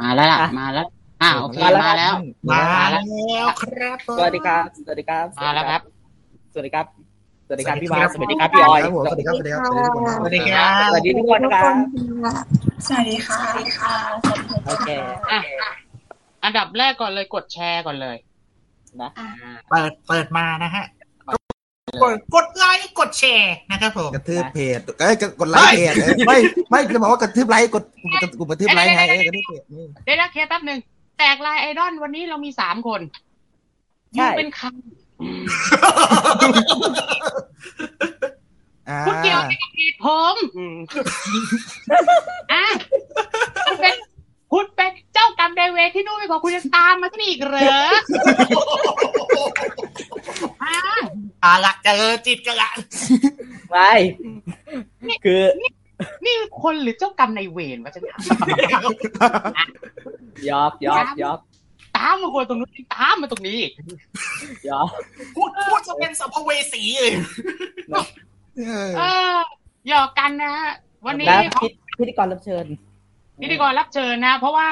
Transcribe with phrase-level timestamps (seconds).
[0.00, 0.86] มาแล้วล่ะอะ มาแล้ว
[1.22, 2.14] อ่าโอเค มาแล้ว มาแล้ว
[2.50, 5.80] มาแล้วแล้วครับผมสวัสดีครับ สวัสดีครับมาแล้วครับ
[6.52, 6.86] สวัสดีครับ
[7.46, 11.74] สวัสดีครับสวัสดีพี่ครับวาสวัสดีครับพี่ออยครับผมสวัสดีครับ สวัสดีครับสวัสดีทุกคนสวัสดีครับ สวัสดีทุกคนครับ
[12.86, 13.94] สวัสดีค่ะ สวัสดีค่ะ
[14.66, 14.88] โอเค
[15.32, 15.40] อะ
[16.44, 18.16] อันดับแรกก่อนเลยกดแชร์ก่อนเลย
[19.02, 19.28] นะอ่า
[19.70, 20.84] เปิด เปิดมานะฮะ
[22.00, 26.38] กดกดไลค์กดแชร์นะครับผมกระทืบเพจเอ้ยกดไลค์เพจเอ้ยไม่
[26.70, 27.84] ไม่จะบอกว่ากระทืบไลค์กด
[28.22, 30.78] กดกระทืบไลค์ไงเอ้ยกระทืบเพจนี่เดี๋ยวนะเคลียร์แป๊บหนึ่ง
[31.18, 33.00] แตกลายไอดอลวันนี้เรามีสามคน
[34.14, 34.66] ใช่ยูเป็นใคร
[38.90, 40.76] อ่าคุณเกี่ยวอะไรกับพีผมอืม
[42.52, 42.64] อะ
[43.66, 43.94] คุณเป็น
[44.52, 47.82] คุณเป็นเจ้ากรรมนายเวรที่นู่นไม่พอคุณจะตามมาที่นี่อีกเหรอ
[50.62, 50.78] อะ
[51.40, 52.70] เอาละเจอจิตกันละ
[53.70, 53.92] ไม่
[55.24, 55.42] คือ
[56.24, 58.20] นี่คนหรือเจ้ากรรมนายเวรวะฉันถาม
[60.48, 61.38] ยอกยอกยอก
[61.96, 63.60] ตามมาคนตรงนู้นตามมาตรงนี้
[64.68, 64.88] ยอก
[65.34, 67.12] พูดพูดจะเป็นสัมภเวสีเลย
[67.90, 69.02] เออเอ
[69.34, 69.36] อ
[69.88, 70.70] หยอกกันนะฮะ
[71.06, 71.66] วันนี้แล้วพิ
[71.98, 72.66] พิธีกรรับเชิญ
[73.40, 74.70] พิธีกรรับเชิญนะ เพราะว่า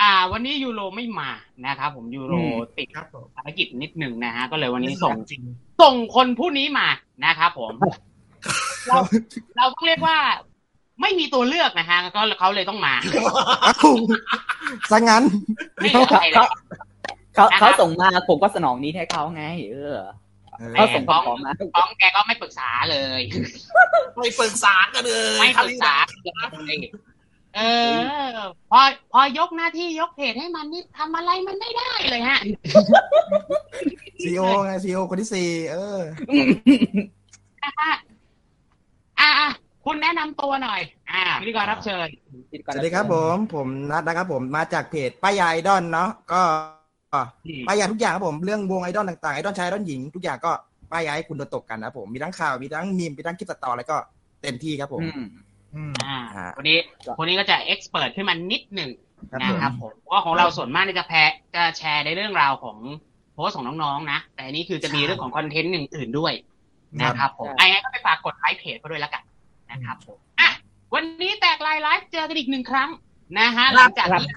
[0.00, 1.30] อ่า วันนี้ยูโรไม่มา
[1.66, 5.42] นะครับผมยูโรอืมติดครับผมภารกิจนิดหนึ่งนะฮะก็เลยวันนี้ส่งจริง
[5.82, 6.88] ส่งคนผู้นี้มา
[7.24, 7.72] นะครับผม
[8.88, 8.96] เรา
[9.56, 10.18] เราต้องเรียกว่า
[11.00, 12.94] ไม่มีตัวเลือกนะฮะก็เขาเลยต้องมา
[13.62, 13.74] เอ้า
[14.90, 15.22] ซะงั้น
[15.76, 16.48] ไม่เหลืออะไรแล้ว
[17.34, 19.96] เขานะครับเขาส่งมาผมก็สนองนี้ให้เขาไง เออ
[20.58, 23.20] เออเขาส่งฟ้องของมาฟ้องแกก็ไม่ปรึกษาเลย
[24.18, 25.92] ไม่ปรึกษากันเลยไม่ปรึกษา
[26.66, 26.76] เลย
[27.56, 27.62] เอ
[28.34, 28.38] อ
[28.70, 28.80] พอ
[29.12, 32.38] พอยกหน้าที่ยกเพจให้มันนี่ทำอะไรมันไม่ได้เลยฮะ
[34.24, 35.98] ซีโอไงซีโอคนที่สี่เออ
[37.62, 37.72] อะ
[39.20, 39.50] อะอะ
[39.84, 40.80] คุณแนะนำตัวหน่อย
[41.12, 42.08] อ่าพิธีกรรับเชิญ
[42.52, 46.42] พิธีกรสวัสดีครับผม ผมนัทนะครับผมมาจากเพจป้ายาไอดอลเนาะก็
[47.66, 50.52] ป้ายาทุกอย่างครับผมเรื่องวงไอดอลต่างๆไอดอลชายไอดอลหญิงทุกอย่างก็
[50.92, 53.96] ป้ายาให้คุณโดนตกกันนะครับผมมีทั้งข่าวมีทั้งมีมมีทั้งคลิปตัดต่ออะไรก็
[54.42, 55.02] เต็มที่ครับผม
[55.74, 56.78] อืมอืมอ่าอ่าวันนี้
[57.18, 58.90] คนนี้ก็จะ express ขึ้นมานิดหนึ่ง
[59.30, 61.18] ครับนะผมครับผมเพราะของเราส่วนมากเนี่ยจะแพร
[61.54, 62.78] จะแชร์ในเรื่องราวของ
[63.34, 66.32] โพสต์ของน้องๆนะ แต่อันนี้คือจะมีเรื่องของ content อื่นๆด้วย
[67.02, 69.22] นะครับผมใช่ไอ้ก็ไปฝากกดไลค์เพจเขาด้วยแล้วกัน
[69.70, 70.50] นะครับผมอะ
[70.94, 72.90] วันนี้แตกไลน์เจอกันอีกหนึ่งครั้ง
[73.38, 74.28] นะฮะหลังจากที่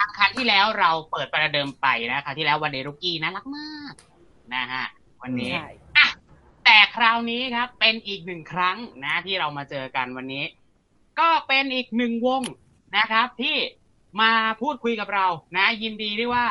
[0.00, 3.92] อังคารที่แล้วเราเปิดประเดิมไปนะคราวที่แล้ววงเดรุกี้น่ารักมาก
[4.54, 4.84] นะฮะ
[5.22, 5.70] วันนี้ใช่
[6.64, 10.44] แต่คราวนี้ครับ เป็นอีกหนึ่งครั้งนะ ที่เรามาเจอกันวันนี้
[11.20, 12.42] ก็เป็นอีกหนึ่งวง
[12.96, 13.56] นะครับ ที่
[14.20, 16.46] มาพูดคุยกับเรานะ ยินดีด้วยว่า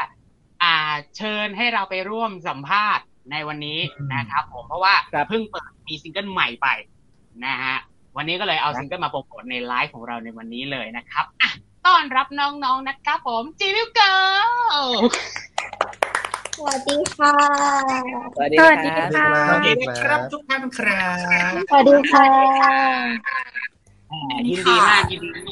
[0.63, 0.75] อ่า
[1.17, 3.79] เชิญให้เราไปร่วมสัมภาษณ์ในวันนี้
[4.15, 6.67] นะครับ ผมเพราะว่าครับเพิ่งเปิดมีซิงเกิลใหม่ไป
[7.45, 7.77] นะฮะ
[8.17, 11.49] วันนี้ก็เลยเอาซิงเกิลมาโปรโมทในไลฟ์ของเราในวันนี้เลยนะครับอะ
[11.85, 14.15] ต้อนรับน้องๆนะครับผมจิวิวเกิ
[14.47, 14.49] ล
[16.57, 17.35] สวัสดีค่ะ
[18.35, 23.76] สวัสดีสวัสดีครับค่ะสวัสดีนะครับทุกท่านครับสวัสดีค่ะ
[24.47, 25.45] ยินดีมากยินดีมาก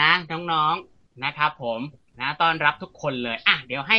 [0.00, 0.12] นะ
[0.52, 1.80] น้องๆนะครับผม
[2.20, 3.98] นะต้อนรับทุกคนเลย อะ เดี๋ยวให้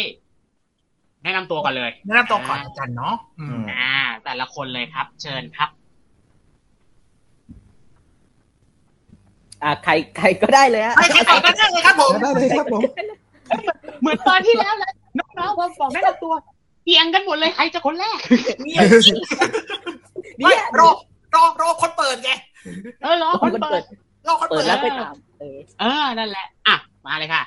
[1.23, 5.69] แนะนำตัวก่อนเลยแนะนำตัวก่อนอาจารย์เนาะอืมอ่า แต่ละคนเลยครับ เชิญครับ
[9.63, 12.81] อ่าใครใครก็ได้เลยฮะใครใครก่อนก็ได้เลยครับผมได้เลยครับผม
[14.01, 14.93] เหมือนตอนที่แล้วเลย
[15.39, 16.33] น้องๆพอบอกแนะนำตัว
[16.85, 18.19] เกี่ยงกันหมดเลยใครจะคนแรก
[18.63, 18.81] เนี่ย
[20.37, 20.89] ไม่รอ
[21.35, 22.31] รอรอคนเปิดไง
[23.01, 23.83] เออรอคนคนเปิเปิดด
[24.27, 27.43] รอคนเปิเปิดดแล้วไปถามเออเออนั่นแหละ อะ มาเลยค่ะ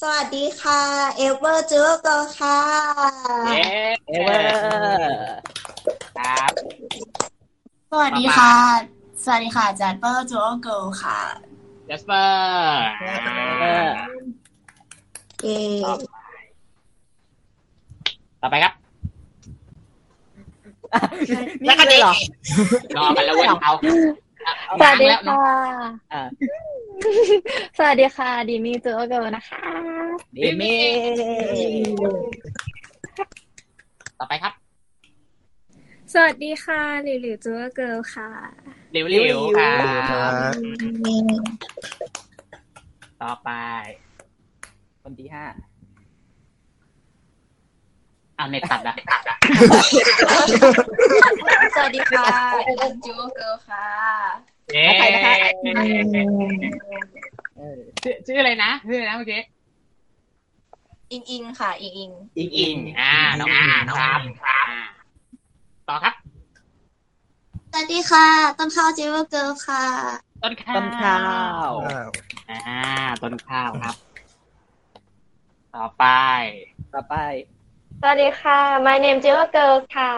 [0.00, 0.82] สวัสดีค่ะ
[1.16, 2.58] เอเวอร์จูโกค่ะ
[3.46, 3.62] เย้
[4.08, 4.44] เอเวอร์
[6.16, 6.50] ครับ
[7.90, 8.54] สวัสดีค่ะ
[9.24, 11.20] สวัสดีค่ะจัดเปอร์จูโอเกิลค่ะ
[11.86, 12.82] เจสเปอร์
[13.60, 13.88] เออ
[15.42, 15.48] เอ
[18.42, 18.72] ต่อไปครับ
[21.62, 22.12] นี่เลยเหรอ
[22.96, 23.72] รอกันแล้วเว้ยเอา
[24.80, 25.44] สวัสดีแล้วค่ะ
[26.12, 26.22] อ่า
[27.78, 29.62] สวัสดีค่ะดิมี่จูโอเกิลนะคะ
[30.36, 30.80] ดีมี่
[34.18, 34.52] ต่อไปครับ
[36.12, 38.30] สวัสดีค่ะหลิวหลิว Jewel Girls ค่ะ
[38.92, 39.72] เร็วๆค่ะ
[40.10, 40.52] ครับ
[43.22, 43.50] ต่อไป
[45.02, 45.46] คนที่ห้า
[48.42, 49.36] เอาเน็ตตัดอะตัดอะ
[51.74, 52.26] สวัสดีค่ะ
[52.66, 53.86] อิน Jewel Girls ค่ะ
[54.72, 55.32] เย้ใครนะคะ
[57.56, 59.42] เออชื่อชื่ออะไรนะชื่ออะไรนะเมื่อกี้
[61.12, 63.68] อิงอิงค่ะ อิงอิงอิงอิอิงงอ่าน้องอิง
[63.98, 64.82] ครับครับอ่า
[65.88, 66.14] ต่อครับ
[67.72, 68.26] สวัสดีค่ะ
[68.58, 69.84] ต้นข้าวจูโอเกิลค่ะ
[70.42, 71.16] ต้นข้าวต้นข้า
[71.68, 72.08] วอ้าว
[72.48, 72.84] อ่า
[73.22, 73.96] ต้นข้าวครับ
[75.74, 76.04] ต่อไป
[76.94, 77.16] ต่อไป
[78.04, 80.12] สวัสดีค่ะ my name j e w e l Girls ค่ะ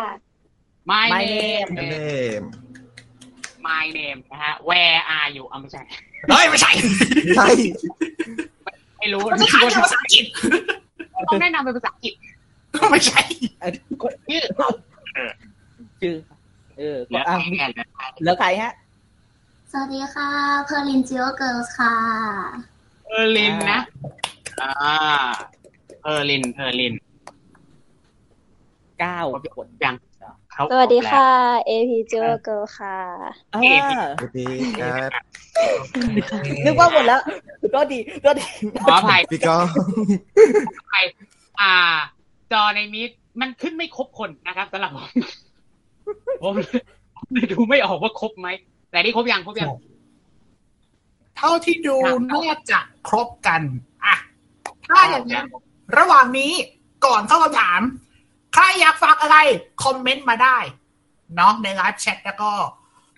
[0.90, 1.96] my My name name เน
[2.40, 2.42] ม
[3.68, 5.82] my name นะฮะ where are you อะไม่ใช่
[6.28, 6.70] เฮ้ยไม่ใช่
[7.36, 7.48] ใช่
[8.98, 10.24] ไม่รู้มันจะขายเป็นภาษาอังกฤษ
[11.28, 12.14] ต้องแนะนำเป็นภาษาอังกฤษ
[12.90, 13.22] ไม่ใช่
[13.60, 13.70] เอ่อ
[14.02, 14.42] คนชื่อ
[16.00, 16.14] ชื่อ
[16.78, 18.72] เออเหลืออะใครกันเหลือใครเหลือใครฮะ
[19.70, 20.28] สวัสดีค่ะ
[20.64, 21.94] เพอร์ลินจิโอเกิร์ลค่ะ
[23.06, 23.80] เพอร์ลินนะ
[24.60, 24.96] อ่า
[26.00, 26.94] เพอร์ลินเพอร์ลิน
[29.00, 29.18] เก้า
[29.56, 29.94] คนยัง
[30.52, 31.30] เขาสวัสดีครบค่ะ
[31.68, 32.98] AP j e w e l Girls ค่ะ
[33.54, 33.60] อ่า
[34.18, 34.46] สวัสดี
[34.80, 35.10] ครับ
[36.64, 37.20] นึกว่าหมดแล้ว
[37.74, 39.56] ก็ดีก็ดีแล้วขออภัยพี่ก็
[40.88, 40.94] ไป
[41.60, 41.74] อ่า
[42.52, 43.10] จอในมิด
[43.40, 45.06] มันขึ้นไม่ครบคนนะครับสำหรับผม
[46.42, 46.52] ผม
[47.32, 48.48] เลยดูไม่ออกว่าครบไหม
[48.90, 49.68] แต่นี่ครบยังครบยัง
[51.36, 53.60] เท่าที่ดูครับน่าจะครบกัน
[54.04, 54.16] อะ
[54.86, 55.46] ถ้าอย่างนั้น
[55.98, 56.52] ระหว่างนี้
[57.06, 57.80] ก่อนเข้าคำถาม
[58.54, 59.36] ใครอยากฝากอะไร
[59.84, 60.58] คอมเมนต์มาได้
[61.36, 62.50] เนาะในไลฟ์แชทแล้วก็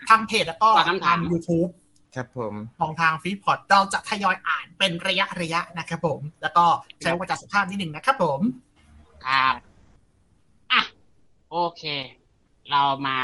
[0.09, 1.71] ทางเพจแล้วก็ฝากคำถามทาง YouTube
[2.15, 6.65] ครับผมของทางฟีพอดเราจะทยอยอ่านเป็นระยะระยะนะครับผม แล้วก็
[7.03, 8.41] ใช้วาจาสุภาพนิดหนึ่งนะครับผม
[9.27, 9.55] ครับ
[10.73, 10.83] อะ
[11.51, 11.83] โอเค
[12.71, 13.19] เรามา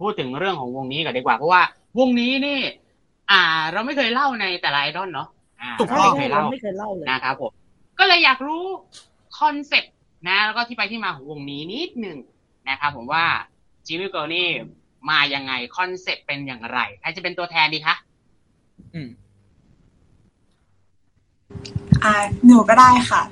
[0.00, 1.62] พูดถึงเรื่องของวงนี้ก่อนดีกว่า เพราะว่า
[1.98, 2.60] วงนี้นี่
[3.30, 3.40] อ่า
[3.72, 5.28] เราไม่เคยเล่าในแต่ละไอดอลเนาะ
[5.60, 7.52] อ่าถูกเราต้องไม่เคยเราเล่าไม่เคยเล่าเลยนะครับผม
[7.98, 8.64] ก็เลยอยากรู้
[9.38, 9.94] คอนเซ็ปต์
[10.26, 12.18] นะ แล้วก็ที่ไปที่มาของวงนี้นิดหนึ่ง
[12.68, 13.24] นะครับผมว่า
[13.86, 14.48] จิมิโกนี่
[15.10, 17.94] มายังไงคอนเซ็ปต์เป็นอย่างไรใครจะเป็นตัวแทนดีคะ
[18.94, 19.08] อืม
[22.04, 22.14] อ่า
[22.46, 23.22] หนูก็ได้ค่ะ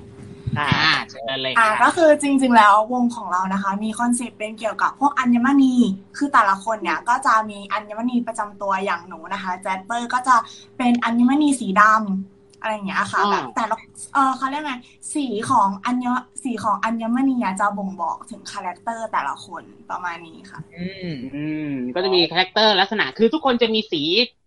[0.58, 5.74] อ่าอ่าเชิญเลยอ่าค่ะก็คือจริง ๆ แล้ววงของเรานะคะ มีคอนเซปต์เป็นเกี่ยวกับพวกอัญมณี
[6.16, 10.36] คือแต่ละคนเนี่ยก็จะมีอัญมณีประจำตัวอย่างหนูนะคะแจสเปอร์ก็จะ
[10.78, 13.76] เป็นอัญมณีสีดำ อะไรอย่างเงี้ยค่ะอืมแบบแต่ละ
[14.14, 14.74] เออเขาเรียกไง
[15.14, 16.06] สีของอัญ
[16.44, 24.02] สีของอัญมณีอะจะบ่งบอกถึงคาแรคเตอร์แต่ละคนประมาณนี้ค่ะ อืมอืมก็จะมีคาแรคเตอร์ลักษณะคือทุกคนจะมีสี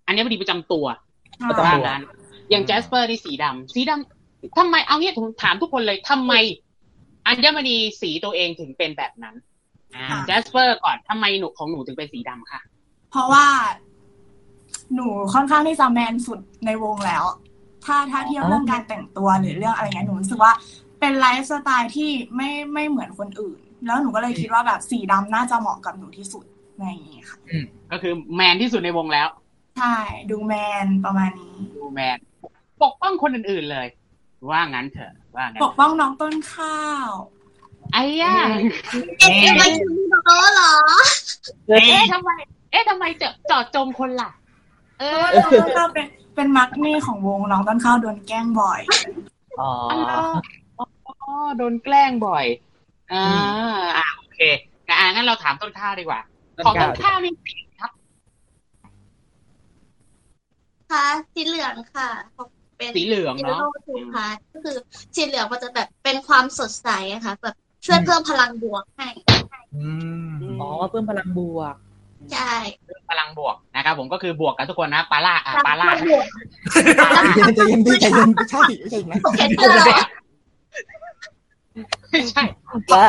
[0.05, 0.85] อันนี้พอดีประจำตัว
[1.49, 2.01] ประจำว่าตัวงั้น
[2.49, 6.33] อย่างแจสเปอร์นี่สีดำสีดำทำไมเอางี้ผมถามทุกคนเลยทำไม
[7.27, 9.35] อัญมณีสีตัวเองถึงเป็นแบบนั้น
[9.95, 12.61] อ่าค่ะแจสเปอร์ก่อนทำไมหนูของหนูถึงเป็นสีดำค่ะ
[13.11, 13.45] เพราะว่า
[14.95, 17.23] หนูค่อนข้างที่จะแมนสุดในวงแล้ว
[17.85, 20.53] ถ้าถ้าเทียบเรื่องการแต่งตัวหรือเรื่องอะไรเงี้ยหนูรู้สึกว่า
[20.99, 26.43] เป็นไลฟ์สไตล์ที่ไม่ไม่เหมือนคนอื่น แล้วหนูก็เลยคิดว่าแบบสีดำน่าจะเหมาะกับหนูที่สุด
[26.77, 27.37] ในอย่างนี้ค่ะ
[27.91, 29.27] ก็คือแมนที่สุดในวงแล้ว
[29.77, 29.95] ใช่
[30.29, 30.53] ดูแม
[30.85, 32.17] นประมาณนี้ ดูแมน
[32.83, 33.87] ปกป้องคนอื่นๆเลย
[34.49, 37.09] ว่างั้นเถอะว่างั้นปกป้องน้องต้นข้าว
[37.93, 38.35] ไอ้ย่า
[39.19, 39.95] เอ๊ะไม่ถึง
[40.25, 40.73] โตเหรอ
[41.67, 42.29] เอ๊ะทำไม
[42.71, 44.31] เอ๊ะทำไมเจาะเจาะจงคนล่ะ
[44.99, 46.05] เออน้องต้นข้าวเป็น
[46.35, 48.81] เป็นมักนี่ของวงน้องต้นข้าวโดนแกล้งบ่อย
[49.61, 49.71] อ๋อ
[50.79, 50.85] อ๋อ
[51.57, 52.45] โดนแกล้งบ่อย
[53.13, 53.25] อ่า
[53.97, 54.39] อ่าโอเค
[54.87, 56.21] อ่างั้นเราถามต้นข้าวดีกว่า
[56.65, 57.33] ของต้นข้าวนี่
[57.79, 57.91] ครับ
[60.91, 62.09] ค่ะสีเหลืองค่ะ
[62.77, 64.77] เป็นสีเหลืองฮีเนาะโร่ทูพาร์ทก็คือ
[65.15, 67.55] สีเหลืองมันจะแบบเป็นความสดใสอะค่ะ แบบ
[67.85, 69.09] ช่วยเพิ่มพลังบวกให้
[69.75, 69.89] อื
[70.25, 70.31] ม
[70.61, 71.75] อ๋อเพิ่มพลังบวก
[72.33, 72.53] ใช่
[73.09, 76.25] พลังบวกนะครับผมก็คือบวกกันทุกคนนะปาล่าอะปาล่าบวก
[77.05, 79.99] ใจเย็นใจเย็นพี่ใจเย็นไม่ใช่ไม่ใช่นะโอเคเธอเหรอ
[82.11, 82.43] ไม่ใช่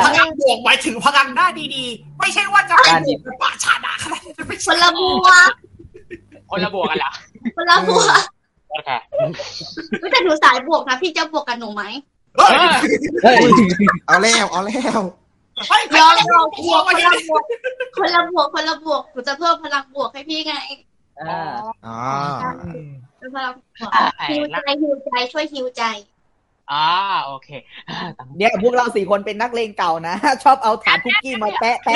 [0.05, 5.51] พลังบวกหมายถึงพลังด้านดีๆ ไม่ใช่ว่าจะไปบวกเป็นปะชาดาขนาดนั้นไม่คใช่นละบวก
[6.51, 7.11] คนละบวกกันเหรอ
[7.57, 8.21] คนละบวก
[8.71, 8.91] โอเค
[10.01, 11.83] ไม่แต่หนูสายบวกนะพี่จะบวกกับหนูไหม
[12.37, 12.67] เฮ้ย
[13.23, 13.37] เฮ้ย
[14.07, 15.01] เอาแล้วเอาแล้ว
[15.69, 17.43] เฮ้ยรอรอบวกกมาคนละบวก
[17.97, 20.55] คนละบวกคนละบวกหนูจะเพิ่มพลังบวกให้พี่ไง
[21.21, 21.99] อ๋อ
[23.21, 23.91] พลังบวก
[24.31, 25.83] ฮิวใจฮิวใจช่วยฮิวใจ
[26.73, 26.89] อ่า
[27.25, 27.49] โอเค
[28.39, 31.95] เนี่ยพวกเราสี่คนเป็นนักเลงเก่านะ ชอบเอาฐานคุกกี้มาแปะแปะ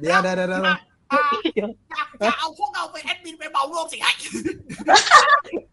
[0.00, 4.10] เดี๋ยวเดี๋ยวเดี๋ยวเดี๋ยวเดี๋ยวเอากจะเอาพวกเราไปแอดมินไปเบารวมสิไอ้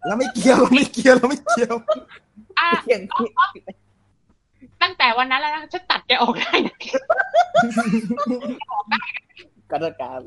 [0.08, 1.76] เราไม่เกี่ยวเราไม่เกี่ยวเราไม่เกี่ยว
[2.60, 3.02] อะเสียง
[4.84, 6.76] ตั้งแต่วันนั้นแล้วนะฉันตัดแกออกได้นะ
[9.72, 10.20] กระการ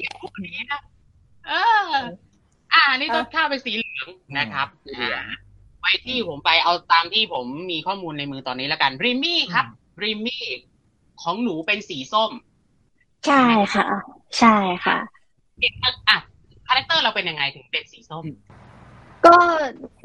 [1.46, 1.52] เอ
[1.88, 1.90] อ
[2.72, 4.08] อ่า นี่ต้นข้าวเป็นสีเหลือง
[4.38, 5.22] นะครับอ่า
[5.82, 9.66] ไปที่ผมไปเอาตามที่ผมมีข้อมูลในมือตอนนี้แล้วกันริมมี่ครับ
[10.02, 10.44] ริมมี่
[11.22, 12.30] ของหนูเป็นสีส้ม
[13.26, 13.42] ใช่
[13.74, 13.86] ค่ะ
[14.38, 14.98] ใช่ค่ะ
[16.08, 16.18] อะ
[16.66, 18.24] คาแรคเตอร์เราเป็นยังไงถึงเป็นสีส้ม
[19.26, 19.36] ก็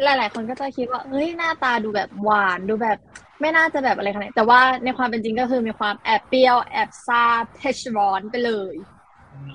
[0.04, 2.98] หลาย ๆ คนก็จะคิดว่าเฮ้ยหน้าตาดูแบบหวานดูแบบ
[3.42, 7.24] ไม่น่าจะแบบอะไรขนาดนั้นแต่ว่าในความเป็นจริงก็คือมีความแอบเปรี้ยว แอบซ่า
[7.58, 8.76] เทชร้อนไปเลย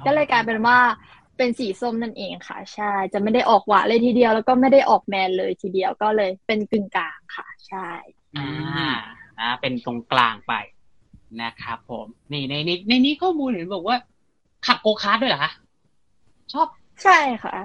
[0.06, 0.78] ก็เลยกลายเป็นว่า
[1.36, 7.88] เป็นสีส้มนั่นเองค่ะ ใช่ จะไม่ได้ออกหวานเลยทีเดียว แล้วก็ไม่ได้ออกแมนเลยทีเดียวก็เลยเป็นกึ่งกลางค่ะ ใช่
[8.38, 8.50] อ่า
[9.40, 10.54] อ่าเป็นตรงกลางไป
[11.42, 13.96] นะครับผมนี่ในนี้ในนี้ข้อมูลเห็นบอกว่า
[14.66, 15.52] ขับโกคาร์ทด้วยเหรอคะ
[16.52, 16.68] ชอบ
[17.02, 17.56] ใช่ค่ะ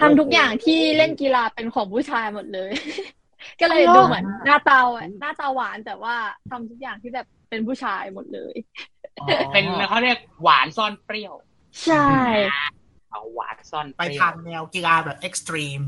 [0.00, 2.70] ทำทุกอย่างที่เล่นกีฬาเป็นของผู้ชายหมดเลย
[3.60, 4.78] ก็เลยดูเหมือนหน้าตา
[5.20, 6.14] หน้าตาหวานแต่ว่า
[6.50, 8.54] ทำทุกอย่างที่แบบเป็นผู้ชายหมดเลย
[9.52, 11.34] เป็นเขาเรียกหวานซ่อนเปรี้ยว
[11.84, 11.96] ใช่
[13.10, 15.80] เอาหวานซ่อนเปรี้ยทางแนวกีฬาแบบ extreme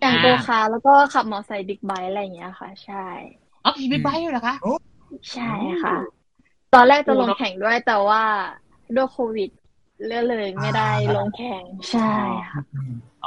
[0.00, 3.06] อย่างโกคาร์ทแล้วก็ขับมอเตอร์ไซค์บิ๊กไบค์อะไรอย่างเงี้ยค่ะ ใช่
[3.64, 4.56] อ๋อขี่บิ๊กไบค์ด้วยเหรอคะ
[5.34, 5.52] ใช่
[5.82, 5.96] ค่ะ
[6.74, 8.22] ตอนแรกจะลงแข่งด้วยแต่ว่า
[8.96, 9.50] ด้วยโควิด
[10.06, 12.12] เลื่อนเลยไม่ได้ลงแข่งใช่
[12.50, 12.60] ค่ะ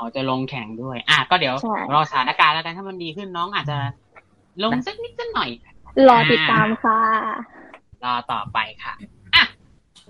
[0.01, 3.77] อ๋อจะลงแข่งด้วย อะก็เดี๋ยวใช่รอสถานการณ์แล้วกันถ้ามันดีขึ้นน้องอาจจะ
[4.63, 5.49] ลงสักนิดสักหน่อย
[6.07, 6.99] รอติดตามค่ะ
[8.03, 8.93] รอต่อไปค่ะ
[9.35, 9.43] อะ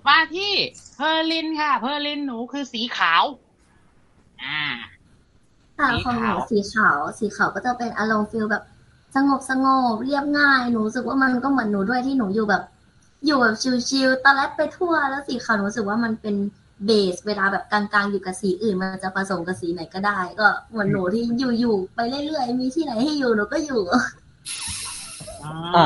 [0.08, 0.52] มาที่
[0.96, 3.24] เพอร์ลินค่ะ เพอร์ลินหนูคือสีขาว
[4.44, 4.64] อ่า
[5.78, 8.64] ค่ะสีของหขานูวสีขาว สีขาวก็จะเป็นอารมณ์ฟิลแบบ
[9.16, 12.64] สงบสงบเรียบง่ายหนูรู้สึกว่ามันก็เหมือนหนูด้วยที่หนูอยู่แบบ
[13.26, 13.56] อยู่แบบ
[13.90, 16.36] ชิลๆตะแลดไปทั่วแล้วสีขาวหนูรู้สึกว่ามันเป็น
[16.86, 21.24] เบสเวลาแบบกลางๆอยู่กับสีอื่นมันจะผสมกับสีไหนก็ได้ ก็เหมือนหนูที่
[21.60, 23.82] อยู่ๆไปเรื่อยๆมีที่ไหนให้อยู่หนูก็อยู่
[25.44, 25.86] อ่า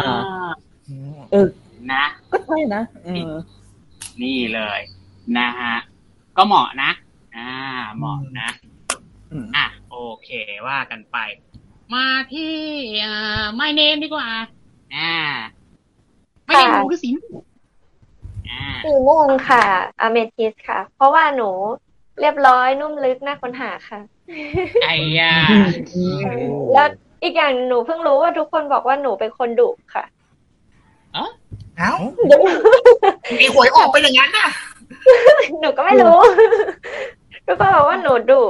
[1.31, 1.47] เออ
[1.91, 3.33] นะก็ใช่นะเออ
[4.21, 4.79] นี่เลย
[5.37, 5.75] นะฮะ
[6.37, 6.91] ก็เหมาะนะ
[7.35, 7.49] อ่า
[7.97, 8.49] เหมาะนะ
[9.31, 10.29] อืมอะโอเค
[10.67, 11.17] ว่ากันไป
[11.93, 12.55] มาที่
[13.05, 14.27] อ่าไม่เนมดีกว่า
[14.95, 15.15] อ่า
[16.45, 17.54] ไม่เนมหนูคือสีม่วงอ่า
[18.83, 19.63] สีม่วงค่ะ
[20.01, 21.49] อเมทิสค่ะ เพราะว่าหนู
[22.19, 23.99] เรียบร้อยนุ่มลึกน่าค้นหาค่ะ
[24.83, 25.33] ไอ้ยา
[26.73, 26.87] แล้ว
[27.23, 30.05] อีกอย่างหนูเพิ่งรู้ว่าทุกคนบอกว่าหนูเป็นคนดุค่ะ
[31.13, 31.93] เอ้า
[33.39, 34.49] มีหวยออกไปอย่างนั้นน่ะ
[35.61, 36.17] หนูก็ไม่รู้
[37.47, 38.43] ทุกคนบอกว่าหนูดุ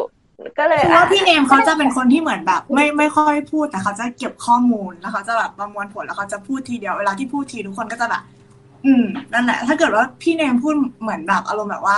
[0.58, 8.24] ก็เลยคือว่าพี่เนมเขาจะเป็นคนที่เหมือนแบบ ไม่ไม่ค่อยพูดแต่เขาจะเก็บข้อมูลแล้วเขาจะแบบประมวลผลแล้วเขาจะพูดทีเดียวเวลาที่พูดทีทุกคนก็จะแบบ
[8.84, 9.04] อืม
[9.34, 11.98] นั่นแหละ ถ้าเกิดว่าพี่เนมพูดเหมือนแบบอารมณ์แบบว่า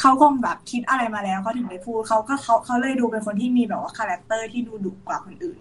[0.00, 5.58] เขาคงแบบคิดอะไรมาแล้วเขาถึงได้พูดเขาก็เขาเขาเลยดูเป็นคนที่มีแบบว่าคาแรคเตอร์ที่ดูดุกว่าคนอื่น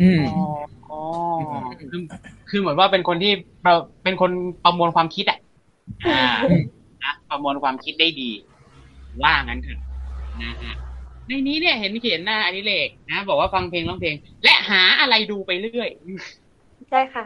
[0.00, 0.22] อืม
[0.88, 1.00] อ๋อ
[1.78, 2.02] คือ
[2.50, 3.32] คือเหมือนว่าเป็นคนที่
[3.64, 4.30] เราเป็นคน
[4.64, 5.38] ประมวลความคิดอะ
[6.06, 6.26] อ่า
[7.04, 8.30] นะประมวลความคิดได้ดี
[9.22, 9.80] ว่างั้นเถอะ
[10.42, 10.74] นะฮะ
[11.28, 14.14] ในนี้เนี่ยเห็นเขียนหน้าอดิเรกนะ บอกว่าฟังเพลงร้องเพลง
[14.44, 15.88] และหาอะไรดูไปเรื่อย
[16.90, 17.24] ใช่ค่ะ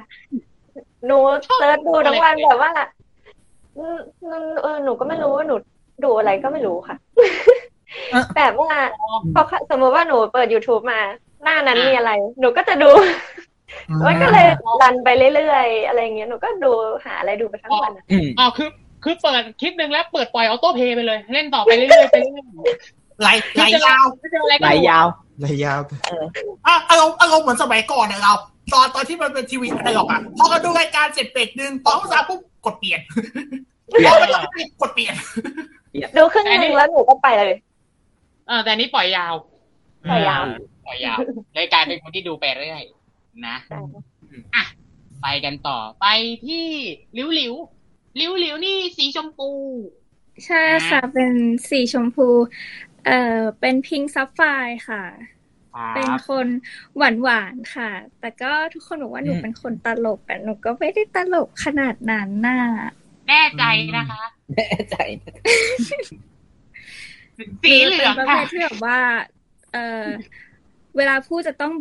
[1.06, 1.18] หนู
[1.58, 2.72] เซิร์ชดูทั้งวันแบบว่า
[3.78, 5.54] อืมอืมเออหนูก็ไม่รู้ว่าหนู
[6.04, 6.96] ดูอะไรก็ไม่รู้ค่ะ
[8.12, 8.72] อะ แบบว่า
[9.34, 11.00] พอสมมติว่าหนูเปิด youtube มา
[11.44, 12.90] หน้านั้นมีอะไร หนูก็จะดู
[14.06, 14.46] มันก็เลย
[14.82, 16.70] รันไปเรื่อยๆ อะไรอย่างเงี้ยหนูก็ดู
[17.04, 18.68] หาอะไรดูไปทั้งวันอะอืมอ๋อคือ
[19.04, 25.06] คือเปิดคลิปหนึ่งแล้วเปิดปล่อยออโต้เพย์ไปเลย เล่นต่อไปเรื่อยๆไปเรื่อยๆไหลไหลยาวไม่เจออะไรก็ไหลดูยาว
[25.40, 25.80] เลยยาว
[26.66, 28.32] อะอารมณ์อารมณ์เหมือนสมัยก่อนอะเรา
[28.72, 33.00] ตอนตอนที่มันเป็นทีวีอะไรหรอกอะพอเราดูรายการเสร็จเบรกหนึ่งสองสามปุ๊บกดเปลี่ยน
[33.88, 34.42] เปลี่ยนพอไปแล้ว
[34.80, 35.14] กดเปลี่ยน
[36.16, 37.58] ดูครึ่งหนึ่งแล้วหนูก็ไปเลย
[38.48, 39.34] เออแต่อันนี้ปล่อยยาว
[40.10, 40.42] ปล่อยยาว
[40.86, 41.18] ปล่อยยาว
[41.54, 42.82] เลยกลายเป็นคนที่ดูไปเรื่อย
[43.46, 43.78] นะใช่
[44.54, 44.64] อะ
[45.22, 46.06] ไปกันต่อไป
[46.46, 46.66] ที่
[47.14, 47.54] หลิวหลิว
[48.16, 49.50] หลิวหลิวนี่สีชมพู
[50.46, 51.32] ใช่ค่ะเป็น
[51.68, 52.28] สีชมพู
[53.06, 54.40] เอ่อเป็นพิงซับไฟ
[54.88, 55.02] ค่ะ
[55.94, 56.46] เป็นคน
[56.96, 62.60] หวานหวานๆค่ะ แต่ก็ทุกคนบอกว่าหนูอืมเป็นคนตลกแต่หนูก็ไม่ได้ตลกขนาดนั้นน่ะ
[63.28, 63.64] แน่ใจ
[63.96, 64.22] นะคะ
[64.56, 64.96] แน่ใจ
[67.62, 68.98] สีเหลืองป็นประค่ะเภทที่แบบว่า
[69.72, 70.06] เอ่อ
[70.96, 71.72] เวลาพูดจะต้อง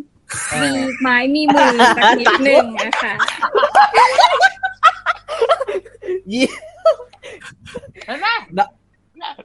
[0.62, 0.70] มี
[1.00, 3.14] ไม้มีมือสักนิดนึงนะคะ
[6.32, 6.46] ยี่
[8.06, 8.28] เห็นไหม
[8.58, 8.68] นะ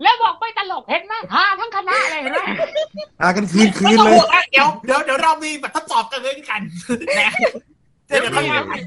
[0.04, 2.42] แล้วบอกไม่ตลกเห็นไหมฮาทั้งคณะเลยเห็นไหม
[3.22, 6.62] อากันคืนคืไม่นต้องเลห่ยวงนะเดี๋ยวเดี๋ยวเดี๋ยวเรามีแบบทดสอบกันเลยกัน
[7.20, 7.32] นะ
[8.08, 8.80] เดี๋ยวเดี๋ยวค่อยว่ากัน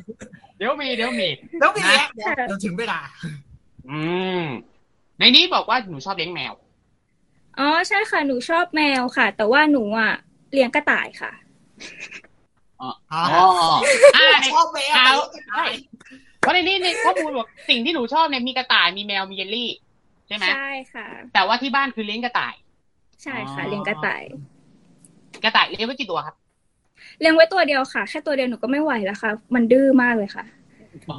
[0.57, 1.29] เดี๋ยวมีเดี๋ยวมี
[1.61, 2.99] แล้วมีแล้วค่ะเดี๋ยวถึงเวลา
[3.91, 4.01] อื
[4.43, 4.45] ม
[5.19, 6.53] ในนี้บอกว่าหนูชอบเลี้ยงแมว
[7.59, 10.13] อ๋อใช่ค่ะหนูชอบแมวค่ะ แต่ว่าหนูอะ
[10.53, 11.33] เลี้ยงกระต่ายค่ะ
[12.81, 13.23] อ๋ออ๋อ
[14.17, 15.13] อ่าในชอบแมวเอา
[15.49, 15.65] ใช่
[16.41, 19.71] เพราะในนี้ในข้อมูลบอกสิ่งที่หนูชอบเนี่ยมีกระต่ายมีแมวมีเยลลี่
[20.29, 22.55] ใช่ไหมใช่ค่ะ แต่ว่าที่บ้านคือเลี้ยงกระต่าย
[23.23, 24.23] ใช่ค่ะอ๋อเลี้ยงกระต่าย
[25.45, 26.37] กระต่ายเลี้ยงไว้กี่ตัวครับ
[27.21, 30.45] เลี้ยงไว้ตัวเดียวค่ะ แค่ตัวเดียวหนูก็ไม่ไหวแล้วค่ะ มันดื้อมากเลยค่ะ
[31.11, 31.19] อ๋อ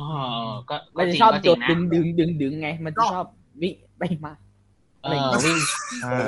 [0.70, 3.26] ก็มันก็จะจริงชอบก็จโดริงดนะดึงดึงดึงดึงไง มันจะชอบ
[3.62, 4.34] วิ่งไปมา
[5.04, 5.58] เออวิ่ง
[6.06, 6.28] อ่า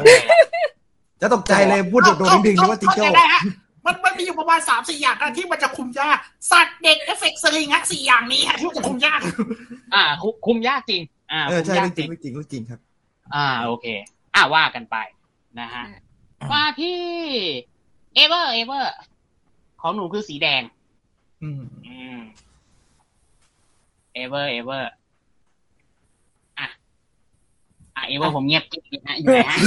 [1.22, 3.42] จะตกใจเลยพูดโดดๆดึงๆนึกว่าจิงโจ้เข้ใจได้ฮะ
[3.86, 6.18] มันมันมีอยู่ประมาณสามสี่อย่างนะที่มันจะคุมยาก
[6.52, 9.20] สัตว์เด็กเอฟเฟกต์สลิงฮะสี่อย่างนี้ฮะที่มันจะคุมยาก
[9.94, 12.80] อ่า คุมคุมยากจริง อ่าเออคุมใช่ยาเรื่กองจจริริงงเรื่องจริงเรื่องจริงครับ
[13.36, 13.86] อ่าโอเค
[14.36, 14.98] อ่าว่ากันไป
[15.60, 15.84] นะฮะ
[16.52, 17.00] มาที่
[18.16, 18.94] เอเวอร์เอเวอร์
[19.82, 20.62] ของหนูคือสีแดง
[21.44, 22.20] อืมอืม
[24.14, 24.92] เอเวอร์เอเวอร์
[26.60, 26.68] อะ
[27.96, 29.58] อะเอเวอร์ผมเงียบกริบนะอยู่ไหนฮะ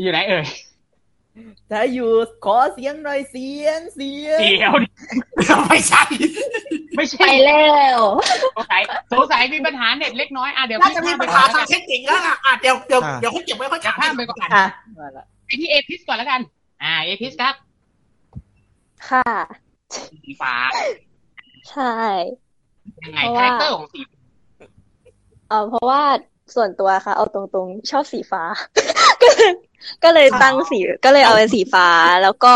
[0.00, 0.44] อยู่ไหนเอ่ย
[1.70, 2.10] ถ้าอยู่
[2.44, 6.02] ขอเสียงหน่อยเสียงเสียงเดี๋ยวไม่ใช่
[6.96, 8.00] ไม่ไปใช่แล้ว
[8.56, 14.66] สงสัยสงสัยมีปัญหาเน็ตเล็กน้อยอะเดี๋ยวน่าพี่จะมีข้ามไปปัญก่อหานแล้วทากังนเทคนิคแล้วล่ะอะเดี๋ยวเดี๋ยวอะ เดี๋ยวเขาเก็บไว้ค่อยเดี๋ยถาวมข้ามไปก่อนอะ
[14.98, 16.40] มาละไปที่เอพิสก่อนแล้วกัน
[16.82, 17.54] อ่าเอพิสครับ
[19.10, 19.30] ค่ะ
[20.24, 20.54] สีฟ้า
[21.70, 21.94] ใช่
[23.02, 24.00] ยังไงเพราะคาว่า แรคเตอร์ของสี
[25.48, 26.02] เออเพราะว่า
[26.54, 28.42] ส่วนตัวค่ะ เอาตรงๆ ชอบสีฟ้า
[30.04, 31.88] ก็เลยก็เลยตั้งสีก็เลยเอาเป็นสีฟ้า
[32.22, 32.54] แล้วก็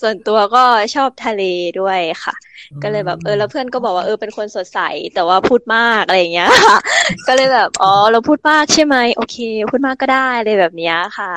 [0.00, 1.42] ส่วนตัวก็ชอบทะเล
[1.80, 2.34] ด้วยค่ะ
[2.82, 4.80] ก็เลยแบบเออแล้วเพื่อนก็บอกว่าเออเป็นคนสดใส
[5.14, 6.78] แต่ว่าพูดมากอะไรอย่างเงี้ยค่ะ
[7.26, 9.36] ก็เลยแบบอ๋อเราพูดมากใช่ไหมโอเค
[9.70, 11.32] พูดมากก็ได้เลยแบบเนี้ยค่ะ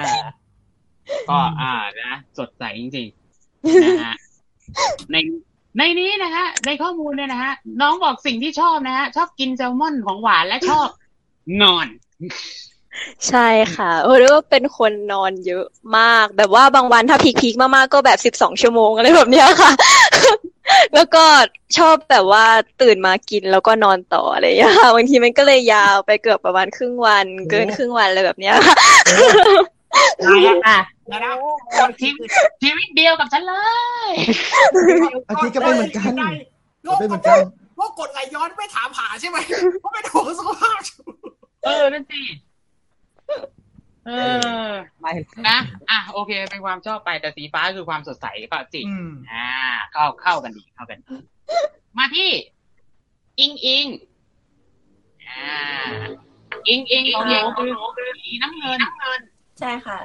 [0.00, 0.14] อ่า
[1.28, 4.14] ก็อ่านะสดใสจริงๆนะฮะ
[5.12, 5.16] ใน
[5.78, 10.88] ในนี้นะฮะ ในข้อมูลเนี่ยนะฮะ น้องบอกสิ่งที่ชอบนะฮะ ชอบกินแซลมอนของหวานและชอบ
[11.62, 11.86] นอน
[13.28, 15.64] ใช่ค่ะเออเรียกว่าเป็นคนนอนเยอะ
[15.98, 19.72] มาก แบบว่าบางวันถ้าพีคๆมากๆก็แบบสิบสองชั่วโมงอะไรแบบเนี้ยค่ะ
[20.94, 21.24] แล้วก็
[21.78, 22.44] ชอบแบบว่า
[22.82, 28.76] ตื่นมากินแล้วก็นอนต่ออะไรอย่างเงี้ยค่ะบางทีมันก็เลยยาวไปเกือบประมาณครึ่งวัน เกินครึ่งวันอะไรแบบเนี้ยค่ะ
[30.24, 30.78] อะ
[31.10, 31.32] นะนะ
[32.00, 32.30] ชีวิต
[32.62, 33.54] ชีวิตเดียวกับฉันเล
[34.10, 34.12] ย
[35.28, 36.12] อาทิตย์ก็เป็นเหมือนกัน
[36.84, 37.38] โลก็กเป็นเหก็มือนกัน
[37.78, 39.36] ว่ากดไหลย้อนไม่ถามหาใช่ไหม
[39.80, 40.80] เพราะเป็นห่วงสุขภาพ
[41.64, 42.20] เออนั่นสิ
[44.06, 44.10] เอ
[44.70, 45.12] อไม่
[45.48, 45.58] นะ
[45.90, 49.48] อะโอเค เป็นความชอบไปแต่สีฟ้าคือความสดใสก็จริงอืมอ่า
[49.92, 51.14] เข้าเข้ากันดีเข้ากันดี
[51.98, 52.30] มาที่
[53.40, 53.86] อิงอิง
[55.28, 55.58] อ่า
[56.68, 58.78] อิงอิงของหนูคือสีน้ำเงิน
[59.60, 59.98] ใช่ค่ะ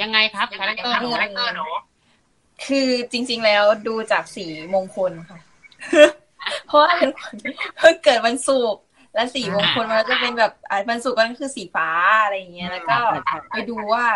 [0.00, 1.66] ยังไงครับคาแรคเตอร์หนูคาแรคเตอร์หนู
[2.66, 5.38] คือจริง ๆ แล้วดูจากสีมงคลค่ะ
[6.66, 7.34] เพราะว่าเป็นคน
[7.78, 8.82] เพิ่งเกิดวันศุกร์
[9.14, 11.88] และสีมงคลมันก็จะเป็นแบบอ่าวันศุกร์ก็คือสีฟ้า
[12.24, 12.96] อะไรอย่างเงี้ยแล้วก็
[13.50, 14.06] ไปดูว่า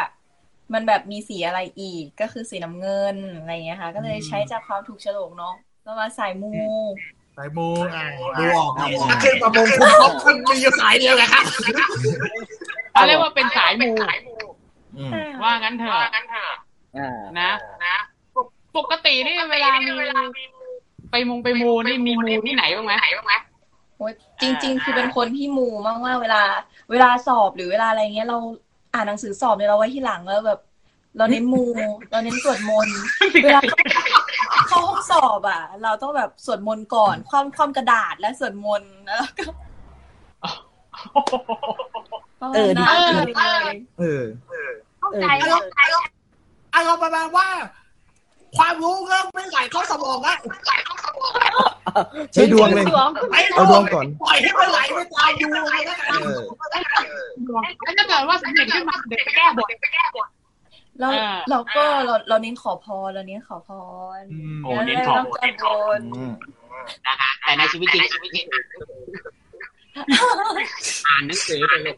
[0.72, 5.54] มันแบบมีสีอะไรอีกก็คือสีน้ำเงินอะไรอย่างเงี้ยค่ะ ก็เลยใช้จากความถูกโฉลกเนาะ
[5.84, 6.52] แล้วมาสายมู
[7.36, 8.06] สายมูอะ
[8.38, 8.72] ดูออก
[9.08, 11.44] ถ้าขึ้นประมงคุณครบคุณมีอยู่สายเดียวไงครับ
[12.92, 13.90] เขาเรียกว่าเป็นสายมู
[14.98, 16.00] อืมว่างั้นเถอะ
[16.96, 17.50] อ่านะ
[17.84, 17.96] นะ
[18.76, 19.92] ปกตินี่เวลามี
[21.10, 23.40] ไปมงไปมูนี่มีมูที่ไหนบ้างไหมโอ๊ย
[24.40, 26.42] จริง ๆ คือเป็นคนที่มูมากว่าเวลา
[26.90, 28.38] เวลาสอบหรือเวลาอะไรเงี้ยเรา
[28.94, 30.60] อ่านหนังสือสอบเนี่ยเราไว้ที่หลังแล้วแบบ
[31.16, 31.64] เราเน้นมู
[32.10, 32.98] เราเน้นสวดมนต์
[33.44, 33.60] เวลา
[34.68, 44.70] เข้าห้องสอบอะ เราต้องแบบสวดมนต์ก่อนคว่ำคว่ำกระดาษและสวดมนต์แล้วก็เออดีประมาณดีนั้นเลยเออเออ
[45.30, 45.70] อารมณ์
[46.74, 47.48] อารมณ์ประมาณว่า
[48.56, 50.38] ความรู้เริ่มไม่ไหลเข้าสมองแล้ว
[52.32, 52.84] ใช้ดวงเลย
[53.32, 56.40] ไม่เอาดวงก่อนปล่อยให้มันไหลไปตามดูเลยแล้วกันเออ
[57.82, 59.68] แล้วถ้าเกิดว่าสำเร็จขึ้นมาเด็กไปแก้บท
[61.00, 63.70] แล้วอ่าเราก็เราเราเน้นขอพรเราเน้นขอพ
[64.20, 64.22] ร
[64.62, 66.32] โอ้เน้นขอพรเน้นขอพรอืม
[67.06, 68.46] นะคะแต่ในชีวิตจริงชีวิตจริง
[71.06, 71.94] อ่านหนังสือไปเลย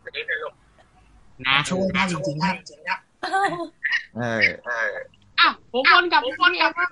[1.46, 2.98] นะช่วยได้จริงๆนะจริงๆนะ
[4.16, 4.44] เออ
[5.40, 6.86] อะผมวนกับผมวนกับมา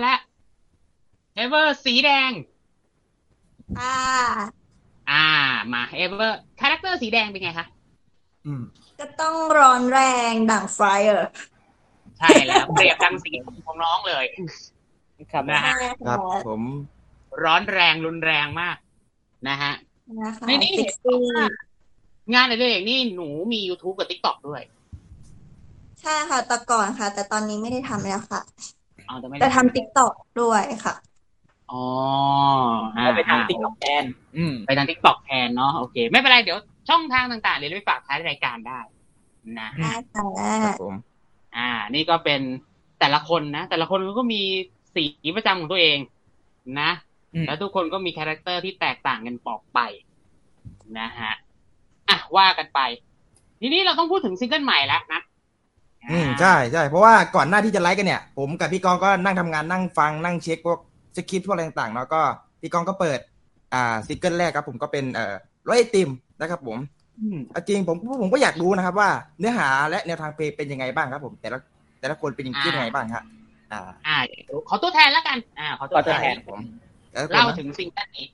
[0.00, 0.18] แล้ว
[1.34, 2.30] เอเวอร์สีแดง
[3.80, 3.96] อ่า
[5.10, 5.24] อ่า
[5.72, 7.66] มาเอเวอร์คาแรคเตอร์สีแดงเป็นไงคะ
[8.46, 8.62] อืม
[8.98, 11.30] ก็ต้องร้อนแรงดั่ง fire
[12.18, 13.32] ใช่แล้ว เปรียบดังสี
[13.66, 14.24] ของน้องเลย
[15.32, 15.72] ครับนะฮะ
[16.06, 16.62] ครับผม
[17.44, 18.76] ร้อนแรงรุนแรงมาก
[19.48, 19.72] นะฮะ
[20.22, 21.20] นะคะในนี้เซ็กซี่
[22.34, 24.62] งานอะไรอย่างนี่หนูมี YouTube กับ TikTok ด้วย
[26.00, 28.75] ใช่ค่ะแต่ก่อนค่ะ แต่ตอนนี้ไม่ได้ทำแล้วค่ะเอา
[29.20, 30.94] แต่ไม่แต่ทำ TikTok ด้วยค่ะ
[31.72, 34.04] อ๋อเอาไปทำ TikTok แทน
[34.36, 38.80] อืมไปทาง TikTok แทนเนาะโอเค ไม่เป็นไรเดี๋ยวช่องทางต่างๆเดี๋ยวไปฝากท้ายรายการได้
[39.60, 40.26] นะได้ค่ะ
[40.64, 40.94] ครับผม
[41.56, 42.40] อ่า นี่ก็เป็น
[43.00, 44.42] แต่ละคนนะ แต่ละคนก็มี
[44.94, 45.04] สี
[45.36, 45.98] ประจำของตัวเอง
[46.80, 46.90] นะ
[47.34, 49.80] อืมแล้วทุกคนก็มีคาแรคเตอร์ที่แตกต่างกันออกไป
[51.00, 51.32] นะฮะ
[52.08, 52.80] อะว่ากันไป
[53.60, 55.20] ทีนี้เราต้องพูดถึงซิงเกิลใหม่แล้วนะ
[56.10, 60.78] อืมใช่ใช่เพราะว่าก่อนหน้าที่จะไลฟ์กันเนี่ย ผมกับพี่กองก็นั่งทำงานนั่งฟังนั่งเช็คพวก
[61.16, 62.20] สคริปต์พวกอะไรต่างๆเนาะก็
[62.60, 63.18] พี่กองก็เปิด
[63.74, 65.34] อ่าซิงเกิลแรกครับ ผมก็เป็นเอ่อ
[65.68, 66.08] ร้อยไอติม
[66.40, 66.78] นะครับ ผม
[67.20, 71.58] อืมเอาจริงผมผมก็อยากรู้นะครับ ว่าเนื้อหาและแนวทางเพลงเป็นยังไงบ้างครับ ผม แต่ละ
[72.00, 73.24] แต่ละคนเป็นยังไงบ้างฮะ
[73.72, 74.16] อ่า อ่า
[74.68, 76.58] ขอตัวแทนแล้วกัน อ่า ขอตัวขอตัวแทแทนนผม
[77.12, 78.26] แต่ละคนเล่านะถึงซิงเกิลนี้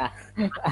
[0.00, 0.08] อะ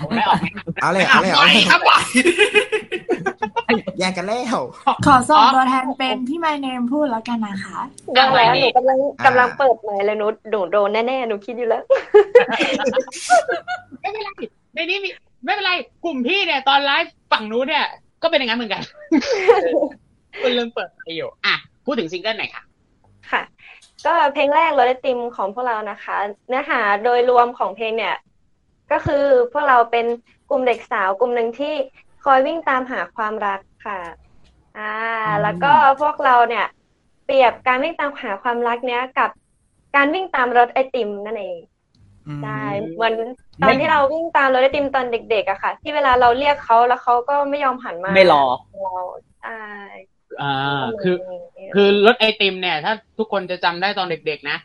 [0.03, 0.47] ผมไม่ออกไหม
[0.81, 4.63] เอาเลยเอาเลยเอาไปเลยครับไปแย่งกันแล้ว
[5.07, 7.79] ขอส่งตัวแทนเป็นพี่ไมเนมพูดแล้วกันนะคะ
[8.15, 11.83] ได้แล้วหนูกำลังอ่ากำลังเปิดใหม่เลยหนูหนูโดนแน่ๆหนูคิดอยู่แล้ว
[14.01, 14.31] ไม่เป็นไร
[14.75, 15.09] ในนี้มี
[15.45, 15.73] ไม่เป็นไร
[16.05, 17.87] กลุ่มพี่เนี่ย ตอนไลฟ์ฝั่งนู้นเนี่ย
[18.23, 18.83] ก็เป็นอย่างนั้นเหมือนกัน
[20.43, 22.63] คุณเริ่มเปิดไปอยู่อะพูดถึงซิงเกิลหน่อยค่ะ
[23.31, 23.43] ค่ะ
[24.07, 26.17] ก็เพลงแรกรถไอติมของพวกเรานะคะ
[26.49, 28.15] เนื้อหาโดยรวมของเพลงเนี่ย
[28.93, 30.07] ก็คือพวกเราเป็น
[30.51, 31.75] กลุ่มเด็กสาวกลุ่มหนึ่งที่
[32.25, 34.01] คอยวิ่งตามหาความรักค่ะ
[34.79, 34.95] อ่า
[35.43, 36.67] แล้วก็พวกเราเนี่ย
[37.25, 39.31] เปรียบการวิ่งตามหาความรักเนี้ยกับ
[39.97, 41.59] การวิ่งตามรถไอติมนั่นเอง
[42.43, 42.63] ใช่
[42.95, 43.15] เหมือน
[43.63, 48.45] ตอนที่เราวิ่งตามรถไอติมตอนเด็กๆอะค่ะ ที่เวลาเราเรียกเขาแล้วเขาก็ไม่ยอมหันมา ไม่รอ
[48.85, 48.99] เรา
[49.43, 49.61] ใช่
[50.43, 50.55] อ่า
[51.03, 51.17] คือ
[51.75, 54.59] คือรถไอติมเนี่ย ถ้าทุกคนจะจำได้ตอนเด็กๆนะ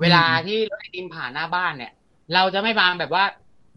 [0.00, 1.92] เวลาที่รถไอติมผ่านหน้าบ้านเนี่ย
[2.34, 3.24] เราจะไม่บางแบบว่า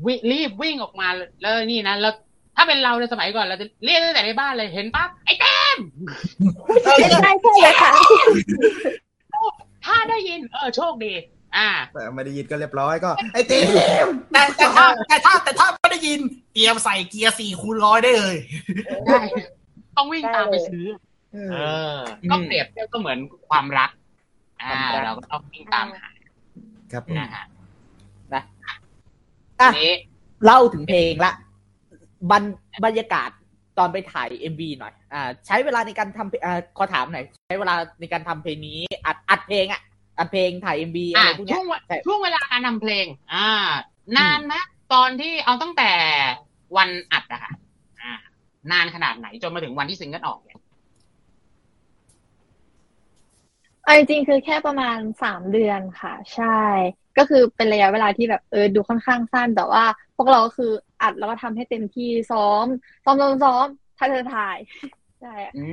[0.05, 1.07] วิรีบวิ่งออกมา
[1.41, 2.13] แล้วนี่นะแล้ว
[2.55, 5.77] ถ้าเป็นเราในสมัยก่อนเราจะเรียกตั้งแต่ในบ้านเลยเห็นปั๊บไอ้เต็ม
[6.83, 7.91] ใช่ใช่เลยค่ะ
[9.85, 11.13] ถ้าได้ยินเออโชคดี
[11.57, 13.59] อ่าแต่ไม่ได้ยินก็เรียบร้อยก็ ไอ้เต็
[14.05, 16.19] มแต่แต่ถ้าแต่ถ้าแต่ถ้าไม่ได้ยิน
[16.53, 18.35] เตรียมใส่เกียร์สี่คูณร้อยได้เลย
[19.07, 19.19] ใช่
[19.95, 20.85] ต้องวิ่งตามไปซื้อ
[21.33, 21.37] เอ
[21.95, 21.97] อ
[22.31, 23.17] ก็เปรียบเทียบก็เหมือน
[23.49, 23.89] ความรัก
[24.61, 26.09] อ่า เราก็ต้องวิ่งตามหา
[26.91, 27.50] ครับนะฮะนะ
[29.61, 29.91] อะนี้
[30.45, 31.31] เล่าถึงเพลงละ
[32.31, 32.43] บรร
[32.85, 33.29] บรรยากาศ
[33.77, 39.81] ตอนไปถ่าย MV หน่อย อ่า ใช้เวลาในการทำอ่าขอถามหน่อย ใช้เวลาในการทำเพลงนี้ อัดอัดเพลงอะ
[40.17, 43.47] อัดเพลงถ่าย MV อะไรอะพวกช่เนี้ยใช่ช่วงเวลาการทำเพลง อ่า
[44.17, 44.53] นานไหม
[44.93, 45.91] ตอนที่เอาตั้งแต่
[46.77, 47.51] วันอัดอะค่ะ
[48.01, 48.11] อ่า
[48.71, 50.59] นานขนาดไหนจนมาถึงวันที่ซิงเกิลออกเนี่ย
[53.83, 56.59] เอาจริงๆคือแค่ประมาณสามเดือนค่ะ ใช่
[57.17, 59.83] ก็คือเป็นระยะเวลาที่แบบเออดูค่อนข้างสั้น แต่ว่า
[60.17, 60.71] พวกเราก็คือ
[61.01, 62.65] อัดแล้วก็ทำให้เต็มที่ซ้อม
[63.05, 63.65] ซ้อมซ้อมซ้อม
[63.97, 64.57] ถ่ายถ่ายถ่าย
[65.21, 65.65] ใช่อะอื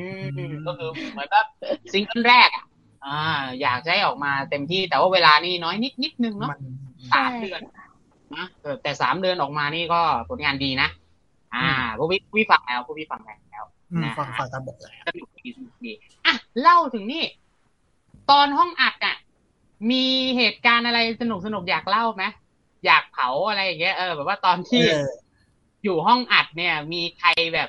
[0.48, 1.46] มก็คือเหมือนแบบ
[1.92, 2.64] ซิงเกิลแรกอะ
[3.06, 3.20] อ่า
[3.60, 6.50] อยากจะให้ออกมาเต็มที่แต่ว่าเวลานี่น้อยนิดนิดนึงเนาะ
[7.12, 7.60] สามเดือน
[8.36, 10.88] นะเออแต่สามเดือนออกมานี่ก็ผลงานดีนะ
[11.54, 15.92] อ่าพวกพี่พี่ฟังแล้วพวกพี่ฟังแล้วอืมนะฟังฟังตามบทเลยสนุกดีสนุกดี
[16.26, 17.24] อะเล่าถึงนี่
[18.30, 19.16] ตอนห้องอัดอะ
[19.90, 20.04] มี
[20.36, 22.24] เหตุการณ์อะไรสนุกสนุกอยากเล่าไหม
[22.86, 25.08] อยากเผาอะไรอย่างเงี้ยเออแบบว่าตอนที่เออ
[25.84, 27.68] อยู่ห้องอัดเนี่ย มีใครแบบ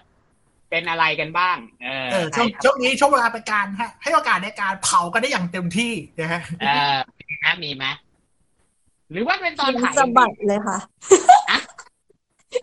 [0.69, 7.85] เป็นอะไรกันบ้าง เออเออช่วงใครช่วงนี้ช่วงเวลาเป็นการให้ให้โอกาสในการเผากันได้อย่างเต็มที่นะฮะเออมีไหมมีไหม
[9.11, 10.77] หรือว่าเป็นตอนถ่ายสะบัดเลยค่ะ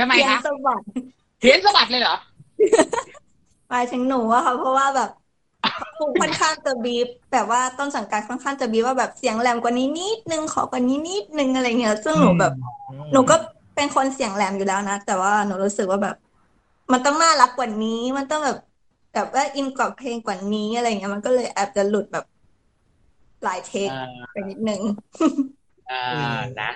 [0.01, 0.81] ทำไมเขียนคะสะบัด
[1.41, 2.17] เขียนสะบัดเลยเหรอ
[3.71, 5.11] หมายถึงหนูอะค่ะเพราะว่าแบบ
[5.99, 12.53] ครูค่อนข้างจะบีบแบบว่าต้นสังกัดค่อนข้างจะบีบว่าแบบเสียงแหลมกว่านี้นิดนึงขอกว่านี้นิดนึงอะไรเงี้ยซึ่งหนูแบบ
[13.13, 13.37] หนูก็
[13.75, 16.17] เป็นคนเสียงแหลมอยู่แล้วนะ แต่ว่าหนูรู้สึกว่าแบบ
[16.93, 18.59] มันต้องน่ารักกว่านี้ มันต้องแบบ
[19.15, 22.25] แบบว่าอินกับเพลงกว่านี้อะไรเงี้ยมันก็เลยแอบจะหลุดแบบ
[23.45, 24.81] หลายเทคอ่าไปนิดนึง
[25.91, 26.03] อ่า
[26.61, 26.71] นะ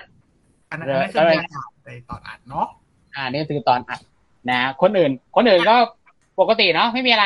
[0.69, 2.67] อันนั้นอันนั้นคือบรรยากาศในตอนอัดเนาะ
[3.15, 3.99] อ่านี่คือตอนอัด
[4.51, 5.75] นะคนอื่น คนอื่นก็
[6.39, 7.25] ปกติเนาะไม่มีอะไร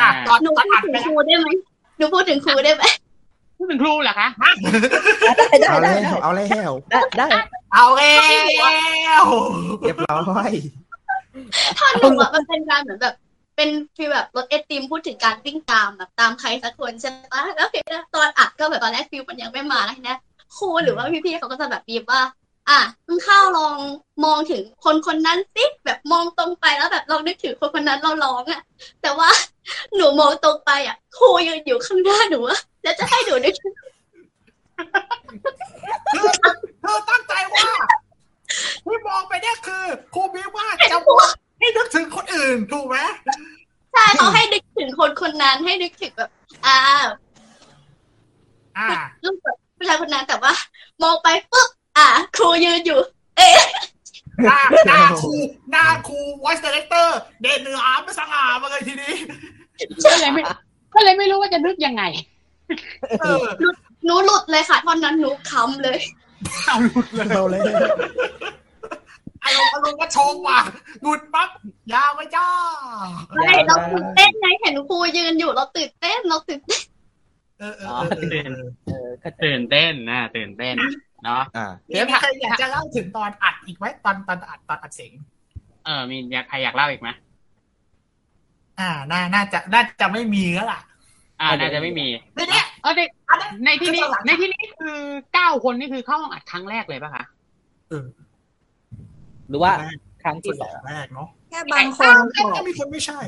[0.00, 1.48] อะตอนหนูตอนพูอัดดถึงไปครูได้ไหม
[1.98, 2.84] หนูพูดถึงครูได้ไหม
[3.58, 4.28] พูดถึงครูเหรอคะ
[5.38, 7.26] ได้เอาได้แล้วเอาแล้วได้ได้
[7.74, 8.12] เอาแล้
[9.22, 9.24] ว
[9.80, 10.50] เรียบร้อย
[11.78, 13.14] ท่อนหนึ่งอะมันเป็นการเหมือนแบบ
[13.56, 20.18] เป็นฟีลแบบรถไอติมพูดถึงการวิ่งตามแบบตามใครสักคนใช่ปะแล้วทีนี้ตอนอัดก็แบบตอนแรกฟิลมันยังไม่มาแล้วทีเนี้ย
[20.56, 22.20] ครูหรือว่าพี่ๆเขาก็จะแบบบีบว่า
[22.70, 23.76] อะมึงเข้าลอง
[24.24, 28.60] มองถึงคนคนนั้นสิแบบมองตรงไปแล้วแบบลองนึกถึงคนคนนั้นเราร้องอะ
[29.02, 29.30] แต่ว่า
[29.96, 33.72] หนูมองตรงไปอะครูยืนอยู่ข้างหน้าหนูอะแล้วจะให้หนูนึกถึง
[36.12, 36.28] คือ
[36.80, 37.68] เธอตั้งใจว่า
[38.86, 42.96] ที่มองไปเนี่ยคือครูบีว่าจะว่าให้นึกถึงคนอื่นถูกไหม
[43.92, 46.30] ใช่เขาให้นึกถึงคนคนนั้นให้นึกถึงแบบ
[46.66, 46.78] อ่า
[48.78, 48.88] อ่า
[49.24, 50.52] รูปแบบผู้ชายคนนั้นแต่ว่า
[51.02, 51.51] มองไปปุ๊บอะครู
[52.64, 52.98] ยืนอยู่
[53.36, 53.60] เอ๊ะ
[54.44, 55.32] หน้าหน้าครู
[55.70, 57.08] หน้าครู voice director
[57.42, 59.14] เด่นเนื้ออาร์มไม่สง่ามาเลยทีนี้
[60.04, 60.42] ก็เลยไม่
[60.94, 62.02] ก็เลยไม่รู้ว่าจะนึกยังไง
[63.20, 63.44] เออ
[64.04, 65.98] หนูหลุดเลยค่ะท่อนนั้นหนูคำเลย
[66.66, 67.62] เอาหลุดเลยเอาแล้ว
[69.44, 70.60] อารมณ์อารมณ์ก็ชงว่ะ
[71.02, 71.48] หลุดปั๊บ
[71.92, 72.46] ยาวไปจ้า
[73.34, 76.82] ใช่เราตื่นเต้นไงเห็นครูยืนอยู่เราตื่นเต้นเราตื่นเต้น
[77.58, 80.74] เออเอออ๋อเออเออเออเข้าใจตื่นเต้นนะตื่นเต้น
[81.24, 85.12] เนาะอ่ามีมีใครอยากจะเล่าถึงตอนอัดอีกไหมตอนตอนอัดตอนอัดเสียง
[85.84, 87.08] เออ มีอยากใครอยากเล่าอีกไหม
[88.80, 90.80] อ่าน่าน่าจะน่าจะไม่มีแล้วล่ะ
[91.40, 95.00] อ่าน่าจะไม่มีไม่เนี่ยเออในอันนั้นในที่นี้คือตอนหลังในที่นี้คือ
[95.34, 97.24] เก้าคนนี่คือเข้าห้องอัดครั้งแรกเลยป่ะคะ
[97.88, 98.06] เออ
[99.48, 99.72] หรือว่า
[100.22, 103.20] ครั้งที่สองแรกเนาะแค่บางคนแค่ค่ะมีคนไม่ใช่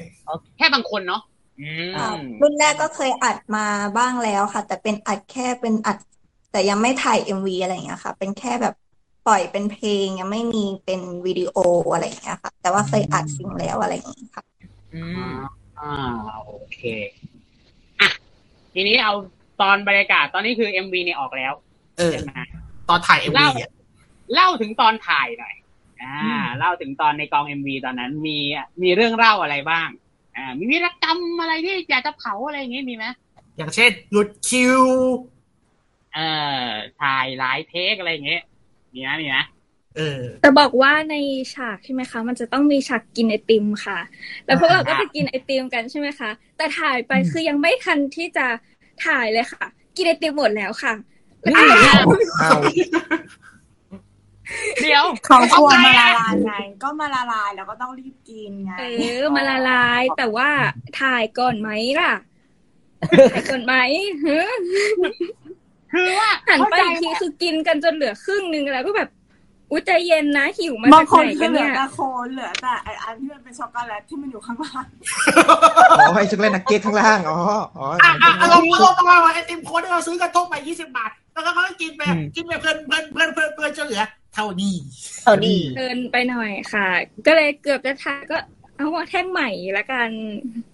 [0.58, 1.22] แค่บางคนเนาะ
[1.60, 2.08] อืมอ่า
[2.42, 3.66] รุ่นแรกก็เคยอัดมา
[3.98, 5.98] บ้างแล้วค่ะ แต่เป็นอัดแค่เป็นอัด
[6.54, 8.74] แต่ยังไม่ถ่ายเอ็มวีอะไรอย่างเงี้ยค่ะ เป็นแค่แบบ
[9.26, 11.56] ปล่อยเป็นเพลงยังไม่มีเป็นวิดีโอ
[11.92, 14.44] อะไรอย่างเงี้ยค่ะ แต่ว่าเคยอัดซิงแล้วอะไรอย่างเงี้ยค่ะ
[14.94, 15.94] อ่า
[16.44, 16.78] โอเค
[18.00, 18.08] อะ
[18.74, 19.12] ทีนี้เอา
[19.60, 21.52] ตอนบรรยากาศตอนนี้คือเอ็มวีเนี่ยออกแล้ว
[21.98, 22.40] เออ ใช่ไหม
[22.88, 23.70] ตอนถ่ายเอ็มวีเล่าอะ
[24.34, 25.54] เล่าถึงตอนถ่ายหน่อย
[26.02, 28.38] อ่าอืมเล่าถึงตอนในกองเอ็มวีตอนนั้นมี
[28.82, 29.88] มีเรื่องเล่าอะไรบ้าง
[30.36, 33.06] อ่า มีวีรกรรมอะไรที่อยากจะเผาอะไรอย่างงี้มีไหม
[33.56, 34.80] อย่างเช่นหลุดคิว
[36.14, 36.28] เอ่
[36.64, 36.68] อ
[37.00, 38.42] ถ่ายหลายเทคอะไรอย่างเงี้ย
[38.94, 39.44] มีนะมีนะ
[39.96, 41.16] เออแต่บอกว่าใน
[41.54, 43.98] ฉากใช่ไหมคะ มันจะต้องมีฉากกินไอติมค่ะ
[44.46, 48.46] แล้วพวกเราก็จะกินไอติมกันใช่ไหมคะ แต่ถ่ายไปคือยังไม่ทันที่จะ
[49.06, 50.94] ถ่ายเลยค่ะ กินไอติมหมดแล้วค่ะ
[51.40, 51.60] แล้วก็
[52.40, 52.50] เอา
[54.82, 58.82] เดี๋ยวเขากลัวมาละลายไงก็มาละลายแล้วก็ต้องรีบกินไงเอ
[59.20, 60.48] อมาละลายแต่ว่า
[61.00, 62.12] ถ่ายก่อนไหมล่ะ
[63.32, 63.74] ถ่ายก่อนไหม
[64.24, 64.40] ฮะ
[65.94, 69.08] คือว่าหันไปอีกทีคือกินกันจนเหลือครึ่งนึงแล้วก็แบบ
[69.70, 74.86] อุ้ยใจเย็นนะหิวมาบาจางกคนไหนคืกัอนเหลืเนี่อยแต่โคนเหลือแต่ไออันที่มันเป็นช็อกโกแลตที่มันอยู่ข้างล่าง
[75.98, 77.36] อ๋อให้ช็อกโกแลตนักเก็ตข้างล่างอ๋อ
[77.78, 84.02] อ๋ออะอะอารมณ์อารมณ์ประมาณว่าไอติมโค้ดที่เราซื้อกระทงไปยี่สิบบาท แล้วก็เขาก็กินไปอืมกินไปเพลินเพลินเพลินเพลินเพลินจนเหลือ
[84.34, 84.74] เท่านี้
[85.22, 86.88] เท่านี้เกินไปหน่อยค่ะ
[87.26, 88.36] ก็เลยเกือบจะถ่ายก็
[88.76, 90.10] เอาว่าแท่งใหม่ละกัน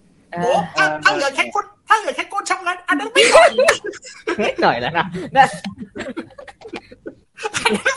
[0.31, 3.49] โอ้อถ้าถ้าเหลือแค่ก้นถ้าเหลือแค่ก้นช็อกโกแลตอันนั้นไม่หน่อย
[4.45, 5.05] นิดหน่อยแล้วนะ
[5.37, 5.47] นะ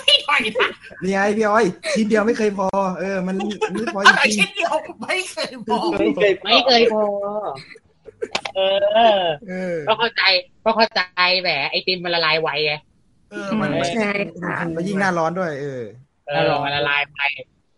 [0.04, 0.68] ไม่หน่อยนะ
[1.02, 1.66] นี่ไงพี่อ้อย
[1.96, 2.66] ชิ้นเดียวไม่เคยพอ
[3.00, 3.36] เออ มัน
[3.72, 7.02] ไม่พอจอะไรริงเช่นเดียวไม่เคยบอกไม่เคยไม่เคยพอ
[8.56, 8.60] เอ
[9.20, 10.22] อๆเออก็เข้าใจ
[10.64, 11.00] ก็เข้าใจ
[11.42, 12.74] แหมไอติมมันละลายไวไง
[13.30, 14.10] เออมันใช่
[14.42, 15.82] ค่ะแล้วยิ่งหน้าร้อนด้วย เออ
[16.28, 17.20] เออมันละลายไป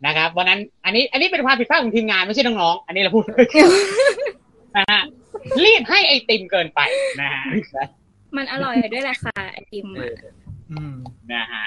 [0.06, 3.24] นะครับวันนั้น อันนี้ อันนี้เป็นความผิดพลาดของทีมงานไม่ใช่น้องๆอันนี้เราพูด
[4.76, 5.02] นะฮะ
[5.64, 6.80] รีบให้ไอติมเกินไป
[7.20, 7.42] นะฮะ
[8.36, 10.34] มันอร่อยด้วยแหละค่ะไอติมเออะ
[10.70, 10.96] ออืม
[11.32, 11.64] นะฮะ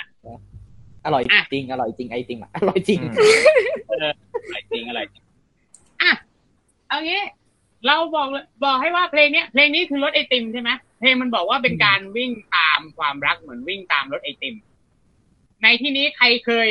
[1.05, 2.99] อร่อยอะจริง อร่อยจริงไอติมอะอร่อยจริง
[3.89, 3.93] อ
[4.53, 5.23] ร่อยจริงอร่อยจริง
[6.01, 6.13] อะ
[6.89, 7.21] เอางี้
[7.87, 10.69] เราบอกเลยบอกให้ว่าเพลงเนี้ยเพลงนี้คือรถไอติมใช่ไหม
[10.99, 14.55] เพลงมันบอกว่าเป็นการวิ่งตามความรักเหมือนวิ่งตามรถไอติม
[15.63, 16.67] ในที่นี้ใครเคย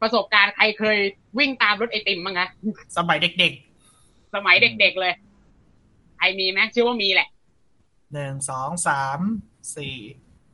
[0.00, 0.98] ประสบการณ์ใครเคย
[1.38, 2.48] วิ่งตามรถไอติมบ้างคะ
[2.96, 3.52] สมัยเด็ก
[4.34, 5.14] สมัยเด็กๆเลย
[6.20, 9.18] ใครมีไหมเชื่อว่ามีแหละๆหนึ่งสองสาม
[9.76, 9.96] สี่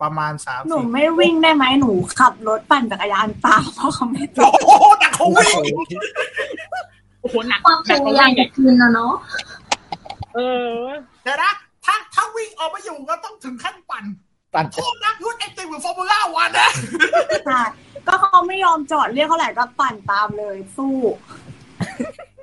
[0.02, 5.54] ประมาณสามหนูสี่ไม่วิ่งได้ไหมหนูขับรถปั่นจักรยานตามเพราะเขาไม่ติโอ้ดโหแต่เขาวิ่ง
[7.20, 9.14] โอ้โหหนักความพหนักยากว่ายามวิ่งจะอีกกินนะเนาะ
[10.34, 10.38] เอ
[10.72, 10.80] อ
[11.22, 11.52] เดี๋ยวนะ
[11.84, 14.04] ถ้าถ้าวิ่งออกมาอยู่ก็ต้องถึงขั้นปั่น
[14.54, 16.70] ปั่นโคตรนักรุ่นไอติมเหมือนฟอร์มูล่าวันนะ
[17.46, 17.60] ใช่
[18.06, 20.94] ก็เขาไม่ยอมจอดเรียกเขาไหร่ก็ปั่นตามเลยสู้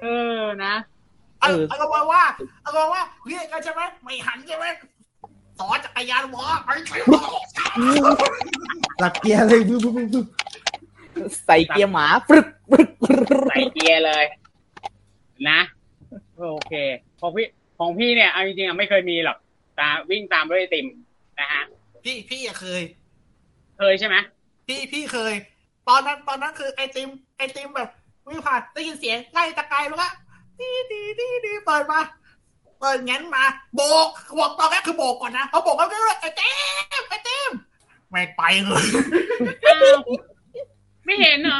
[0.01, 0.07] เอ
[0.37, 0.73] อนะ
[1.43, 2.23] เอาเอาลงมาว่า
[2.61, 4.65] เอาลงมาว่าเรียกกันใช่ไหมไม่หันใช่ไหม
[5.59, 7.13] สอนจักรยานวะไปใช่ไหม
[8.99, 10.27] หลักเกียร์เลยบึ้บบึ้บบึ้บบึ้บ
[11.45, 14.25] ใส่เกียร์หมาปรึกปรึกปรึกใส่เกียร์เลย
[15.49, 15.59] นะ
[16.39, 16.73] โอเค
[17.19, 17.47] ของพี่
[17.79, 19.37] ของพี่เนี่ยเอาจริงๆอะไม่เคยมีหรอก
[19.79, 20.85] ตาวิ่งตามรถไอติม
[21.39, 21.63] นะฮะ
[22.03, 22.81] พี่พี่อะเคย
[23.77, 24.15] เคยใช่ไหม
[24.67, 25.33] พี่พี่เคย
[25.87, 27.89] ตอนนั้นตอนนั้นคือไอติมไอติมแบบ
[28.27, 30.09] วิ่งผ่านได้ยินเสียงไล่ตะไคร้แล้วก็
[30.59, 32.01] ดีดีดีดีเปิดมา
[32.79, 33.43] เปิดงั้นมา
[33.75, 34.07] โบก
[34.39, 36.51] บอกตอนแรกคือโบกก่อนนะเขาโบกแล้วก็ไอเต็
[37.01, 37.51] มไอเต็ม
[38.09, 38.85] ไม่งไปเลย
[39.65, 39.99] อ้าว
[41.05, 41.59] ไม่เห็นเหรอ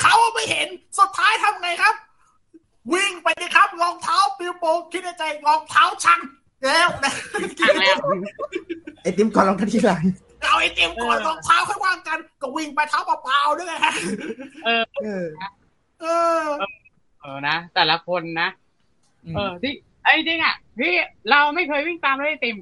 [0.00, 0.68] เขาไม่เห็น
[0.98, 1.94] สุดท้ายทำไงครับ
[2.92, 6.20] วิ่งไปดิครับรองเท้าปิวโปคิดในใจรองเท้าชัง
[6.64, 7.12] แล้วนะ
[7.60, 7.96] ทางแล้ว
[9.02, 10.04] ไอติมก่อนลองทันทีหลัง
[10.42, 13.94] เอาไอเต็มก่อนรองเท้าค่อยว่างกัน ก็วิ่งไปเท้าเปล่าๆด้วยฮะ
[14.64, 14.84] เออ
[16.00, 16.06] เอ
[16.38, 16.44] อ
[17.24, 18.48] เออเออนะแต่ละคนนะ
[19.36, 19.72] เออที่
[20.04, 20.92] ไอ้จริงอะพี่
[21.30, 22.56] เราไม่เคยวิ่งตามรถไอติม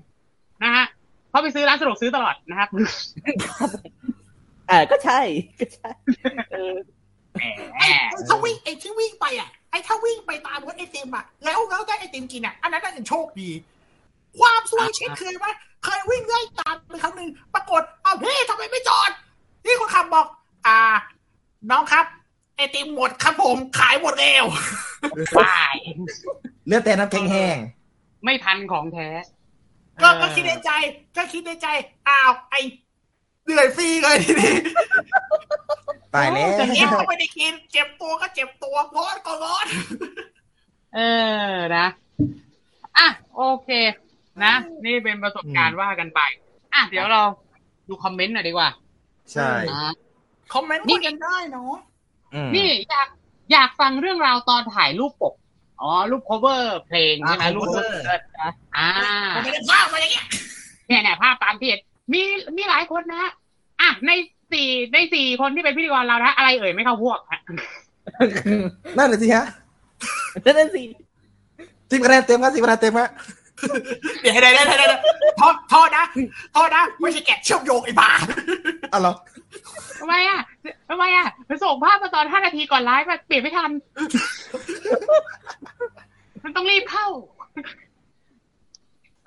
[0.65, 0.87] นะฮะ
[1.31, 2.69] เพราะไปซื้อร้านสะดวกซื้อตลอดนะครับ
[4.69, 5.21] เออก็ใช่
[5.61, 5.91] ก็ใช่
[6.53, 6.75] เออ
[7.35, 7.43] แหม
[7.77, 13.51] ไอ้ไอ้ถ้าวิ่งไอ้ที่วิ่งไปอะไอ้ถ้าวิ่งไปตามรถไอติมอะแล้วแล้วได้ไอติมกินอะอันนั้นน่าจะโชคดี
[14.39, 15.47] ความสวยเช่นเคยไหม
[15.85, 19.11] เคยวิ่งไล่ตามไปครั้งหนึ่งปรากฏอ้าวพี่ทำไมไม่จอด
[19.65, 20.27] นี่คนขับบอก
[20.67, 20.79] อ่า
[21.71, 22.22] น้องครับไอ
[22.75, 24.45] ติมหมดครับผม ขายหมดแล้ว
[25.39, 25.77] ว้าย
[26.67, 27.57] เลือดแต่น้ำแข็งแห้ง
[28.25, 29.09] ไม่ทันของแท้
[30.03, 30.71] ก็เออก็คิดในใจ
[31.17, 31.69] ก็คิดในใจ
[32.09, 32.55] อ้าว ไอ
[33.45, 34.55] เหนื่อยฟรีเลยทีนี้
[36.15, 39.67] ตายแล้วเจ็บก็ไม่ได้กิน เจ็บตัวก็เจ็บตัวร้อนก็ร้อน
[40.95, 41.01] เอ
[41.53, 41.87] อนะ
[42.99, 43.71] อะโอเค
[44.45, 46.21] นะ นี่เป็นประสบการณ์ว่ากันไป
[46.75, 47.23] อะ เดี๋ยวเรา
[47.89, 48.69] ดูคอมเมนต์หน่อยดีกว่า
[49.33, 49.93] ใช่นะ
[50.53, 51.92] คอมเมนต์คุยกันได้เนาะอืม
[52.57, 53.09] นี่อยาก
[53.53, 55.35] อยากฟังเรื่องราวตอนถ่ายรูปปก
[55.81, 57.91] อ๋อ รูป cover เพลงใช่ไหมอ่ารูป cover
[58.77, 58.91] อ่า
[59.35, 60.27] มันไม่ได้ภาพมาอย่างเงี้ย
[60.87, 61.81] เนี่ยเนี่ยภาพตามที่เห็น
[62.13, 62.23] มี
[62.57, 63.25] มีหลายคนนะ
[63.81, 64.11] อะใน
[64.53, 67.41] สี่ในสี่คนที่เป็นพิธีกรเรานะอะไรเอ่ยไม่เข้าพวกฮะ
[68.99, 69.47] นั่นเลยสิฮะ
[70.45, 70.83] นั่นสิ
[71.91, 73.09] สิบคะแนนเต็มครับสิบคะแนนเต็มฮะ
[74.21, 75.01] เดี๋ยวเดี๋ยวเดี๋ยวเดี๋ยวเดี๋ยว
[75.39, 76.05] โทษโทษนะ
[76.53, 78.11] โทษนะ ไม่ใช่แกะเชื่อมโยงไอ้บ้า
[78.91, 79.15] เอาเหรอ
[80.01, 80.41] ทำไมอะ
[80.89, 81.27] ทำไมอะ
[81.65, 83.71] ส่งภาพมาตอนห้านาทีก่อนไลฟ์อะเปลี่ยนไม่ทัน
[86.43, 87.07] มันต้องรีบเข้า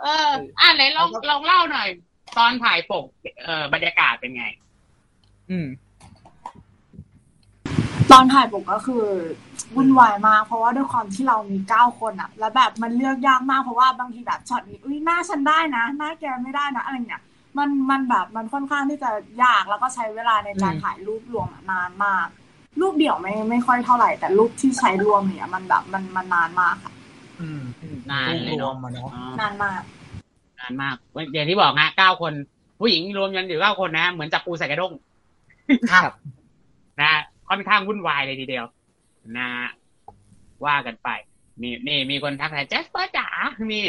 [0.01, 1.89] เออ อะไหนลองลองเล่าหน่อย
[2.37, 3.05] ตอนถ่ายปก
[3.43, 4.45] เออบรรยากาศเป็นไง
[5.49, 5.67] อืม
[8.11, 9.05] ตอนถ่ายปกก็คือ
[9.75, 17.23] วุ่นวายมากเพราะว่าด้วยความที่เรามีเก้าคนอะแล้วแบบมันเลือกยากมากเพราะว่าบางทีแบบช็อตนี้อุ้ยหน้าฉันได้นะหน้าแกไม่ได้นะอะไรเงี้ย
[17.57, 19.11] มันมันแบบมันค่อนข้างที่จะ
[19.43, 22.27] ยากแล้วก็ใช้เวลาในการอืมถ่ายรูปรวมอะนานมาก
[22.81, 26.93] รูปเดี่ยวไม่ไม่ค่อยเท่าไหร่ แต่รูปที่ใช้รวมเนี่ย มันแบบมันมันนานมากค่ะ
[27.41, 27.61] อืม
[28.11, 29.81] นานเลยรวเนาะมมาเนาะอ๋อนานมาก
[30.59, 30.95] นานมาก
[31.33, 32.33] อย่างที่บอกฮะเก้าคน
[32.79, 34.93] ผู้หญิงรวมกันอยู่เก้าคนนะ เหมือนจับปูใส่กระด้ง
[35.91, 36.11] ครับ
[37.01, 37.11] นะ
[37.49, 38.65] ค่อนข้างวุ่นวายเลยทีเดียว
[39.37, 39.49] นะ
[40.65, 41.09] ว่ากันไป
[41.61, 43.27] นี่นี่มีคนทักทายแจสเปอร์จ๋า
[43.71, 43.85] นี่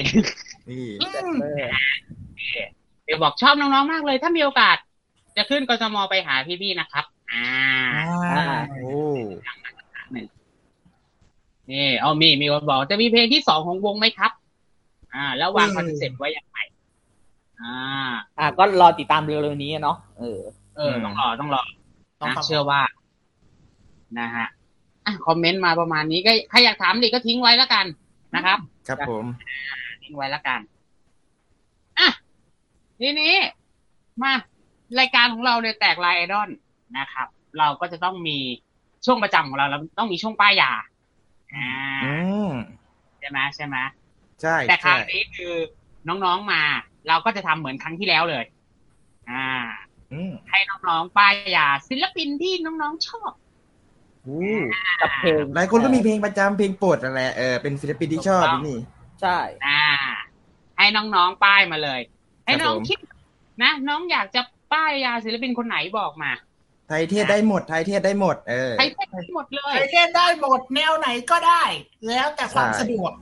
[0.70, 0.86] นี่
[3.06, 4.76] เดี๋ยวบอกชอบน้องๆมากเลย ถ้ามีโอกาส
[5.36, 7.48] จะขึ้นกทมไปหาพี่ๆนะครับอ่า
[8.32, 9.00] อ่าโอ้
[11.70, 14.32] นี่เอามีมีคนบอกจะมีเพลงที่สองของวงไหมครับ
[15.14, 16.58] อ่า แล้ววางคอนเซ็ปต์ไว้อย่างไร
[17.62, 17.76] อ่า
[18.38, 20.40] อะก็รอติดตามเร็วๆนี้เนาะเออ
[20.76, 21.62] เออ ต้องรอต้องรอ
[22.20, 22.80] ต้องนะฟังเชื่อว่า
[24.18, 24.46] นะฮะ
[25.06, 27.86] อะคอมเมนต์มาประมาณนี้ก็ใครอยากถามดิก็ทิ้งไว้แล้วกัน
[28.34, 29.24] นะครับ ครับผม
[30.02, 30.75] ทิ้งไว้แล้วกันอะ
[33.00, 33.34] ทีนี้
[34.22, 34.32] มา
[34.98, 36.48] รายการของเราเนี่ยแตกไลน์ไอดอล
[36.98, 37.28] นะครับ
[37.58, 38.38] เราก็จะต้องมี
[39.04, 40.72] ช่วงประจำของเราเราต้องมีช่วงป้ายยา
[41.54, 41.68] อ่า
[42.02, 42.12] อื
[42.48, 42.50] ม
[43.18, 43.76] ใช่ไหมใช่ไหม
[44.42, 45.54] ใช่แต่คราใช่วนี้คือ
[46.08, 46.62] น้องๆมา
[47.08, 48.44] เราก็จะทำเหมือนครั้งที่แล้วเลย
[49.30, 49.46] อ่า
[50.12, 53.32] อืมให้น้องๆป้ายยา ศิลปินที่น้องๆชอบ
[54.26, 54.42] อู้
[55.00, 58.78] กับเพลงหลายคนก็มีเพลงประจำเพลงโปรดนั่นแหละเออเป็นศิลปินที่ชอบถูกต้องนี่
[59.20, 59.82] ใช่ อ่า
[60.76, 62.00] ให้น้องๆป้ายมาเลย
[62.46, 62.98] ให้น้องผมคิด
[63.62, 64.40] นะน้องอยากจะ
[64.72, 66.30] ป้ายยาศิลปินคนไหนบอกมา
[66.88, 71.62] ไทยเทศได้หมดไทยเทศได้หมดเออใครเต้นหมดเลยใครเล่นได้หมดแนวไหนก็ได้
[72.06, 73.12] แล้วแต่ความใช่สะดวก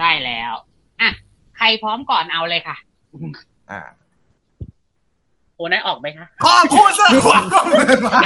[0.00, 0.52] ได้แล้ว
[1.00, 1.10] อะ
[1.56, 2.76] ใครพร้อมก่อนเอาเลยค่ะ
[3.70, 3.80] อ่า
[5.56, 8.20] โอ้นายออกไหมคะขอบคุณสำหรับความร่วมมือมา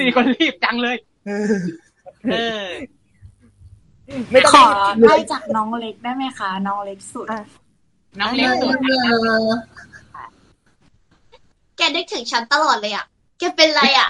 [0.00, 0.96] มีคนรีบจังเลย
[2.32, 2.66] เออ
[4.32, 7.26] ไม่ต้องขอรีบไล่จากน้องเล็กได้ไหมคะ น้องเล็กสุด
[8.20, 9.08] น้องเล็กสุดเอ
[9.44, 9.48] อ
[11.76, 13.06] แกนึกถึงฉันตลอดเลยอะ
[13.38, 14.08] แกเป็นไรอะ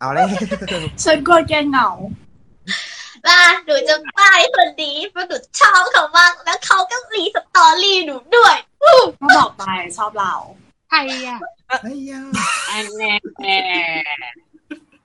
[0.00, 0.26] เอาเลย
[1.04, 1.90] ฉันกลัวแกเหงา
[3.28, 9.62] ล่ะหนูจะป้ายคนนี้เพราะหนูชอบเขามากแล้วเขาก็รีสตอรี่หนูด้วยก็บอกไป
[9.98, 10.34] ชอบเรา
[10.90, 11.38] ใครอะ
[11.82, 12.20] ไอ้ยา
[12.70, 13.58] อันแน่แน่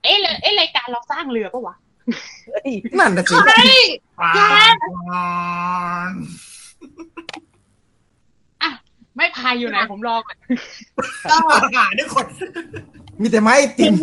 [0.02, 1.76] เอ๊ะเลยเอ๊ะรายการเราสร้างเรือปะวะ
[2.98, 3.78] นั่นนะสิเฮ้ย
[4.34, 4.38] แก
[8.62, 8.70] อะ
[9.16, 10.36] ไม่พายอยู่ไหนผมรอก่อน
[11.30, 11.36] ก็
[11.76, 12.26] หาทุกคน
[13.20, 13.94] มีแต่ไม้ไอติม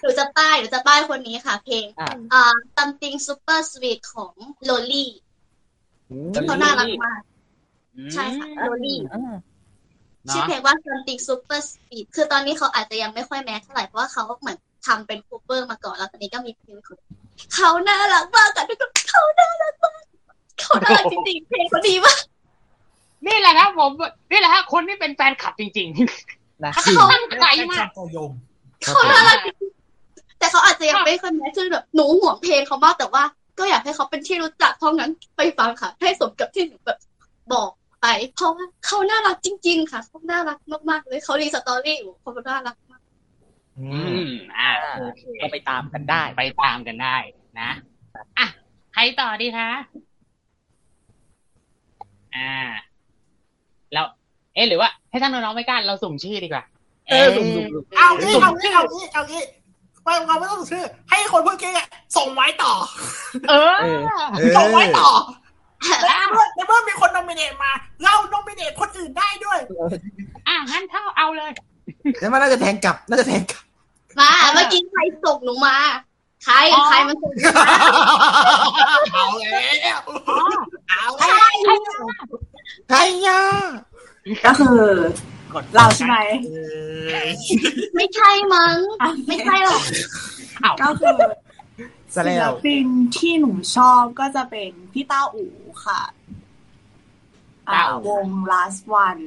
[0.00, 4.32] หนูจะป้ายหนูจะป้ายคนนี้ค่ะ เพลงอะอ่า something super sweet ของ
[4.64, 5.10] โลลี่
[6.34, 7.20] ที่เขาน่ารักมาก
[8.12, 9.36] ใช่ค่ะโลลี่อ่า
[10.32, 16.98] ชื่อเพลงว่า something super sweet คือตอนนี้เขาอาจจะยังไม่ค่อยแมสเท่าไหร่เพราะว่าเขาเหมือน ทำเป็นคูเปอร์มาก่อนแล้วตอนนี้ก็มีเพลงของ
[17.54, 20.02] เขาน่ารักมากกันทุกคนเขาน่ารักมาก
[20.60, 22.20] เขาน่ารักจริงๆเพลงเขาดีมาก
[23.26, 23.90] นี่แหละครับผม
[24.30, 25.88] นี่แหละฮะคนที่เป็นแฟนคลับจริง
[26.64, 28.30] นะๆเขาตั้งใจมากตัวยง
[28.84, 33.22] เขาน่ารักจริงๆแต่เขาอาจจะยังไม่ค่อยแมสคือแบบหนูห่วงเพลงเขามากแต่ว่า
[33.58, 36.98] ก็อยากให้เขาเป็นที่รู้จักเพราะงั้นไปฟังค่ะ ให้สมกับที่หนูแบบ
[37.52, 37.70] บอก
[38.00, 40.58] ไปเพราะว่าเขาน่ารักจริง ๆ ค่ะเขาน่ารัก
[40.90, 42.87] มากๆเลยเขารีสตอรี่อยู่เขาน่ารักมาก
[43.80, 44.70] อือืมมอ่า
[45.00, 47.16] โอเคก็ไปตามกันได้ ไปตามกันได้
[47.60, 47.70] นะ
[48.38, 48.46] อะ
[48.94, 49.70] ใครต่อดีคะ
[52.36, 52.52] อ่า
[53.92, 54.06] แล้ว
[54.54, 56.64] เอ๊ะหรือว่า ให้ท่านน้องๆไม่กล้าเราสุ่มชื่อดีกว่า
[57.08, 59.42] เออสุ่มสุ่มสุ่มเอางี้เอางี้เอางี้เอางี้
[60.04, 62.72] ไม่เราไม่ต้องชื่อ ให้คนเมื่อกี้อะส่งไว้ต่อ
[63.50, 64.00] เออเออ
[64.38, 65.08] เออ ส่งไว้ต่อ
[66.06, 67.72] แล้วเมื่อแล้วเมื่อมีคนนอมิเนตมา
[68.02, 69.58] เรานอมิเนตคนอื่นได้ด้วย
[70.48, 71.50] อะงั้นเท่าเอาเลย
[72.20, 73.62] แล้วมันน่าจะแทงกลับ น่าจะแทงกลับ
[74.20, 75.76] มาเมื่อกี้ใครส่งหนูมา
[76.44, 77.64] ใครอ๋อใครมาส่งหนูมา
[79.14, 80.00] เอาแล้ว
[80.90, 81.92] เอาใครแล้วใคร
[82.88, 83.40] ไทยยา
[84.46, 84.82] ก็คือ
[85.52, 86.16] กดเราใช่ไหม
[87.94, 88.76] ไม่ใช่มั้ง
[89.26, 89.82] ไม่ใช่หรอก
[90.80, 91.12] ก็คือ
[92.14, 95.50] ซะแล้ศิลวปินที่หนูชอบก็จะเป็นพี่ต้าอู๋
[95.84, 96.00] ค่ะ
[97.68, 99.24] อ่าต้าอู๋วง last one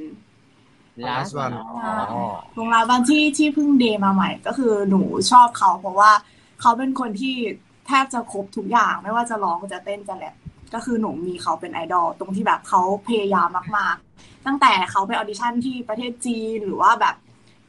[1.06, 1.54] last one
[2.56, 6.12] วง last one ที่ที่เพิ่งเดย์มาใหม่ ก็คือหนูชอบเขา เพราะว่า
[6.60, 7.36] เขาเป็นคนที่
[7.86, 10.34] แทบจะครบทุกอย่างไม่ว่าจะร้องจะเต้นจะแรป
[10.74, 17.14] ก็คือหนูมีเขาเป็นไอดอลตรงที่แบบเขาพยายามมาก ๆ ตั้งแต่เขาไปออดิชั่นที่ประเทศจีนหรือว่าแบบ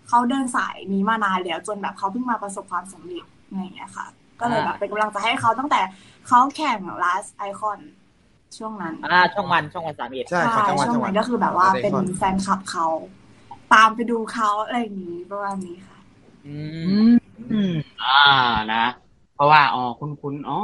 [0.07, 4.07] เขาเดินสายนี้มานานแล้วจนแบบเขาเพิ่งมาประสบความสำเร็จอะไรอย่างเงี้ยค่ะ
[4.39, 5.81] ก็เลยแบบเป็นกำลังใจให้เขาตั้งแต่
[6.27, 7.79] เขาแข่ง last icon
[8.57, 12.87] ช่วงนั้นอ่าช่องวันช่องวันสามเอ็ดใช่ขอจังหวัดช่วจังงหวัดนั้นก็คือแบบว่า Last เป็น Icon แฟนคลับเขา
[13.73, 15.97] ตามไปดูเขาอะไรอย่างนี้ประมาณนี้ค่ะ
[16.47, 16.55] อื
[17.09, 17.13] ม
[18.03, 18.29] อ่า
[18.73, 18.85] นะ
[19.35, 20.59] เพราะว่าอ๋อคุณคุณอ๋อ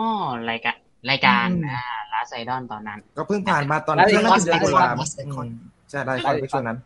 [0.49, 0.75] รายการ
[1.09, 1.83] รายการอืมอ่า
[2.13, 5.49] ลาไซดอนตอนนั้น ก็เพิ่งผ่านมาตอนแล้วช่วงนั้นอีกเดือนตุลา Last Icon อืม
[5.89, 6.77] ใช่ได้คอนไปช่วงนั้น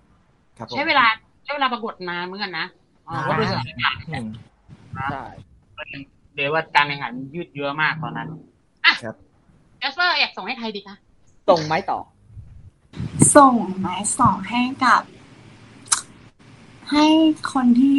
[0.57, 1.05] ครับผมใช้เวลา
[1.43, 2.65] ใช้เวลาประกวดนานเหมือนกันนะ
[3.07, 4.29] อ๋ออ่าเพราะด้วยสถานการณ์อืม
[4.97, 5.23] นะใช่
[6.35, 8.27] เดี๋ยวว่าการแข่งขันยืดเยื้อมากตอนนั้น
[8.85, 9.15] อะครับ
[9.84, 10.97] แจสเปอร์อยากส่งให้ใครดีคะ
[11.49, 11.99] ส่งไม้ต่อ
[13.36, 15.01] ส่งไม้สองให้กับ
[16.91, 17.05] ให้
[17.53, 17.97] คนที่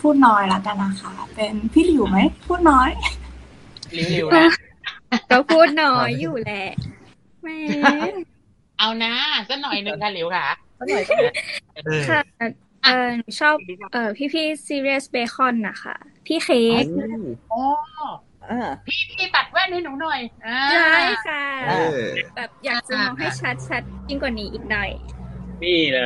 [0.00, 2.88] พูดน้อยละกันนะคะ เป็นพี่หลิวไหมพูดน้อย
[3.98, 4.48] ริวๆนะ
[5.30, 6.66] ก็พูดน้อยอยู่แหละ
[7.42, 7.58] แหม่
[8.78, 9.12] เอานะ
[9.48, 10.46] สักหน่อยหนึ่งค่ะหลิวค่ะ
[10.78, 11.14] สักหน่อยก็
[11.84, 12.20] เออค่ะ
[12.84, 13.54] เออหนูชอบ
[13.92, 16.84] เออพี่พี่ซีเรียสเบคอนนะคะพี่เค้ก
[17.50, 17.62] โอ้
[17.98, 18.12] อ่า
[18.86, 20.78] พี่พี่ตัดแว่นให้หนูหน่อยอ่าใช่
[21.24, 21.72] ค่ะเออ
[22.34, 24.90] แบบอยากจะมองให้ชัดชัดยิ่งกว่านี้อีกหน่อย
[25.62, 25.98] นี่เล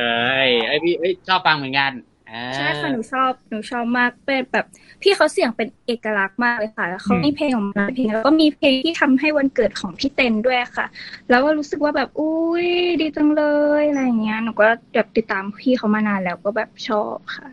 [0.45, 1.91] ยไอยพี่เอ้ยชอบฟังเหมือนกัน
[2.25, 4.65] เออใช่ค่ะหนูชอบหนูชอบมากเป็นแบบ
[5.01, 10.85] พี่เขาเสียงเป็นเอกลักษณ์มากเลยค่ะแล้วเขามีเพลงของมันเพลงแล้วก็มีเพลงที่ทำให้วันเกิดของพี่เต็นด้วยค่ะ
[11.29, 12.35] แล้วก็รู้สึกว่าแบบอุ้
[12.65, 12.67] ย
[13.01, 13.43] ดีจังเล
[13.79, 17.47] ยอะไรอย่างเงี้ยหนูก็แบบติดตามพี่เขามานานแล้วก็แบบชอบค่ะ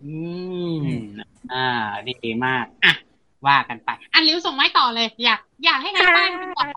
[0.00, 0.04] อื
[0.52, 0.56] ม
[1.48, 1.56] อ่า
[2.06, 2.12] ดี
[2.44, 2.90] มากอะ
[3.46, 6.68] ว่ากันไป อันลิวส่งไม้ต่อเลย อยากอยากให้ใครค่ะบ้างก่อน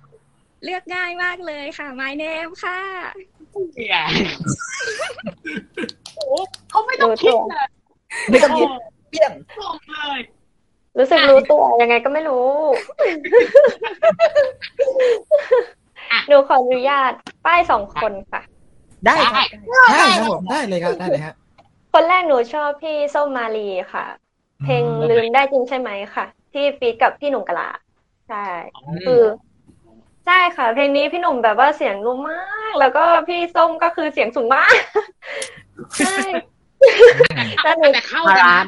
[0.66, 2.80] เลือกง่ายมากเลยค่ะ My name ค่ะ
[3.90, 4.10] อยาก
[6.16, 6.38] โอ้
[6.70, 7.68] เขาไม่ต้องคิดเลย
[8.30, 8.68] ไม่ต้องคิด
[9.10, 10.20] เปี้ยงส่งเลย
[10.98, 12.48] รู้สึกรู้ตัวยังไงก็ไม่รู้
[16.28, 17.12] หนูขออนุญาต
[17.46, 18.42] ป้ายสองคนค่ะ
[19.06, 19.46] ได้ครับ
[19.94, 21.36] ได้ครับผมได้เลยครับได้เลยฮะ
[21.94, 24.06] คนแรกหนูชอบพี่ส้มมาลีค่ะ
[24.64, 26.26] เพลงลืมได้จริงใช่ไหมค่ะ
[26.58, 27.70] ที่ฟีดกับพี่หนุ่มกะลา
[28.30, 28.46] ใช่
[29.06, 29.24] คือ
[30.26, 34.74] ใช่ค่ะเพลงนี้พี่หนุ่มแบบว่าเสียงนุ่มมาก แล้วก็พี่ส้มก็คือเสียงสูงมาก
[35.98, 36.18] ใช่
[37.64, 38.68] แล้วหนูแต่เข้าบากัลานนน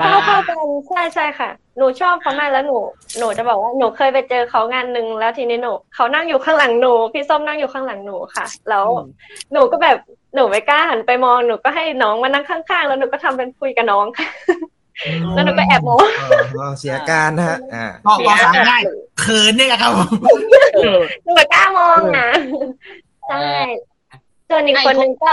[0.00, 2.76] บาเข้าลานเข้ากันใช่ใช่ค่ะ หนูชอบเขามากแล้วหนู
[3.18, 8.86] หนูจะบอกว่าหนูเคยไปเจอเขางานหนึ่งแล้วทีนี้หนูเขานั่งอยู่ข้างหลังหนู พี่ส้มนั่งอยู่ข้างหลังหนูค่ะ แล้ว
[9.52, 9.96] หนูก็แบบ
[10.34, 14.28] หนูไม่กล้าหันไปมองหนูก็ให้น้องมานั่งข้างๆ แล้วหนูก็ทำเป็นคุยกับน้องค่ะ
[15.34, 15.98] แล้วหนูก็แอบมอง
[16.54, 18.82] เออเสียการนะฮะอ่าบอกบอกสามง่าย
[19.20, 20.08] เขินเนี่ยครับผม
[21.24, 22.28] หนูไม่กล้ามองนะ
[23.28, 23.40] ใช่
[24.48, 25.32] ส่วนอีกคนนึงก็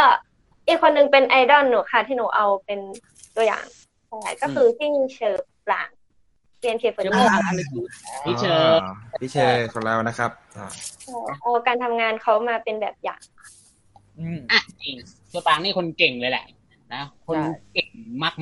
[0.68, 2.80] อีกคนนึงเป็นไอดอลหนูค่ะ ที่หนูเอาเป็น
[3.36, 3.66] ตัวอย่าง
[4.09, 5.89] ใช่ก็คือพี่เชอร์ปราง
[6.59, 7.86] เรียนเคฟเดี๋ยวเอมาอ่านเลยคือ
[8.26, 8.80] พี่เชอร์
[9.22, 10.68] พี่เชอร์ของเรานะครับอ่า
[11.41, 13.22] เอาการทำงานเขามาเป็นแบบอย่าง
[14.20, 14.95] อืมอะจริง
[15.32, 16.45] ตัวปางนี่คนเก่งเลยแหละ
[16.93, 17.89] นะคนใช่เก่ง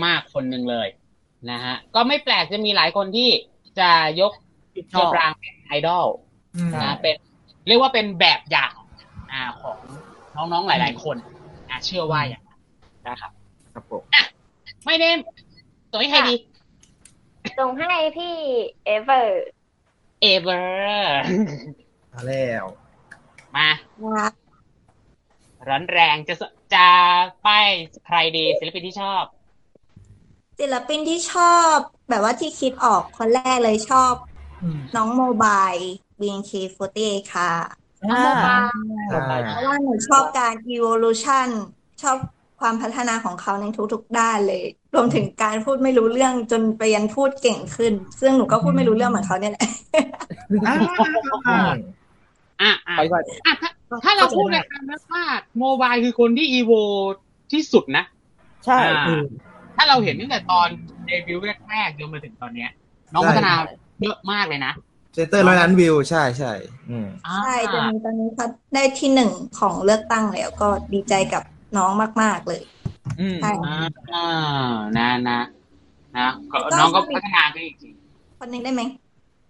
[0.06, 0.88] มากๆคนหนึ่งเลย
[1.50, 3.30] นะฮะ ก็ไม่แปลกจะมีหลายคนที่
[3.80, 3.90] จะ
[4.22, 4.32] ยก
[4.74, 6.06] ชเชออบร์ปรางเป็นไอดอล
[6.56, 7.16] อืมนะเป็น
[7.68, 8.74] เรียกว่าเป็นแบบอย่าง
[9.32, 9.78] อ่าของ
[10.36, 11.18] น้องๆหลาย ๆ คน
[11.70, 12.60] อ่าเชื่อว่าอย่างนั้น
[13.08, 13.32] นะครับ
[13.74, 14.04] ครับผม
[14.86, 15.18] ไม่เน้น
[15.92, 16.36] ตัวให้ใครดี
[17.60, 18.36] ส่งให้พี่
[18.86, 19.46] เอเวอร์
[20.22, 21.22] เอเวอร์
[22.14, 22.66] มาแล้ว
[23.56, 23.70] มา
[24.02, 24.30] นะคะ
[25.68, 26.44] ร้อนแรงจะ
[26.74, 26.88] จะ
[27.46, 27.68] ป้าย
[28.06, 29.24] ใครดีศิลปินที่ชอบ
[30.62, 31.76] ศิลปินที่ชอบ
[32.10, 34.14] แบบว่าที่คิดออกคนแรกเลยชอบ
[34.62, 35.72] อืมน้องโมบาย
[36.20, 37.52] BNK48 ค่ะ
[38.12, 38.22] อ่า
[39.12, 41.48] อ่าเพราะว่าหนูชอบการ evolution
[42.02, 42.18] ชอบ
[42.60, 49.66] ความพัฒนาของเขาในทุกๆด้านเลย รวมถึงการพูดไม่รู้เรื่องจนไปยันพูดเก่งขึ้น ซึ่งหนูก็พูดไม่รู้เรื่องเหมือนเขาเนี่ยแหละ
[50.68, 50.74] อ่า
[51.48, 51.70] อืม
[52.62, 53.70] อะอะไปก่อนอะถ้า
[54.04, 55.24] ถ้าเราพูดในคำนั้นว่า
[55.60, 56.72] โมบายคือคนที่อีโว
[57.52, 58.04] ที่สุดนะ
[58.66, 59.22] ใช่อ่า
[59.76, 60.68] ถ้าเราเห็นตั้งแต่ตอน
[61.06, 62.70] เดบิวต์แรกๆจนมาถึงตอนเนี้ย
[63.14, 63.54] น้องพัฒนา
[64.02, 64.74] เยอะมากเลยนะ
[65.14, 66.52] เซนเตอร์ร้อยล้านวิว ใช่ใช่
[66.90, 71.44] อืมอ่าใช่จนตอนนี้เขาได้ที่หนึ่งของเลือกตั้งแล้วก็ดีใจกับ
[71.78, 71.92] น้อง
[72.22, 72.62] มาก ๆเลย
[73.20, 73.78] อืมใช่อ่า
[74.14, 74.28] อ่า
[74.98, 75.40] นะนะ
[76.18, 77.94] นะก็แล้วก็น้องก็พัฒนาไปอีกจริง
[78.40, 78.82] คนหนึงได้ไหม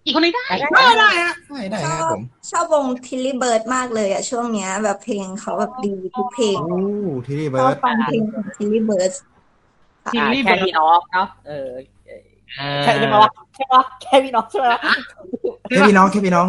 [0.04, 0.44] อีกคนหนึงได้
[0.74, 6.80] ได้ได้ฮะได้ได้ชคอรับบผมชอบวงทิลลี่เบิร์ดมากเลยอะช่วงเนี้ย แบบเพลงเขาแบบดีทุกเพลงโอ้
[7.26, 9.12] ทีนี่ชเบิอบร์ดฟังเพลงของทิลลี่เบิร์ด
[10.06, 11.70] อ่าแค่พี่น้องเนาะเออ
[12.84, 14.80] ใช่ไหมวะใช่ปะแค่พี่น้องใช่ไหมวะ
[15.68, 16.46] แค่พี่น้องแค่พี่น้อง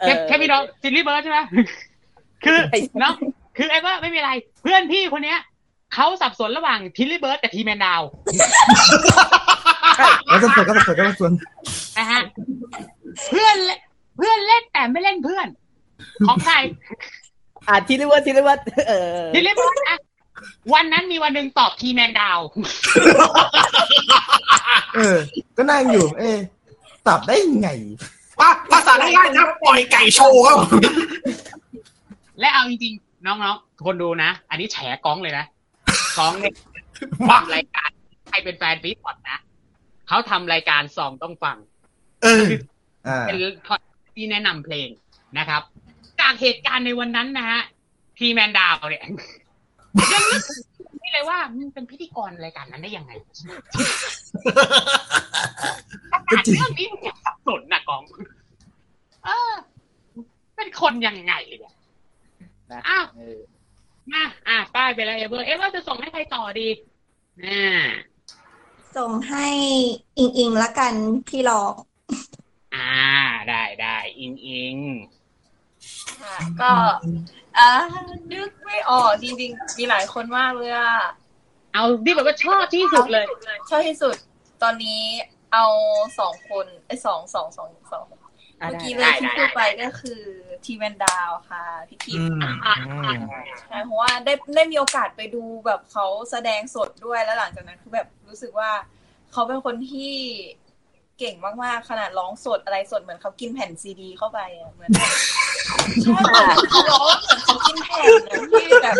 [0.00, 1.38] เอแค่อแค่พี่น้องซิลลี่เบิร์ดใช่ไหม
[2.44, 2.58] คือ
[3.02, 3.14] น้อง
[3.56, 4.30] คือไอ้ว่าไม่มีอะไร
[4.62, 5.38] เพื่อนพี่คนเนี้ย
[5.94, 8.02] เขาสับสนระหว่างทิลลี่เบิร์ดกับทีแมนดาว
[10.26, 11.32] แล้วจะเปิดก็จะเปิดก็จะส่วน
[11.98, 12.20] นะฮะ
[13.28, 13.80] เพื่อนเล่น
[14.16, 15.46] เพื่อนเล่นแต่ไม่เล่นเพื่อน
[16.26, 16.54] ของใคร
[17.68, 19.96] อ่า Tilly Birds Tilly Birds เออ Tilly Birds อะ
[20.72, 22.38] วันนั้นมีวันหนึ่งตอบ Three Man Down
[24.96, 25.18] เออ
[25.56, 26.38] ก็นั่งอยู่ เอ๊ะ
[27.06, 27.70] ตอบได้ไง
[28.40, 30.80] ว่าภาษาง่ายๆนะปล่อยไก่โชว์ครับผม
[32.40, 35.44] และเอาจริงๆน้องๆ คนดูนะ อันนี้แฉก้องเลยนะ
[36.18, 36.54] ก้องเนี่ย
[37.28, 37.90] ว่าทำรายการ
[38.28, 39.38] ใครเป็นแฟนฟีพอดนะ
[40.08, 41.56] เขาทำรายการ Song ต้องฟัง
[42.22, 42.46] เออ
[43.06, 43.36] อ่าเป็น
[44.16, 44.88] ที่แนะนำเพลง
[45.38, 45.62] นะครับ
[46.20, 47.60] จากเหตุการณ์ในวันนั้นนะฮะ
[48.18, 49.04] ทีแมนดาวเนี่ย
[50.12, 50.42] ยังนึก
[51.02, 53.12] นี่เลยว่ามึงเป็นพิธีกรรายการนั้นได้ยังไง
[56.10, 58.02] ขนาดเรื่องนี้มึงยังสับสนนะกอง
[59.24, 59.52] เออ
[60.56, 61.74] เป็นคนยังไงเนี่ย
[62.70, 63.38] นะอ้าวเออ
[64.12, 66.68] มาอะป้ายไปแล้วเอเบอร์เอ๊ะว่าจะส่งให้ใครต่อดี
[67.44, 67.62] น่า
[68.96, 69.48] ส่งให้
[70.18, 70.94] อิงอิงละกัน
[71.28, 71.72] พี่รอง
[72.74, 72.92] อ่า
[73.48, 74.76] ได้ได้อิงอิง
[76.20, 76.70] ค่ะก็
[77.58, 77.70] อ่า
[78.32, 80.94] นึกไม่ออกจริงๆ มีหลายคนมากเลยอะ
[81.72, 83.26] เอาที่แบบว่าชอบที่สุดเลย
[83.68, 84.16] ชอบที่สุด
[84.62, 85.02] ตอนนี้
[85.52, 85.66] เอา
[86.18, 88.20] สองคนไอ้ยสองสองสองสองอะ
[88.58, 90.20] เมื่อได้กี้เลได้ยที่ได้พูดไปก็คือ
[90.64, 92.42] ทีแมนดาวค่ะพี่ทิพอืย์ม
[93.60, 98.70] ใช่เพราะว่าได้ได้มีโอกาสไปดูแบบเขาแสดงสดด้วยแล้วหลังจากนั้นคือแบบรู้สึกว่า
[99.32, 100.14] เขาเป็นคนที่
[101.18, 105.10] เก่งมากๆ ขนาดร้องสดอะไรสดเหมือนเขากินแผ่นซีดีเข้าไปอะเหมือนแบบ
[106.02, 108.96] ใช่เหมือนเขาร้องเหมือนเขากินแผ่นนะที่แบบ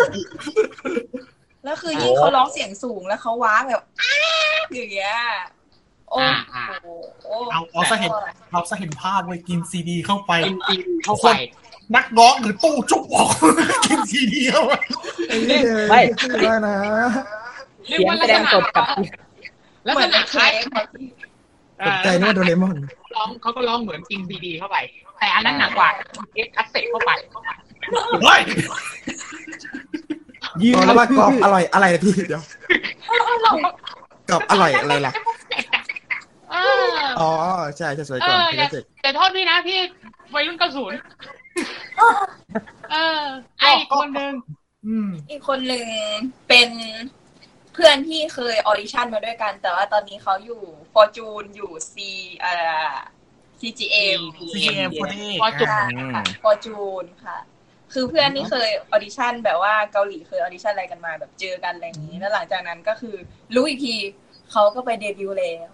[1.63, 4.15] แล้วคือยิ่งเขาร้องเสียงสูงแล้วเขาว้างแบบอ้า
[4.75, 5.15] อย่างเงี้ย
[6.09, 6.87] โอ้อ่าอ่าโห
[7.51, 8.11] เอาเอาซะเห็น
[8.51, 11.27] เราซะเห็นภาพเลยกินซีดีเข้าไปอิงอิงเข้าไป
[11.95, 13.29] นักร้องหรือตู้จุกออก
[13.85, 14.73] กินซีดีเข้าไป
[15.47, 16.75] ไม่ได้นะ
[17.87, 18.85] เรียกเสียงว่าแสดงสดกับ
[19.87, 20.81] ลักเหมืษอนณะในคล้ายเค้กเอ่
[21.85, 22.75] ตอกใจนึกว่าโดเรมอน
[23.15, 24.77] ร้องเขาก็ร้องเหมือนกินซีดีเข้าไป
[25.19, 25.89] แต่อันนั้นหนักกว่า
[26.35, 27.11] เอ็กคัสเซ็ตเข้าไป
[28.23, 28.41] เฮ้ย
[30.61, 32.43] ยืนอ๋อแล้วว่ากรอบอร่อยอะไรนะพี่เดี๋ยว
[34.29, 35.13] กรอบอร่อยอะไรล่ะ
[36.51, 36.83] เออ
[37.19, 37.31] อ๋อ
[37.77, 39.79] ใช่ใช่สวยก่อนเออพี่อย่าเจ็กแต่โทษพี่นะพี่
[40.33, 40.93] วัยรุ่นเกระสุน
[42.91, 43.21] เออ
[43.59, 44.33] ไออีกคนหนึ่ง
[44.87, 45.85] อืมอีกคนหนึ่ง
[46.47, 46.69] เป็น
[47.28, 50.61] เพื่อนที่เคยออดิชั่นมาด้วยกัน แต่ว่าตอนนี้เขาอยู่
[50.93, 52.09] ฟอร์จูนอยู่ซี
[52.39, 52.53] เอ่
[52.91, 52.93] อ
[53.59, 54.21] CGM
[54.51, 55.67] CGM พอดีพอจุด
[56.15, 57.37] ค่ะฟอร์จูนค่ะ
[57.93, 63.15] คือเพื่อนที่เคยออดิชั่นแบบว่าเกาหลีเคยออดิชั่นอะไรกันมาแบบเจอกันอะไรอย่างนี้ แล้วหลังจากนั้นก็คือ
[63.55, 63.95] รู้อีกที
[64.51, 65.69] เขาก็ไปเดบิวต์แล้ว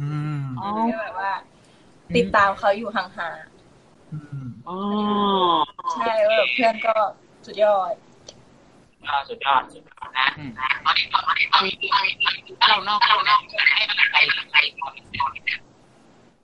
[0.00, 0.08] อื
[0.40, 0.44] ม
[0.90, 1.32] ก็แบบว่า
[2.16, 3.40] ติดตามเขาอยู่ห่าง
[4.12, 6.94] อืมอ๋อๆใช่ว่าแบบเพื่อนก็
[7.46, 7.94] สุดยอด
[9.08, 10.26] อ่าสุดยอดสุดยอดนะ
[10.84, 12.14] ตอนนี้ตอนนี้ตอนนี้ตอนนี้
[12.60, 13.40] ถ้าเรานอกเรานอก
[13.76, 14.16] ให้กำลังใจ
[14.50, 14.94] ใครก่อน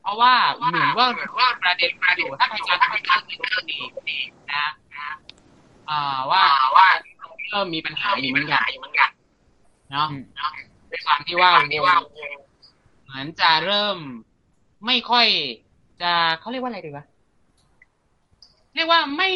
[0.02, 3.14] เพราะว่าเหมือนว่าเหมือนว่าประเด็นมาอยู่ถ้าใครจะถ้าใครจะ
[3.50, 3.82] เรื่องนี้
[4.52, 4.66] นะ
[5.90, 6.42] อ่าว่า
[6.76, 6.88] ว่า
[7.50, 9.10] เริ่มมีปัญหาอยู่เหมือนกันเหมือนกัน
[9.90, 10.08] เนาะ
[10.90, 11.64] ด้วยความที่ว่าวง
[13.04, 13.98] เหมือนจะเริ่ม
[14.86, 15.26] ไม่ค่อย
[16.02, 17.04] จะเขาเรียกว่าอะไรดีวะ
[18.74, 19.30] เรียกว่าไม่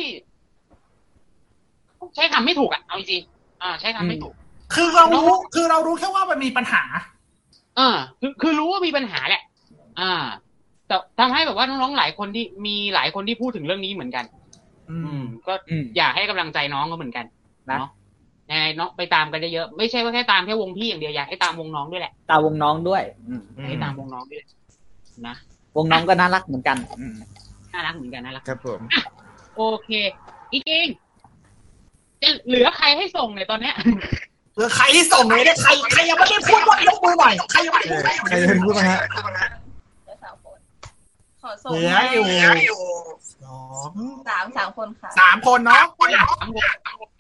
[2.15, 4.35] ใช้คำไม่ถูกอะเอาจริงๆอ่า ใช้คำไม่ถูก
[4.75, 6.83] คือเรารู้ คือเรารู้แค่ว่ามันมีปัญหา
[7.77, 9.43] เออคือคือรู้ว่ามีปัญหาแหละ
[10.01, 10.13] อ่า
[10.89, 14.25] แต่ทำให้แบบว่าน้องๆหลายคนที่มีหลายคนที่พูดถึงเรื่องนี้เหมือนกัน
[14.91, 17.25] อือืมมก็อืมอยากให้กำลังใจน้องก็เหมือนกัน
[17.71, 17.91] นะเนาะ
[18.51, 24.43] ยังไงน้องไปตามกันเยอะๆไม่ใช่ว่าแค่ตามแค่วงพี่อย่างเดียวอยากให้ตามวงน้องด้วยแหละ ตาวงน้องด้วยอืมให้ตามวงน้องด้วย
[25.27, 25.35] นะ
[25.77, 27.15] วงน้องก็น่ารักเหมือนกันอืม
[27.73, 28.81] น่ารักเหมือนกันน่ารักครับผม
[29.57, 29.91] โอเค
[30.53, 31.02] อีกเองจะ
[32.47, 33.75] เหลือใครให้ส่งเนี่ยตอนเนี้ย
[34.55, 39.01] เออใครที่ส่งเลยเนี่ยใครใครยังไม่ได้พูดว่ายกมือหน่อยใครยังไม่ได้เอพูดอใครจะเป็นผู้มาฮะ
[40.07, 40.59] แล้วสามคน
[41.43, 42.83] ขอส่งเหลือให้อยู่
[43.43, 43.61] สอ
[43.91, 43.93] ง
[44.29, 45.85] สามสามคนค่ะสามคนเนาะ
[46.41, 46.65] ทั้งวง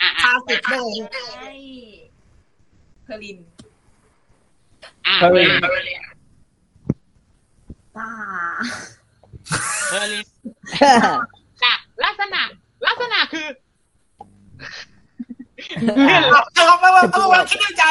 [0.00, 0.94] อะคาอะสิบเลย
[1.38, 1.52] ให้
[3.04, 3.36] เพลิน
[5.06, 5.28] อะเฮ้
[5.60, 6.00] เบอยร์ลิน
[7.96, 8.08] ป้า
[9.90, 10.26] เบอร์ลิน
[11.64, 11.74] อะ
[12.04, 12.42] ลักษณะ
[12.86, 13.46] ลักษณะคือ
[16.32, 17.84] เอาเอาเอาเอาเอาคิดในใจ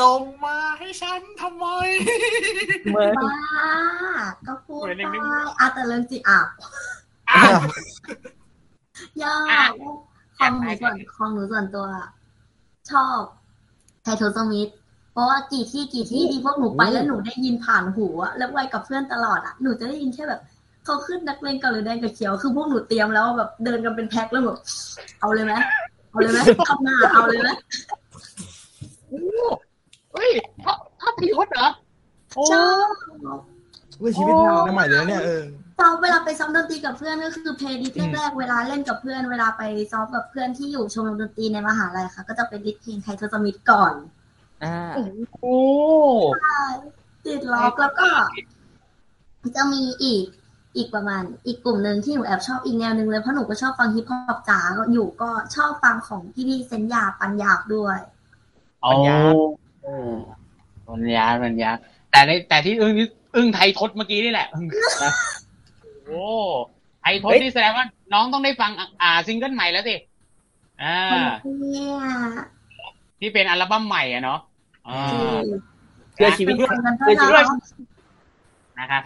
[0.00, 1.66] ส่งมาให้ฉันทำไม
[2.96, 3.06] บ้า
[4.46, 5.16] ก็พูดไป
[5.60, 6.40] อะแต่เรื่องจริงอะ
[9.22, 9.36] ยา
[9.68, 9.70] ก
[10.38, 11.86] ของหนูส่วนของหนูส่วนตัว
[12.90, 13.20] ชอบ
[14.02, 14.70] ไทโทสมิธ
[15.12, 20.40] เพราะว่ากี่ที่กี่ที่ที่พวกหนูไปแล้วหนูได้ยินผ่านหูอะแล้วไปกับเพื่อนตลอดอะหนูจะได้ยินแค่แบบ
[20.84, 24.58] เขาขึ้นนักเลงเกาหลีแดงกับเขียว คือพวกหนูเตรียมแล้วแบบเดินกันเป็นแพ็คแล้วแบบ
[25.20, 25.54] เอาเลยไหม
[26.10, 27.48] เอาเลยไหมเข้าหน้าเอาเลยไหม
[30.12, 30.30] เฮ้ย
[30.64, 31.68] ชอบชอบทีทศเหรอ
[32.34, 33.38] โอ้ชอบ
[33.98, 35.42] เว้ยชีวิตเราใหม่เลยนะเนี่ยเออ
[35.78, 43.92] ซ้อมเวลาไปซ้อมดนตรีกับเพื่อนก็คือเพลย์ดิสแรกๆเวลาเล่นกับเพื่อน เวลาไปซ้อมกับเพื่อนที่อยู่ชมรมดนตรีในมหาลัยค่ะ ก็จะเป็นดิสเพลงไทโทสมิธก่อน
[44.64, 44.76] อ่า
[45.40, 45.58] โอ้
[46.42, 46.62] ใช่
[47.24, 48.08] ติดล็อกแล้วก็
[49.56, 50.24] จะมีอีก
[50.76, 57.98] อีกประมาณอีกกลุ่มหนึ่งที่หนูแอบชอบอีกแนวหนึ่งเลยเพราะหนูก็ชอบฟังฮิปฮอปจ๋าก็อยู่ก็ชอบฟังของพี่พี่เซนยาปัญญาบด้วย
[58.82, 61.70] โอ้ปัญญาปัญญา
[62.10, 63.06] แต่ในแต่ที่อึ้งนี่
[63.36, 64.66] อึ้งไทยทศเมื่อกี้นี่แหละอึ้ง
[66.06, 66.24] โอ้
[67.02, 69.96] ไทยทศนี่แสดงว่า น้องต้องได้ฟังอะอ่าซิงเกิลใหม่แล้วสิ
[70.82, 70.98] อ่า
[71.70, 71.96] เนี่ย
[73.20, 74.40] ที่เป็นอัลบั้มใหม่อะเนาะ
[74.88, 75.38] อ่า
[76.14, 77.58] เพื่อชีวิตเป็นคนกันเพื่อชีเท่าวิตนั้น
[78.80, 79.02] นะครับ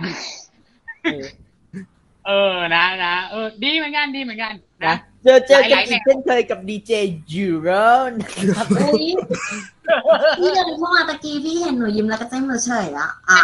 [2.26, 4.54] เออนะนะเออ ดีเหมือนกันดีเหมือนกัน
[4.84, 6.92] นะนะเจอเจอหกันลายๆอีกแนวเช่นเคยกับดีเจ
[7.34, 7.68] ยูโร
[8.10, 9.06] นะครับอุ๊ย
[10.40, 13.40] พี่เดินเข้ามาตะกี้พี่เห็นหนูยิ้มแล้วก็เต้นมือเฉยละอะ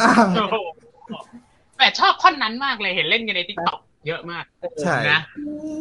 [0.00, 0.56] อ้าวโอ้โห
[1.78, 4.44] แต่ชอบท่อนนั้นมากเลยเห็นเล่นกันในทิกตอกเยอะมาก
[4.82, 5.20] ใช่นะ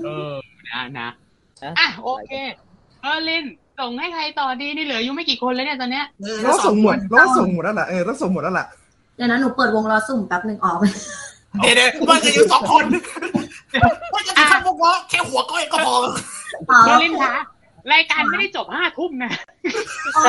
[0.05, 0.33] เออ
[0.69, 1.09] นะนะ
[1.79, 2.31] อะโอเค
[3.01, 3.45] เออลิน
[3.79, 6.05] ส่งให้ใครต่อดีนี่เหลืออยู่ไม่กี่คนเลยเนี่ยตอนเนี้ย
[6.43, 8.65] เราส่งหมดเราส่งหมดแล้วล่ะเออเราส่งหมดแล้วล่ะ
[9.15, 10.77] เดี๋ยวนะหนูเปิดวงรอสุ่มแป๊บหนึ่งออก
[11.57, 12.83] เดี๋ยวเดี๋ยวมันจะอยู่สองคน
[14.13, 15.95] มันจะถึงขั้นพวกว่าแค่หัวก้อยก็พอ
[16.69, 17.33] อ๋อเออลินคะ
[17.93, 19.31] รายการไม่ได้จบห้าทุ่มนะ
[20.15, 20.23] อ๋อ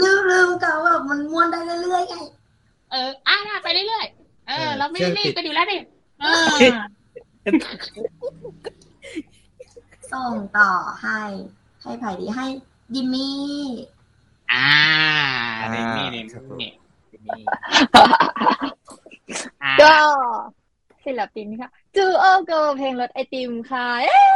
[0.00, 2.14] ลืมลืมกันว่ามันม้วนได้เรื่อยๆไง
[2.90, 5.80] เอออะไปเรื่อยๆเออ เราไม่ได้รีบกันอยู่แล้วนี่
[6.20, 6.56] เออ
[10.12, 10.70] ส่งต่อ
[11.02, 11.20] ให้
[11.82, 12.46] ให้ไผ่ดีให้
[12.94, 13.36] ดิมมี่
[14.52, 14.68] อ่า
[15.70, 16.70] เดมี่เดมี่
[17.30, 18.06] อ่า
[19.82, 19.92] ก็
[21.04, 24.26] ศิลปินค่ะจูโอเกิลเพลงรถไอติมค่ะเอ๊ะ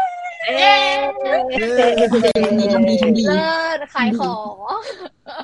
[0.57, 0.75] เย้
[2.59, 4.55] ดีทำดีทำดีเลิศขายของ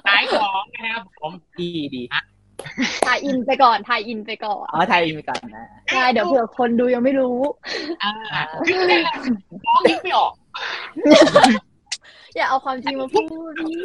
[0.07, 2.03] ขายของนะครับผมดีดี
[3.07, 7.39] ถ่ายอินไปก่อนถ่ายอินไปก่อนอ๋อไทยมีกันนะใช่เดี๋ยวเผื่อคนดูยังไม่รู้
[8.03, 8.13] อ่า
[8.67, 8.99] คิดไม่ได้
[9.67, 10.33] น้องคิดไม่ออก
[12.37, 13.25] อย่าเอาความจริงมาพูด
[13.61, 13.79] พี่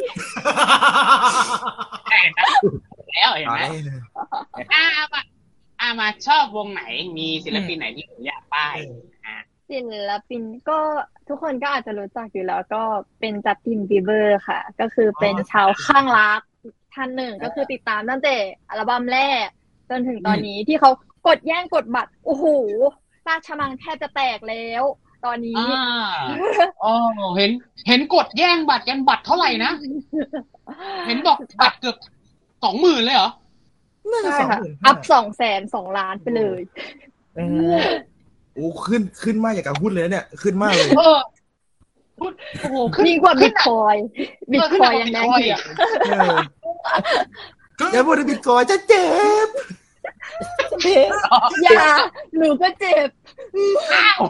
[2.10, 2.40] เห็นไหม
[3.12, 3.60] แล้วเห็นไหม
[4.74, 5.22] อ่ามา
[5.82, 6.82] อ่ามาชอบวงไหน
[7.18, 8.76] มีศิลปินไหนที่ผมอยากป้าย
[9.26, 9.36] อ่า
[9.70, 9.78] ศิ
[10.10, 10.78] ลปินก็
[11.28, 12.82] ทุกคนก็อาจจะรู้จักอยู่แล้วก็
[13.20, 16.40] เป็นจัสตินบีเบอร์ค่ะ ก็คือเป็นชาวข้างรัก
[16.94, 18.36] ท่านหนึ่งก็คือติดตามตั้งแต่
[18.68, 19.46] อัลบั้มแรก
[19.90, 20.90] จนถึงตอนนี้ที่เขา
[21.26, 22.44] กดแย่งกดบัตรโอ้โห
[23.28, 24.82] ราชมังแทบจะแตกแล้ว
[25.24, 26.10] ตอนนี้อ่า
[26.84, 26.94] อ๋อ
[27.36, 27.50] เห็น
[27.88, 29.72] เห็นกดแย่งบัตรกันบัตรเท่าไหร่นะ
[31.06, 31.96] เห็นบอกบัตรเกือบ
[32.64, 33.30] สองหมื่นเลยเหรอ
[34.24, 36.60] ใช่ค่ะอัพสองแสนสองล้านไปเลย
[38.54, 41.18] โอ้ขึ้นขึ้นมากอย่างกับหุ้นเลยนะเนี่ย ขึ้นมากเลยเออ
[42.18, 43.96] พูดโอ้โหขึ้นยิ่งกว่าบิตคอย
[44.50, 45.42] บิตเออขึ้นคหนัอกยกว่ายังแดง Bitcoin
[46.04, 46.30] เถื่อ
[47.78, 49.06] เอออย่าพูดถึงบิตคอยน์จะเจ็
[49.46, 49.48] บ
[51.64, 51.90] อย่า
[52.36, 53.08] หนูก็เจ็บ
[53.94, 54.20] อ้าว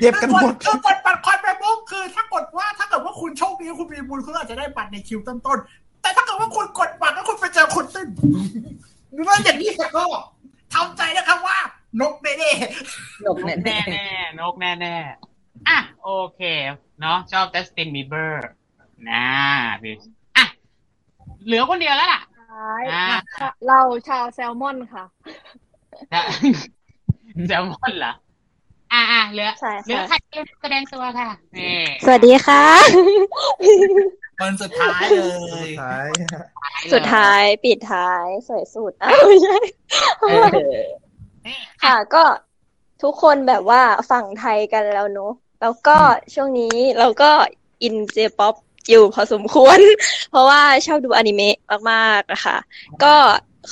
[0.00, 8.08] เจ็บกันหมดคือกดบัตรคอยไปปุ๊บคือถ้ากดว่าถ้าเกิดว่าคุณโชคดีคุณมีบุญคุณอาจจะได้บัตรในคิวต้นๆแต่ถ้าเกิดว่าคุณกดบัตรแล้วคุณไปเจอคนตึ้น
[9.22, 10.04] หรือว่าอย่างนี้ก็
[10.74, 11.58] ทำใจนะครับว่า
[12.00, 12.32] นกแน่
[13.26, 16.40] นกแน่แน่แน่ๆนกแน่แน่ๆอะโอเค
[17.00, 18.48] เนาะชอบจัสตินบีเบอร์
[19.10, 19.24] นะ
[19.82, 19.94] พี่
[20.36, 20.44] อะ
[21.46, 22.20] เหลือคนเดียวแล้วล่ะ
[22.92, 23.04] อ่า
[23.66, 25.04] เราชาวแซลมอนค่ะ
[26.12, 26.20] จะ
[27.46, 28.12] แซลมอนเหรอ
[28.92, 35.22] อะอะเหลือใช่เหลือค่ะใครแสดงตัวค่ะนี่สวัสดีค่ะๆ วันสุดท้ายเล
[35.68, 36.06] ยท้าย
[36.92, 39.56] สุดท้ายปิดท้ายสวยสุดอ้าวไม่ใช่
[41.84, 42.24] ค่ะก็
[43.02, 45.96] ทุกคนแบบว่าฝั่งไทยกันแล้วเนอะแล้วก็
[46.34, 47.30] ช่วงนี้เราก็
[47.82, 48.54] อินเจป๊อป
[48.90, 49.78] อยู่พอสมควร
[50.30, 51.56] เพราะว่าชอบดูอนิเมะ
[51.90, 52.56] มากๆนะคะ
[53.04, 53.14] ก็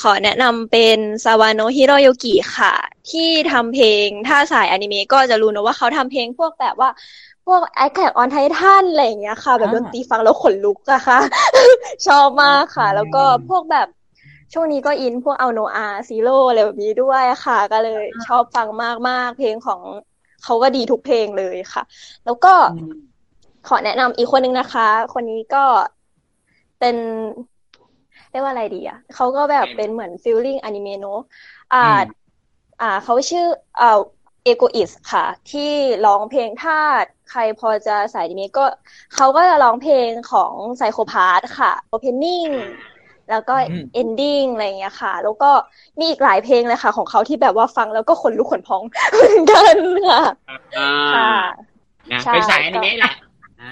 [0.00, 2.74] ขอแนะนำเป็นซาวาโนะฮิโรโยกิค่ะ
[3.10, 6.90] ที่ทำเพลงถ้าสายอนิเมะก็จะรู้นะว่าเขาทำเพลงพวกแบบว่า
[7.39, 11.18] พ วก Attack on Titan อะไรอย่างเงี้ยค่ะ แบบดนตรีฟังแล้วขนลุกอะค่ะ
[12.06, 13.88] ชอบมากค่ะ แล้วก็พวกแบบ
[14.52, 18.68] ช่วงนี้ก็อินพวก Aldnoah.Zero อะไรแบบนี้ด้วยค่ะ ก็เลยชอบฟัง
[19.08, 19.80] มากๆ เพลงของ
[20.44, 21.82] เขาก็ดีทุกเพลงเลยค่ะ
[22.24, 22.54] แล้วก็
[23.68, 25.64] ขอแนะนำอีกคนนึงนะคะ คนนี้ก็
[26.78, 26.96] เป็น
[28.30, 31.20] เรียกว่าอะไรดีอะเขาก็แบบเป็นเหมือน feeling อนิเมะเนอะ
[31.72, 32.00] อ่าอืม
[32.80, 33.46] อ่าเขาชื่อ
[33.80, 33.98] อ่า
[34.44, 35.70] EGOIST ค่ะ ที่
[36.06, 36.78] ร้องเพลงถ้า
[37.30, 38.64] ใครพอจะสายอนิเมะก็
[39.14, 42.46] เขาก็จะร้องเพลงของ Psycho-Pass ค่ะ opening
[43.30, 45.50] แล้วก็อืม ending อะไรอย่างเงี้ยค่ะ แล้วก็
[45.98, 48.82] มีอีกหลายเพลงเลยค่ะ ของเขาที่แบบว่าฟังแล้วก็ขนลุกขนพอง
[49.14, 49.76] เหมือนกัน
[50.08, 50.22] ค่ะ
[50.78, 51.32] อ่าค่ะ
[52.12, 53.14] นะใช่เป็นสายอนิเมะแหละ
[53.60, 53.70] อ่า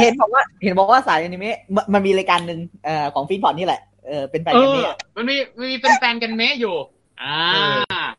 [0.00, 6.76] เห็นบอกว่าเห็นบอกว่าสายอนิเมะมันมันมีรายการหนึ่งเอ่อของฟินพอร์ตนี่แหละเออเป็นแฟนเอกันอเนี่ยมันมีมันมีเป็นแฟนกันเมะอยู่
[7.22, 7.38] อ่า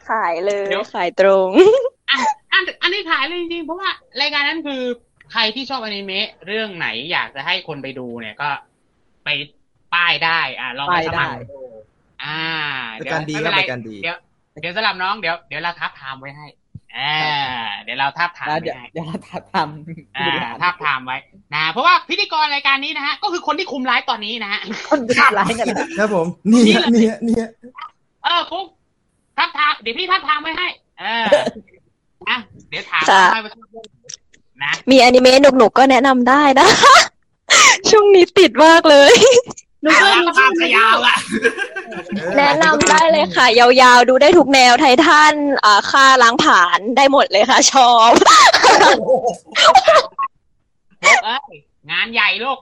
[0.10, 1.50] ขายเลยเดี๋ยวขายตรง
[2.12, 2.20] อัน
[2.54, 3.90] อันอันนี้ขายเลยจริงๆ เพราะว่า
[4.22, 4.82] รายการนั้นคือ
[5.32, 8.50] ใครที่ชอบอนิเมะเรื่องไหนอยากจะให้คนไปดูเนี่ยก็
[9.24, 9.30] ไป
[9.94, 11.60] ป้ายได้ อ่าลองไปป้ายสได้มัครดู
[12.24, 12.40] อ่า
[13.00, 14.16] รายการดีไม่คเป็รับนไรรายการดีเดี๋ยว
[14.62, 16.48] เดี๋ยวสลับน้องเดี๋ยวเดี๋ยวเราทับทามไว้ให้
[16.98, 17.14] อ่า
[17.84, 21.18] เดี๋ยวเราทับทามแล้วไว้เดี๋ยวให้เดี๋ยวเราทำผู้บริหารอ่าทับทามไว้
[21.56, 27.48] นะเพราะว่าพิธีกรรายการนี้นะฮะก็คือคนที่คุมไลฟ์ตอนนี้นะฮะคนดูไลฟ์กันนะครับผมเนี่ยเนี่ยเนี่ย
[28.24, 28.68] เออฟุ๊ก
[29.38, 30.68] ทับทามเดี๋ยวพี่ทับทามไว้ให้
[31.00, 31.36] เอออะ
[32.72, 33.86] เดี๋ยวถามค่ะ ให้ว่าชอบเรื่อง
[34.60, 36.68] ไหนนะมีอนิเมะหนุกๆก็แนะนำได้นะ
[37.90, 39.14] ช่วงนี้ติดมากเลย
[39.82, 41.16] หนูก็มีภาพขยาวอะ
[42.38, 45.34] แนะนำได้เลยค่ะ ยาวๆ ดูได้ทุกแนวไททัน
[45.66, 48.12] อ่าค่าล้างผ่านได้หมดเลยค่ะ ชอบ
[51.26, 51.56] เอ้ย
[51.92, 52.60] งานใหญ่ลูก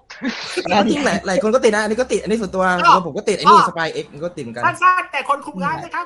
[0.89, 2.63] จริงหลายหลายคนก็ติดนะ อันนี้ก็ติด อันนี้ส่วนตัว
[2.95, 6.05] ก็ผมก็ติด ไอ้นี่สปายเอ็กก็ติดเหมือนกัน สั้นๆแต่คนคุมร้านนะครับ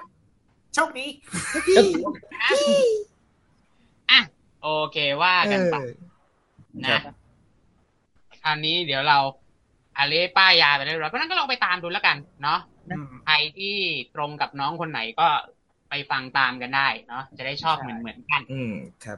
[0.75, 1.05] โชคดี
[2.43, 2.49] อะ
[4.63, 5.75] โอเคว่าเอกันอไป
[6.85, 6.99] นะ
[8.43, 9.17] คราวนี้เดี๋ยวเรา
[9.97, 12.59] อาเล่ป้ายยาไปเรียบร้อยเพราะฉะนั้นก็ลองไปตามดูแล้วกัน เนาะ
[13.25, 13.75] ใครที่
[14.15, 15.27] ตรงกับน้องคนไหนก็
[15.89, 19.17] ไปฟังตามกันได้เนาะจะได้ชอบเหมือนเหมือนๆกัน อืมครับ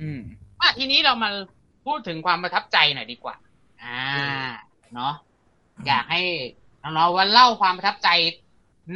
[0.00, 0.20] อืม
[0.60, 1.30] อะทีนี้เรามา
[1.86, 3.36] พูดถึงความประทับใจหน่อยดีกว่า
[3.82, 4.02] อ่า
[4.94, 5.14] เนาะ
[5.86, 6.22] อยากให้
[6.82, 8.08] น้องๆว่าเล่าความประทับใจ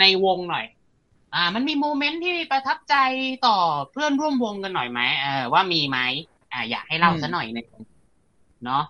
[0.01, 0.67] ในวงหน่อย
[1.35, 2.95] อ่า มันมีโมเมนต์ที่ประทับใจ
[3.47, 3.59] ต่อ
[3.93, 5.99] เพื่อนร่วมวงกันหน่อยไหมเออว่ามีไหม
[6.53, 7.67] อ่า อยากให้เล่าซะหน่อยหนึง
[8.65, 8.85] เนาะ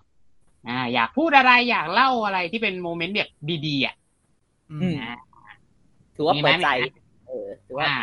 [0.69, 3.31] อ่า อยากพูดอะไรอยากเล่าอะไรที่เป็นโมเมนต์แบบ
[3.67, 3.95] ดีๆอะ
[4.71, 5.15] อืมอ่า
[6.15, 7.99] ถือว่ามีไหมเปิดใจมีไหมเออถือว่าอ่า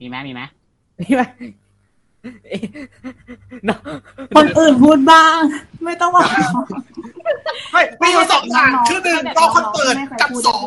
[0.00, 0.42] มีไหมมีไหม
[1.00, 1.22] นี่ไหม
[2.48, 2.60] เอ๊ะ
[3.64, 3.78] เนอะ
[4.36, 5.40] คนอื่นพูดบ้าง
[5.84, 6.22] ไม่ต้องว่า
[7.72, 10.62] ไม่มีอยู่สองอย่างคือหนึ่งรอคนเปิดกับสอง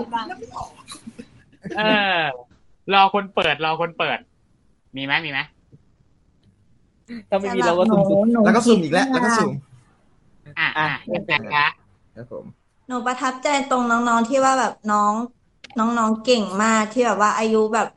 [1.77, 1.81] เอ
[2.15, 2.21] อ
[2.93, 4.17] รอคนเปิดรอคนเปิด
[4.97, 5.39] มีไหมมีไหม
[7.29, 9.53] ถ้าไม่มีเราก็สุ่มๆแล้วก็ซูมอีกแล้ว แล้วก็ซูม
[10.59, 11.67] อะอะยังไงคะ
[12.15, 12.45] ครับผม
[12.87, 15.13] หนูประทับใจตรงน้องๆที่ว่าแบบน้อง
[15.79, 17.87] น้องๆเก่งมากที่แบบว่าอายุแบบ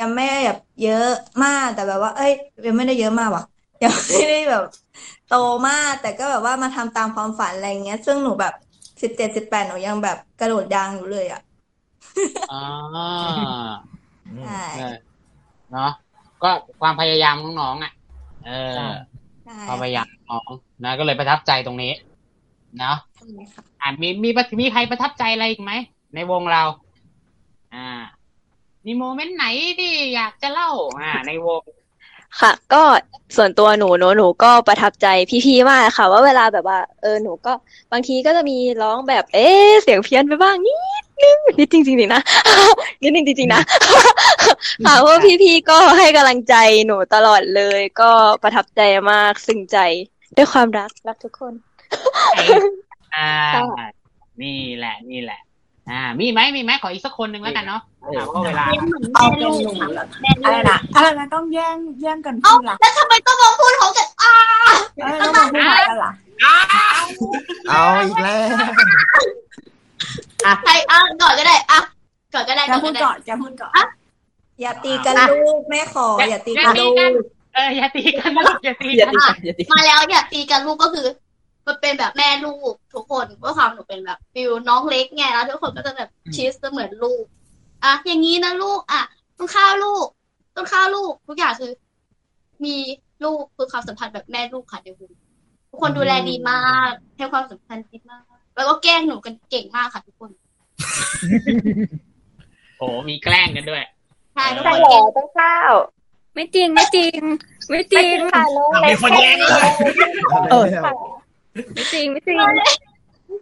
[0.00, 1.08] ยังไม่ได้แบบเยอะ
[1.44, 2.32] มากแต่แบบว่า เอ้ย
[2.66, 3.44] ยังไม่ได้เยอะมากว่ะ
[3.82, 4.64] ยังไม่ได้แบบ
[5.28, 5.36] โต
[5.68, 8.54] มากแต่ก็แบบว่ามาทำตามความฝันอะไรเงี้ย ซึ่งหนูแบบ
[9.02, 11.40] สิบเจ็ดสิบแปดหนูยังแบบกระโดดยางอยู่เลยอะ
[12.52, 12.62] อ๋อ
[14.44, 14.94] ใช่เออ
[15.72, 15.90] เนาะ
[16.42, 16.50] ก็
[16.80, 17.92] ความพยายามของน้องอะ
[18.46, 18.76] เออ
[19.44, 20.50] ใช่ความพยายามของน้อง
[20.84, 21.92] นะก็เลยประทับใจตรงนี้
[22.78, 24.30] เนาะใช่ค่ะอะมีมี
[24.60, 25.72] มีใครประทับใจอะไรอีกไหม
[26.14, 26.62] ในวงเรา
[27.74, 27.88] อ่า
[28.86, 29.44] มีโมเมนต์ไหน
[29.78, 31.62] ที่อยากจะเล่า อ่า ในวง
[32.40, 32.82] ค่ะ ก็
[33.36, 35.06] ส่วนตัวหนูหนูหนูก็ประทับใจ
[35.44, 37.52] พี่ๆมากค่ะ ว่าเวลาแบบว่า เออหนูก็
[37.92, 42.20] บางทีก็จะมีร้องแบบ เอ๊ะเสียงเพี้ยนไปบ้างนิด นึงนิดจริงๆนะ
[43.02, 43.60] นิดนึงจริงๆนะ
[44.86, 46.54] ค่ะเพราะว่าพี่ๆก็ให้กำลังใจ
[46.86, 48.10] หนูตลอดเลย ก็
[48.42, 49.78] ประทับใจมากซึ้งใจ
[50.36, 51.52] ด้วยความรักรักทุกคน
[53.16, 53.88] อ่าค่ะ
[54.42, 55.40] นี่แหละนี่แหละ
[55.90, 57.80] อ่า มีไหมมีไหมขออีกสักคนหนึ่งแล้วกันเนาะ
[58.16, 58.64] ถามว่าเวลา
[59.14, 59.72] เอาเป็นหนู
[60.44, 64.32] อะไรนะอะไรนะต้องแย่งแย่งกันพูดล่ะแล้วทำไมต้องมาพูดของกันอ่า
[65.02, 66.12] อะไรต้องมาพูดอะไรกันล่ะ
[67.68, 68.48] เอาอีกแล้ว
[70.64, 71.80] ใครอะก่อนก็ได้อะ
[72.34, 73.72] ก่อนก็ได้จะพูดก่อนจะพูดก่อน
[74.60, 77.14] อย่าตีกันลูกแม่ขอ อย่าตีอย่ากันตีลูกันก
[77.54, 81.06] เอออย่าตีกันลูกอย่าตีอย่ากันตีกันอย่าตีกันมาแล้วอย่าตีกันลูกก็คือ
[81.66, 87.24] มันเป็นแบบแม่ลูกทุกคนด้วยความหนูเป็นแบบฟิลน้องเล็กไงแล้วทุกคนก็จะแบบชีสเหมือนลูก
[87.84, 89.02] อะอย่างนี้นะลูกอะ
[89.38, 90.06] ต้องข้าวลูก
[90.56, 91.72] ต้องข้าวลูก ทุกอย่างคือ
[92.64, 92.76] มี
[93.24, 95.10] ลูกคือความสัมพันธ์แบบแม่ลูกค่ะเดี๋ยวคุณ
[95.70, 98.27] ทุกคนดูแลดีมากให้ความสำคัญดีมาก
[98.58, 100.30] แล้วก็แกล้งหนูกันเก่งมากค่ะทุกคน
[102.78, 103.82] โอ้มีแกล้งกันด้วย
[104.34, 105.74] ใช่ทุกใช่คนเหรเก่องต้องข้าว
[106.34, 107.20] ไม่จริงไม่จริง
[107.70, 109.70] ไม่จริงค่ะน้องเล็มีกคนแย่งเลย
[110.50, 110.64] เออ
[111.74, 112.36] ไม่จริงไม่จริง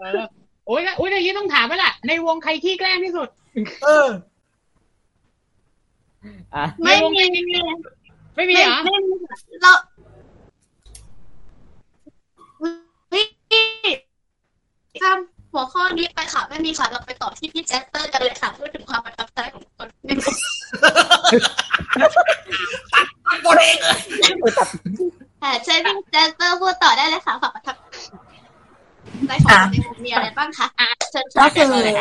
[0.00, 0.20] เออ
[0.66, 3.28] โอ้ยโอ้ยอย่างนี้ต้องถามไว้ล่ะ ในวงใครขี้แกล้งที่สุด
[3.84, 4.08] เออ
[6.54, 7.22] อะไม่มี
[8.36, 9.14] ไม่มีเหรอไม่มี
[9.62, 9.72] เรา
[15.02, 15.18] ข้าม
[15.52, 20.26] หัวข้อนี้ไปค่ะไม่มีค่ะเราไปต่อที่พี่แจสเปอร์กันเลยค่ะพูดถึงความประทับใจของคนในว
[23.36, 23.88] งบนเองเล
[24.50, 24.52] ย
[25.42, 28.26] ค่ะเชิญพี่แจสเปอร์พูดต่อได้เลยค่ะความประทับใจของคน
[29.26, 29.32] ใน
[29.86, 30.66] วงมีอะไรบ้างคะ
[31.10, 31.94] เชิญก็คือเลย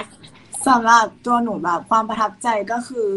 [0.68, 3.08] สำหรับตัวหนูแบบความประทับใจก็คือ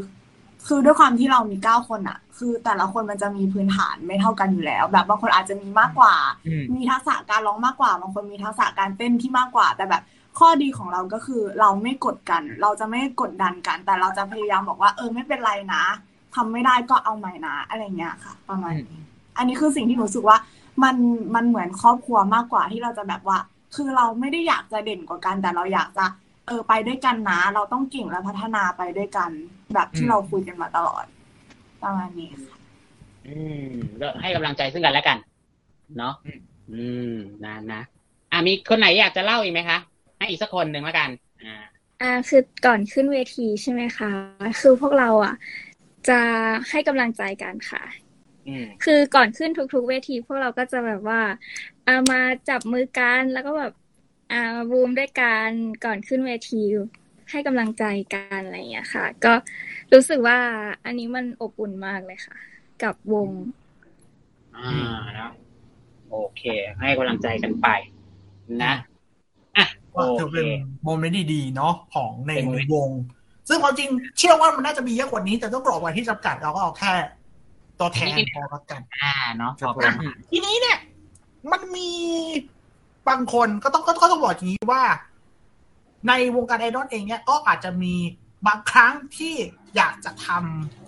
[0.69, 6.15] คือด้วยความที่เรามีเก้าคนอะคือแต่ละคนมันจะมีพื้นฐานไม่เท่ากันอยู่แล้ว แบบบางคนอาจจะมีมากกว่า
[6.47, 10.03] อืมมีทักษะการร้องมากกว่า บางคนมีทักษะการเต้นที่มากกว่า แต่แบบ
[10.39, 15.85] ข้อดีของเราก็คือเราไม่กดกัน เราจะไม่กดดันกัน แต่เราจะพยายามบอกว่า เออไม่เป็นไรนะ
[16.35, 19.01] ทำไม่ได้ก็เอาใหม่นะอะไรเงี้ยค่ะ ประมาณนี้
[19.37, 20.39] อันนี้คือสิ่งที่หนูรู้สึกว่า
[20.83, 20.97] มัน
[21.35, 23.39] มันเหมือนครอบครัวมากกว่าที่เราจะแบบว่า
[23.77, 26.05] คือเราไม่ได้อยากจะเด่นกว่ากัน แต่เราอยากจะ
[26.49, 29.31] เออไปด้วยกันนะ เราต้องเก่งและพัฒนาไปด้วยกัน
[29.75, 31.05] แบบที่อืมเราคุยกันมาตลอด
[31.83, 32.59] ประมาณนี้ค่ะ
[33.27, 33.63] อืม
[34.01, 35.19] ก็ให้กำลังใจซึ่งกันและกัน
[35.99, 36.15] เนาะ
[36.71, 37.81] อืมนะนะ
[38.33, 39.79] อะมีคนไหนอยากจะเล่าอีกไหมคะ
[40.19, 41.11] ให้อีกสักคนหนึ่งแล้วกัน
[41.45, 41.65] อ่า
[42.03, 44.11] อ่า คือก่อนขึ้นเวทีใช่ไหมคะ
[44.61, 45.35] คือพวกเราอะ
[46.09, 46.21] จะ
[46.71, 47.83] ให้กำลังใจกันค่ะ
[48.47, 51.21] อืมคือก่อนขึ้นทุกๆ เวที พวกเราก็จะแบบว่า
[51.87, 53.73] อามาจับมือกันแล้วก็แบบ
[54.33, 55.51] อ่าบูมด้วยกัน
[55.85, 56.63] ก่อนขึ้นเวที
[57.31, 59.33] ให้กำลังใจกันอะไรอย่างเงี้ยค่ะ ก็
[59.93, 60.39] รู้สึกว่า
[60.85, 62.37] อันนี้มันอบอุ่นมากเลยค่ะ
[62.83, 63.29] กับวง
[64.57, 64.73] อ่า
[65.19, 65.31] นะ
[66.11, 66.43] โอเค
[66.81, 67.69] ให้กำลังใจกันไป
[68.63, 68.75] นะ
[69.57, 70.49] อะโอเคถือว่าถือเคเป็น
[70.85, 72.91] moment ดีๆเนาะของในเป็น moment วง
[73.49, 76.93] ซึ่งความจริงเชื่อว่ามันน่าจะมีเยอะกว่านี้ แต่ต้องกรอบไว้ที่จำกัดเราก็เอาแค่
[77.79, 80.79] ตัวแทนพอละกัน อ่าเนาะครับผมอะทีนี้เนี่ย
[81.53, 81.89] มันมี
[83.09, 84.83] บางคนก็ต้องก็ต้องบอกอย่างนี้ว่า
[86.09, 87.95] ในวงการไอดอลเองเนี่ยก็อาจจะมี
[88.47, 89.35] บางครั้งที่
[89.77, 90.29] อยากจะท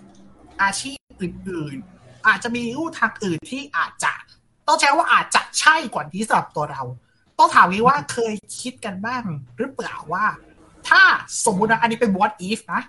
[0.01, 4.13] ำอาชีพอื่น ๆ อาจจะมีรูทางอื่นที่อาจจะ
[4.67, 6.83] ต้องใช้ว่าอาจจะใช่กว่านี้สำหรับตัวเรา
[7.37, 9.23] ต้องถามวิว่าเคยคิดกันบ้าง
[9.57, 10.25] หรือเปล่าว่า
[10.89, 11.01] ถ้า
[11.45, 12.81] สมมุตินะอันนี้เป็น what if นะ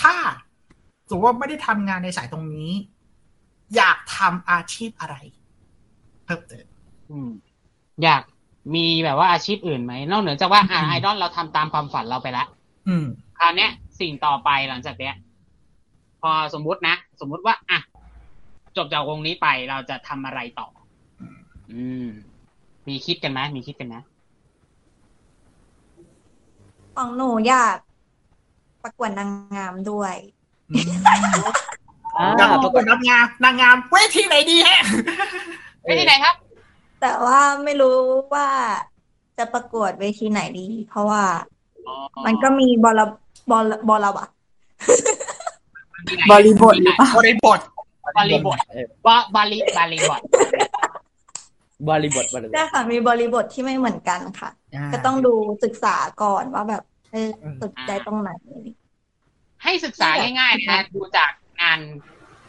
[0.00, 0.14] ถ้า
[1.08, 2.70] สมมติว่าไม่ได้ทำงานในสายตรงนี้
[3.76, 5.16] อยากทำอาชีพอะไร
[6.24, 6.66] เพิ่มเติม
[8.02, 8.22] อยาก
[8.74, 12.46] มีแบบว่าอาชีพอื่นไหมนอกเหนือจากว่าอ่าไอดอลเราทำตามความฝันเราไปแล้ว
[12.88, 13.04] อืม
[13.38, 15.14] คราวเนี้ย สิ่งต่อไปหลังจากเนี้ย
[16.20, 17.78] พอสมมุตินะ สมมุติว่าอะ
[18.76, 20.68] จบจากวงนี้ไปเราจะทำอะไรต่อ
[21.72, 22.06] อืม
[22.88, 24.02] มีคิดกันไหมมีคิดกันนะ
[26.96, 27.76] ของหนูอยาก
[28.82, 30.14] ประกวดนางงามด้วย
[32.16, 34.82] อ่าอยากประกวดนางงามนางงามเวทีไหนดีแฮะ
[35.82, 36.34] ไปที่ไหนครับ
[37.02, 37.96] แต่ว่าไม่รู้
[38.34, 38.48] ว่า
[39.38, 41.22] จะประกวดเวทีไหนดี เพราะว่า
[41.86, 41.94] อ๋อ
[42.26, 43.00] มันก็มีบอล
[43.50, 44.26] บอลบอลบะ
[46.30, 47.60] บริบทหรือเปล่าบริบท
[48.18, 50.20] บริบทเออว่าบาลีบาลีบท
[51.88, 55.34] บริบทบริบทใช่ค่ะ มีบริบทที่ไม่เหมือนกันค่ะอ่าก็ต้องดู
[55.64, 56.82] ศึกษาก่อนว่าแบบ
[57.12, 58.30] เอออืมสนใจตรงไหน
[59.64, 61.30] ให้ศึกษาง่ายๆนะดูจาก
[61.60, 61.78] งาน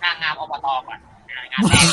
[0.03, 0.99] นางงามอบตก่อน
[1.31, 1.85] อ่างานแรก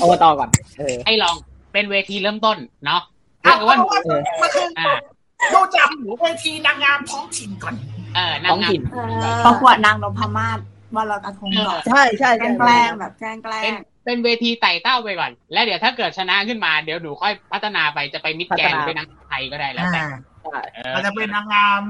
[0.00, 1.36] อบตก่อนเออให้ลอง
[1.76, 3.02] เป็นเวทีเริ่มต้นเนาะ
[3.44, 4.98] อะถ้าเกิดว่าเพราะว่าเออมันคืออ่า
[5.54, 5.88] ดูจาก
[6.22, 7.74] เวทีนางงามท้องถิ่นก่อน
[8.14, 8.82] เออนางท้องงามถิ่น
[9.46, 10.58] ประกวดนางนพมาศ
[10.96, 20.10] วันลอยกระทงก่อนใช่ใช่แกใช่ล้งแกล้งแบบแกล้งแกล้เป็นงเป็นเวทีไต่เต้าไปก่อน แล้วเดี๋ยวถ้าเกิดชนะขึ้นมาเดี๋ยวหนูค่อยพัฒนาไปจะไปมิดแกรนด์หรือไปนางไทยก็ได้แล้วแต่อ่า
[20.42, 21.82] ใช่เอออาจจะเป็นนางงาม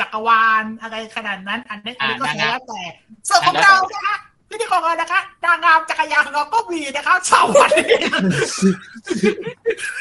[0.00, 2.82] จักรวาลอะไรขนาดนั้น อันนี้อันนี้ก็อ่าแล้วแต่
[3.28, 4.16] ส่วนของเรานะคะ
[4.48, 7.98] พิธีกรของเรานะคะนางงามจักรยานของเราก็มีนะคะสาววันนี้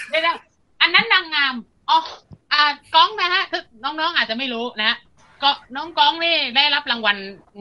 [0.09, 1.53] เดี๋ยวๆอันนั้นนางงาม
[1.89, 1.97] อ๋อ
[2.53, 2.61] อ่า
[2.95, 4.91] ก้องนะฮะคือน้องๆอาจจะไม่รู้นะ
[5.43, 7.17] ก็น้องก้องนี่ได้รับรางวัล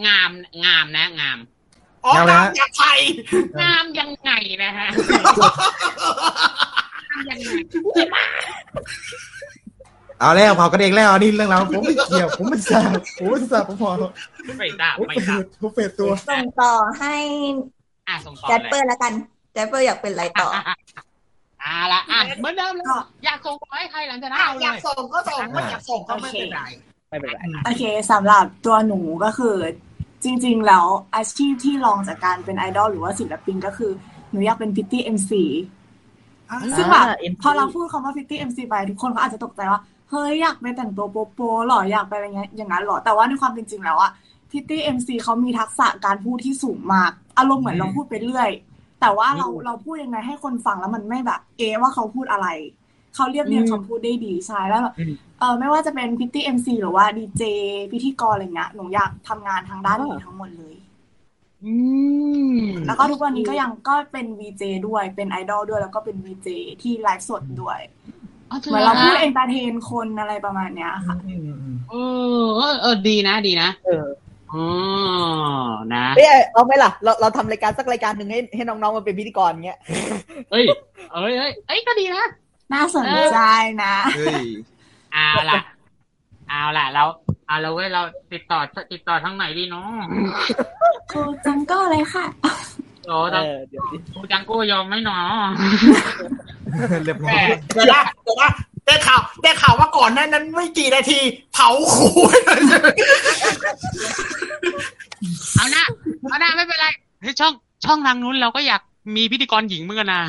[0.07, 0.31] งาม
[0.65, 1.39] งามนะ งาม
[2.05, 3.01] อ๋อนางจากไทย
[3.63, 4.31] งามยังไง
[4.65, 4.89] นะฮะ
[7.09, 7.51] งามยังไง
[10.23, 13.91] เอาแล้วเผากระเด็กแล้วนี่เรื่องเราวผมไม่เกี่ยวผมไม่ทราบผมไม่ทราบผมพอ
[14.47, 17.17] ไม่ทราบผมไม่เปทราบผมเปลี่ยนตัวส่งต่อให้
[18.09, 19.13] อะส่งต่อแจ็ปเลเปอยร์แล้วกัน
[19.53, 20.49] แจ็ปเปอร์อยากเป็นอะไรต่อ
[21.63, 22.87] อ่าละอะเหมือนเดิมเลย
[23.25, 26.63] อยากส่งต่อให้ใครหลังจากนั้นอะเอาอเลยากส่งก็ส่งไม่อยากส่งก็ไม่เป็นไร
[27.09, 29.57] ไม่เป็นไรโอเคสำหรับตัวหนูก็คือ
[30.25, 33.93] จริง ๆ แล้วอาชีพที่รองจากการเป็นไอดอลหรือว่าศิลปินก็คือ
[34.31, 35.45] หนูอยากเป็นพริตตี้ MC
[36.77, 39.81] ซึ่งแบบอ่า MC พอเราพูดคำว่าพริตตี้ MC ไปทุกคนก็อาจจะตกใจว่า
[40.13, 44.11] เฮ้ยอยากไปแต่งตัวโป๊โปหรออยากไปอะไรเงี้ยอย่างนั้นหรอ แต่ว่าในความเป็นจริงแล้วอะ
[44.51, 48.51] พริตตี้ MC เขามีทักษะการพูดที่สูงมาก อารมณ์เหมือนเราพูดไปเรื่อย
[49.01, 52.47] แต่ว่าเราเราพูดยังไงให้คนฟังแล้วมันไม่แบบ เอะว่าเขาพูดอะไร
[53.15, 57.43] เขาเรียบเรียงคำพูดได้ดีใช่แล้วแบบอืมเออไม่ว่าจะเป็นพริตตี้ MC หรือว่าดีเจ
[57.93, 60.75] พิธีกรอะไรเงี้ยหนูอยากทำงานทางด้านนี้ทั้งหมดเลย
[61.65, 61.73] อื
[62.55, 66.49] มแล้วก็ทุกวันนี้ก็ยังก็เป็นวีเจด้วยเป็นไอดอลด้วย แล้วก็เป็นวีเจ
[66.83, 67.79] ที่ไลฟ์สดด้วย
[68.61, 71.17] เหมือนเราพูด en tertain คนอะไรประมาณเนี้ยค่ะ
[71.91, 71.95] เอ
[72.45, 74.07] อเออเออดีนะดีนะเออ
[74.53, 74.65] อ๋อ
[75.95, 79.79] นะเอ้ยเอาไหมล่ะ เราเราทำรายการสักรายการหนึ่งให้ให้น้องๆมาเป็นพิธีกรเงี้ย
[80.51, 80.65] เอ้ย
[81.13, 82.25] เอ้ยเอ้ยเอ้ยก็ดีนะ
[82.73, 83.39] น่าสนใจ
[83.83, 84.45] นะเฮ้ย
[85.13, 85.61] เอาล่ะ
[86.49, 87.05] เอาล่ะ เรา
[87.47, 88.59] เอาเราเว้ยเราติดต่อ
[88.93, 89.89] ติดต่อทางไหนดีเนาะ
[91.11, 92.25] ครูจังก็เลยค่ะ
[93.07, 95.25] โอ้ทางเออเดี๋ยวดิครูจังโก้ยอมไหมเนาะ
[97.05, 97.43] เรียบร้อย
[97.75, 98.51] เดี๋ยวนะเดี๋ยวนะ
[98.87, 101.19] ได้ข่าวได้ข่าวว่าก่อนหนั้นนั้นไม่กี่นาที
[101.53, 102.37] เผาครูเล
[102.91, 102.95] ย
[105.57, 105.85] เอาหน้า
[106.29, 106.87] เอาหน้าไม่เป็นไร
[107.21, 107.53] เฮ้ยช่อง
[107.85, 108.83] ช่องทางนู้นเราก็อยาก
[109.17, 110.23] มีพิธีกรหญิงเหมือนกันนะ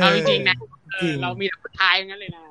[0.00, 0.56] เอาจริงๆนะ
[0.92, 2.42] เอจริองเรามีแต่ผู้ชายอย่างนั้นเลยนะ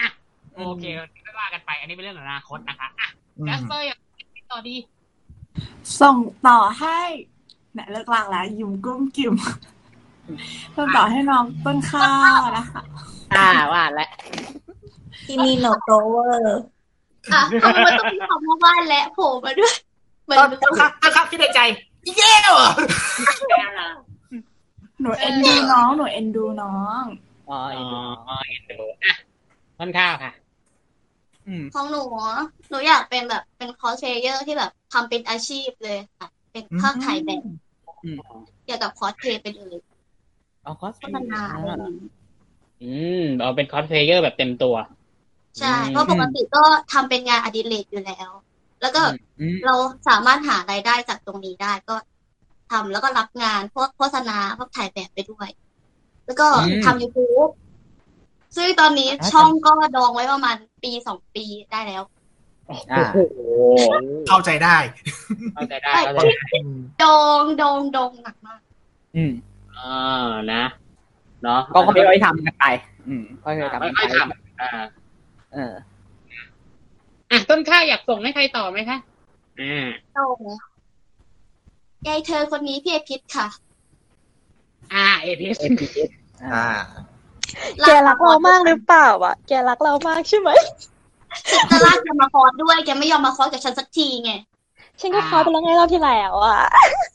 [0.00, 0.08] อะ
[0.54, 0.84] โอเค
[1.24, 3.08] ไม่ว่ากันไป อันนี้เป็นเรื่องของอนาคตนะคะอะ
[3.46, 3.98] แจสเปอร์อยาก
[4.52, 4.76] ต่อดี
[6.00, 7.00] ส่งต่อให้
[7.74, 9.34] เนี่ยเลิกลากแล้วยุ่มกุ้มกิ่ม
[10.76, 12.82] ส่งต่อให้น้องต้นข้าวนะคะ
[13.36, 14.10] อ่าว่าแล้ว
[15.24, 16.58] ที่มีโนโตเวอร์
[17.32, 19.74] อะทำไมมันต้องมีคำว่าว่านและโผล่มาด้วย
[20.24, 21.60] เหมือนตอนตอนครับตอนครับคิดในใจ
[22.16, 22.66] เย้เหรอ
[25.00, 27.04] หนูเอ็นดูน้อง หนูเอ็นดูน้อง
[27.48, 27.98] อ๋ออ๋เอ็นดู
[28.28, 29.14] อเอ็นดูอะ
[29.78, 30.32] ต้นข้าวค่ะ
[31.48, 32.36] อืมของหนูอะ
[32.70, 37.40] หนูอยากเป็นแบบเป็นคอสเพลเยอร์ที่แบบทำเป็นอาชีพเลยค่ะ เป็นภาคถ่ายแบบ
[38.04, 38.18] อืม
[38.64, 39.76] เกี่ยวกับคอสเพลย์ไปเลย
[40.64, 42.08] เอาคอสโฆษณาอะไรอย่างนี้
[42.82, 44.74] อืมเอาเป็นคอสเพลเยอร์แบบเต็มตัว
[45.60, 48.30] ใช่อืมเพราะปกติก็ทำเป็นงานอดิเรกอยู่แล้ว
[48.80, 49.02] แล้วก็
[49.40, 49.74] อืมเรา
[50.08, 51.96] สามารถหารายได้จากตรงนี้ได้ก็
[52.70, 55.48] ทำแล้วก็รับงานพวกโฆษณาพวกถ่ายแบบไปด้วย
[56.26, 57.50] แล้วก็อืมทำ YouTube
[58.56, 62.02] ซึ่งตอนนี้อ่าช่องก็ดองไว้ประมาณปีสองปีได้แล้ว
[62.92, 63.38] อ่าโอ้โห
[64.28, 64.76] เข้าใจได้
[65.54, 66.58] เข้าใจได้ เข้าใจได้
[67.02, 68.60] ดองดองดองหนักมาก
[69.16, 69.32] อืม
[69.78, 70.62] อ่านะ
[71.42, 72.64] เนาะก็ค่อยๆทำกันไป
[73.08, 74.70] อืมค่อยๆทำกันไปค่อยๆทำอ่า
[75.54, 75.72] เออ
[77.30, 78.98] อะต้นข้าวอยากส่งให้ใครต่อไหมคะ
[79.60, 80.38] อ่าดอง
[82.06, 83.48] ยายเธอคนนี้พี่เอพิษค่ะ
[84.94, 86.10] อ่า เอพีเอ APS
[86.52, 86.66] อ่า
[87.86, 90.50] แกรักเรามากหรือเปล่าอะ แกรักเรามากใช่ไหม
[91.70, 94.32] จะลากแกมาคอร์สด้วยแกไม่ยอมมาคอร์สกับฉันสักทีไง
[95.00, 96.58] ฉันก็คอไปแล้วไงรอบที่แล้วอะ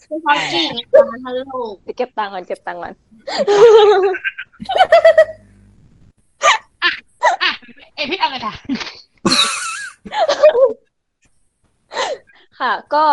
[0.08, 1.54] ไม่คอร์สจริงตอนนั้นฮัลโหล
[1.84, 2.94] เดี๋ยวเก็บตังค์ก่อนเก็บตังค์ก่อน
[7.96, 8.54] เอพีอะไรค่ะ
[12.60, 13.06] ค่ะ ก็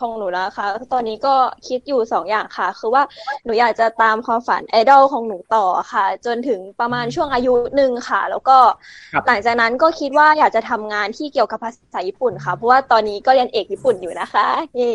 [0.00, 1.34] ของหนูนะคะ ตอนนี้ก็
[1.68, 3.02] คิดอยู่สองอย่างค่ะ คือว่า
[3.44, 8.58] หนูอยากจะตามความฝันไอดอลของหนูต่อค่ะ จนถึงประมาณช่วงอายุหนึ่งค่ะ แล้วก็
[9.12, 14.46] ครับหลังจากนั้นก็คิดว่าอยากจะทำงานที่เกี่ยวกับภาษาญี่ปุ่นค่ะ เพราะว่าตอนนี้ก็เรียนเอกญี่ปุ่นอยู่นะคะ
[14.76, 14.92] เย่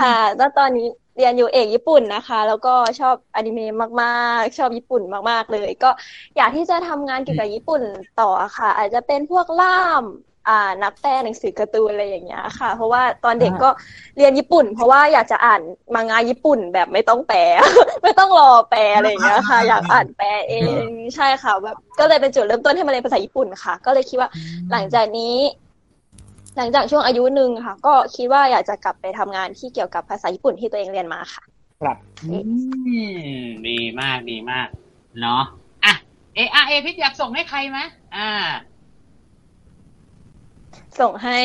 [0.00, 5.90] ค่ะ แล้วตอนนี้เรียนอยู่เอกญี่ปุ่นนะคะ แล้วก็ชอบอนิเมะมากๆ ชอบญี่ปุ่นมากๆเลย ก็
[6.36, 7.82] อยากที่จะทำงานเกี่ยวกับญี่ปุ่น
[8.20, 10.04] ต่อค่ะ อาจจะเป็นพวกล่าม
[10.48, 13.70] อ่านักแปลหนังสือการ์ตูนอะไรอย่างเงี้ยค่ะ เพราะว่าตอนเด็กก็
[14.16, 15.60] เรียนญี่ปุ่น เพราะว่าอยากจะอ่าน
[15.94, 17.40] มังงะญี่ปุ่นแบบไม่ต้องแปล
[18.02, 24.28] ไม่ต้องรอแปลอะไรอย่างเงี้ยค่ะ อยากอ่านแปลเองใช่ค่ะแบบก็เลยเป็นจุดเริ่มต้นให้มาเรียนภาษาญี่ปุ่นค่ะ ก็เลยคิดว่า
[24.72, 25.36] หลังจากนี้
[26.56, 31.42] หลังจากช่วงอายุหนึ่งค่ะ ก็คิดว่าอยากจะกลับไปทำงานที่เกี่ยวกับภาษาญี่ปุ่นที่ตัวเองเรียนมาค่ะ
[31.82, 31.96] ครับ
[32.30, 32.36] อื
[33.34, 34.68] มดีมากดีมาก
[35.20, 35.42] เนาะ
[35.84, 35.94] อะ
[36.34, 37.78] เออเอพิษอยากส่งให้ใครไหม
[38.16, 38.30] อ่า
[41.00, 41.40] ส่งให้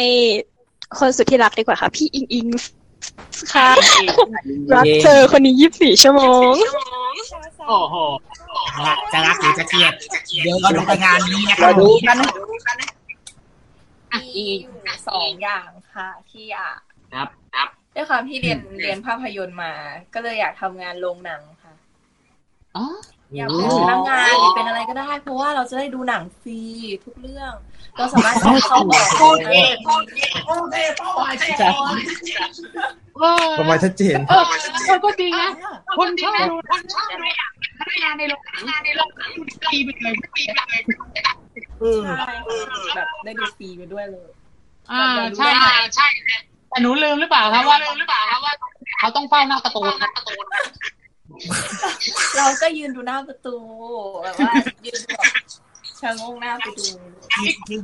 [0.99, 2.47] คนสุดที่รักดีกว่าค่ะ พี่อิงอิง
[3.53, 3.69] ค่ะ
[4.75, 6.21] รักเธอคนนี้ยี่สิบสี่ชั่วโม
[6.51, 6.53] ง
[7.67, 7.95] โอ้โห
[9.11, 9.93] จะรักหรือจะเกลียด
[10.43, 12.31] เดี๋ยวเราดูกันงานนี้นะคเรารับดูกันนะ
[14.13, 14.75] มีอยู่
[15.07, 16.79] สองอย่างค่ะที่อยาก
[17.13, 19.73] ครับครับด้วยความที่เรียนเรียนภาพยนตร์มา
[20.13, 21.73] ก็เลยอยากทำงานโรงหนังค่ะ
[22.77, 22.85] อ๋อ
[23.35, 26.59] อยากเป็นพนักงานหรือเป็นอะไรก็ได้ เพราะว่าเราจะได้ดูหนังฟรี
[27.05, 27.53] ทุกเรื่อง
[27.97, 29.51] เราสามารถจ่ายเข้าบอกโอเค
[29.85, 30.17] โอเค
[30.47, 31.71] โอเคเป้าหมายชัดเจน
[33.19, 34.43] เออประมาณชัดเจนเออ
[34.85, 35.49] เออก็จริงนะ
[35.97, 37.27] คนชอบดูคนชอบดู
[37.79, 39.31] พนักงานในโรงหนังในโรงหนัง
[39.71, 40.81] ตีไปเลยตีไปเลย
[41.79, 42.55] เออใช่ค่ะ
[42.95, 44.27] แบบได้ดูฟรีไปด้วยเลย
[44.91, 45.03] อ่า
[45.37, 45.49] ใช่
[45.95, 46.07] ใช่
[46.69, 48.53] แต่หนูลืมหรือเปล่าครับว่าลืมหรือเปล่าครับว่า
[48.99, 50.33] เขาต้องเฝ้าหน้าประตูนะประตู
[52.37, 53.55] เราก็ยืนดูหน้าประตู
[54.23, 54.51] แบบว่า
[54.85, 55.21] ยืนแบบ
[56.01, 56.85] ชะโงงหน้าไปดู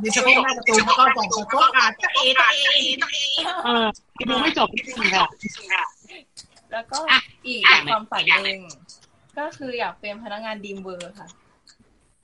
[0.03, 2.61] มีเฉพาะหน้าประตูแล้วก็ส่องกระจกอาจจะเอตะเอ
[3.01, 3.17] ตะเอ
[3.65, 3.85] เออ
[4.29, 5.27] ดูไม่จบจริงๆค่ะ
[6.71, 8.61] แล้วก็อะอีกอีกอย่างหนึ่งความฝันอีกอย่างหหนึ่นึ่ง
[9.35, 11.27] งก็คืออยากเป็นพนักงานดีมเวอร์ค่ะ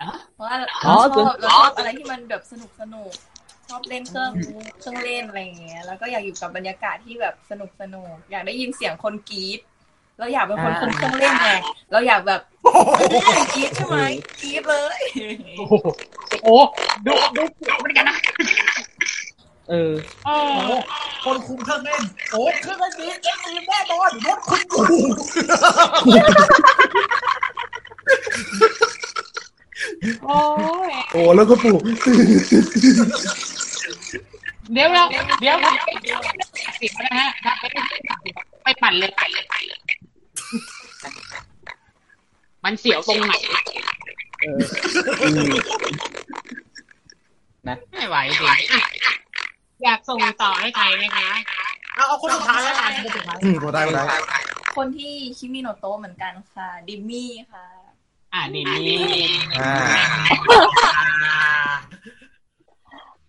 [0.02, 3.12] อ๋อเพราะว่าอ๋อเราชอบคือเราชอบอะไรที่มันแบบสนุกสนุก
[3.68, 4.32] ชอบเล่นเครื่อง
[4.80, 9.60] เครื่องเล่นอะไรอย่างเงี้ย แล้วก็อยากอยู่กับบรรยากาศที่แบบสนุกสนุกอยากได้ยินเสียงคนกรี๊ด
[10.20, 11.50] เราอยากเป็นคนอ่าคุมเครื่องเล่นไง
[11.92, 12.42] เราอยากแบบ
[13.56, 13.98] กรีดใช่ไหม
[14.42, 15.00] กรีดเลย
[15.58, 15.74] โอ้โห
[16.44, 16.56] โอ้
[17.06, 18.18] ดูดูเกี่ยวเหมือนกันนะ
[19.70, 19.94] เออ
[20.26, 20.30] เอ
[20.76, 20.80] อ
[21.24, 24.82] คนคุมเครื่องเล่นโอ้เครื่องเล่นนี้เอ็มซีแน่นอนรถคุณกู
[30.26, 30.40] โอ้
[30.88, 31.82] ยโอ้แล้วก็ปลูก
[34.74, 35.04] เดี๋ยวเรา
[35.42, 35.76] เดี๋ยวผม
[36.82, 37.56] สิบนะฮะครับ
[38.64, 39.79] ไปปั่นเลยปั่นเลยปั่นเลย
[42.64, 43.34] มันเสียวตรงไหน
[44.42, 44.60] เออ
[45.22, 45.52] อืม
[47.68, 48.86] นะไม่ไหวจริงอะ
[49.84, 51.28] อยากส่งต่อให้ใครไหมคะ
[51.96, 54.04] เอาเอาคนสุดท้ายแล้วกันคนสุดท้ายอืมโได้โได้
[54.78, 57.66] คนที่คิมิโนโตะเหมือนกันค่ะ ดิมมี่ค่ะ
[58.34, 59.00] อ่าดีนี่
[59.60, 59.74] อ่า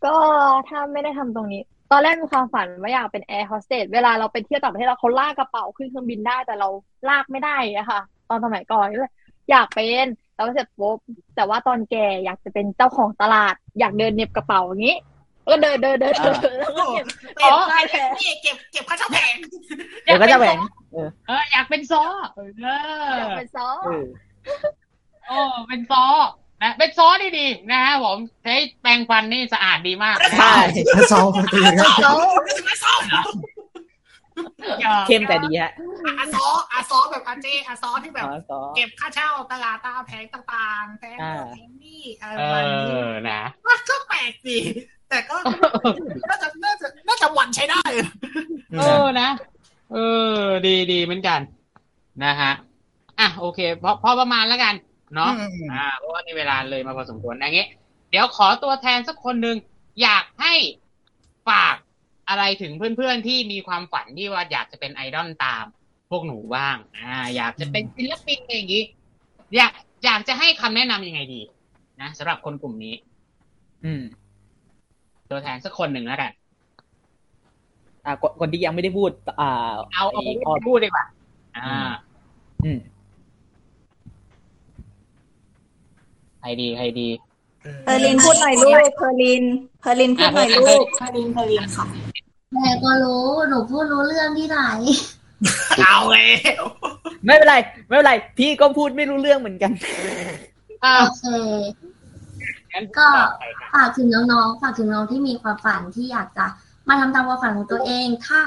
[0.05, 0.15] ก็
[0.69, 6.69] ถ้าไม่ได้ทำตรงนี้ ตอนแรกมีความฝันว่าอยากเป็นแอร์โฮสเตสเวลาเราไปเที่ยวต่างประเทศเราเขาลากกระเป๋าขึ้นเครื่องบินได้แต่เรา
[7.09, 9.13] ลากไม่ได้อะค่ะ ตอนสมัยก่อนก็เลย
[9.51, 10.99] อยากเป็นแล้วก็เสร็จปุ๊บ
[11.37, 14.97] แต่ว่าตอนแก่อยากจะเป็นเจ้าของตลาด อยากเดินเหน็บกระเป๋าอย่างนี้
[15.43, 17.07] แล้วก็เดินเดินเดินเดินเดินแล้วก็เก็บ
[17.39, 19.35] เก็บค่าแพงนี่เก็บเก็บค่าเช่าแพง
[20.05, 20.59] เดี๋ยวก็จะแหวง
[20.93, 22.03] เออเอออยากเป็นซอ
[22.37, 22.49] เออ
[23.19, 24.07] อยากเป็นซอเออ
[25.27, 25.39] โอ้
[25.69, 26.05] เป็นซอ
[26.63, 30.55] นะเป็นซอดีดีๆนะฮะผมใช้แปรงฟันนี่สะอาดดีมากนะใช่
[30.97, 31.95] ถ้าซองตัวเองครับ
[32.67, 33.03] ไม่ซ่อม
[35.07, 35.73] เข้มแต่ดีฮะ
[36.19, 44.59] อาซออาซอแบบอาเจอาซอที่แบบอ๋อซอเก็บค่าเช่าตลาดตาแพงต่างๆแพงอ่าแพงนี่อะไรเอประมาณนี้อนะว่าก็แปลกดี
[45.11, 45.37] แต่ก็
[46.29, 47.83] น่าจะน่าจะน่าจะหวันใช้ได้
[48.79, 49.29] เออนะ
[49.93, 49.99] เอ
[50.35, 51.41] อ ดีดีเหมือนกัน
[52.25, 52.53] นะฮะ
[53.19, 54.75] อะโอเคพอพอประมาณแล้วกัน
[55.15, 57.67] เนาะอืมอ่าเพราะว่านี่เวลาเลยมาพอสมควรอย่างงี้
[58.11, 59.57] เดี๋ยวขอตัวแทนสักคนหนึ่ง
[60.03, 60.55] อยากให้
[61.49, 61.77] ฝาก
[62.29, 65.65] อะไรถึงเพื่อนๆที่มีความฝันที่ว่าอยากจะเป็นไอดอลตาม
[66.11, 68.85] พวกหนูบ้าง อ่า อยากจะเป็นศิลปินอะไรอย่างงี้
[69.57, 69.73] อยาก
[70.05, 71.41] อยากจะให้คำแนะนำยังไงดี
[72.01, 72.95] นะสำหรับคนกลุ่มนี้
[73.85, 74.03] อืม
[75.31, 76.33] ตัวแทนสักคนหนึ่งแล้วกัน
[78.05, 81.05] อ่าคนคนที่ยังไม่ได้พูด อ่า เอาเอาไอ้ไปออพูดดีกว่า
[81.57, 81.91] อ่า
[82.65, 82.79] อืม
[86.41, 87.09] ใครดีใครดี
[87.85, 89.45] เพอร์ลินพูดหน่อยลูกเพอร์ลิน
[89.81, 91.85] เพอร์ลินพูดหน่อยลูกเพอร์ลินเพอร์ลินค่ะ
[92.55, 94.59] แม่ก็รู้ หนูพูดรู้เรื่องที่ไหน
[95.81, 96.27] เอาเลย
[97.25, 97.57] ไม่เป็นไร
[97.89, 99.73] ไม่เป็นไร พี่ก็พูดไม่รู้เรื่องเหมือนกัน
[100.85, 101.25] อ่าโอเค
[102.73, 106.47] งั้นก็ต่อไปค่ะฝากถึงน้องๆ ฝากถึงน้องที่มีความฝันที่อยากจะ
[106.89, 108.39] มาทำตามความฝันของตัวเอง ถ้า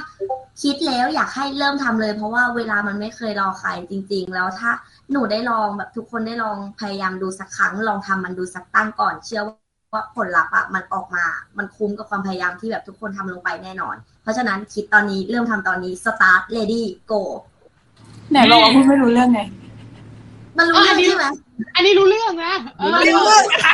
[0.61, 4.71] คิดแล้วอยากให้เริ่มทำเลย เพราะว่าเวลามันไม่เคยรอใครจริง ๆ แล้วถ้า
[5.11, 9.41] หนูได้ลองแบบทุกคนได้ลองพยายามดูสักครั้ง ลองทำมันดูสักตั้งก่อน เชื่อ
[9.93, 11.25] ว่าผลลัพธ์อะมันออกมา
[11.57, 17.21] มันคุ้มกับความพยายามที่แบบทุกคนทำลงไปแน่นอน เพราะฉะนั้นคิดตอนนี้เริ่มทำตอนนี้ start ready go
[18.31, 19.41] ไหนบอกว่าพูดไม่รู้เรื่องไง
[20.57, 21.25] มันรู้เรื่องใช่ไหม
[21.75, 23.73] อันนี้รู้เรื่องนะเออเรื่องนะคะ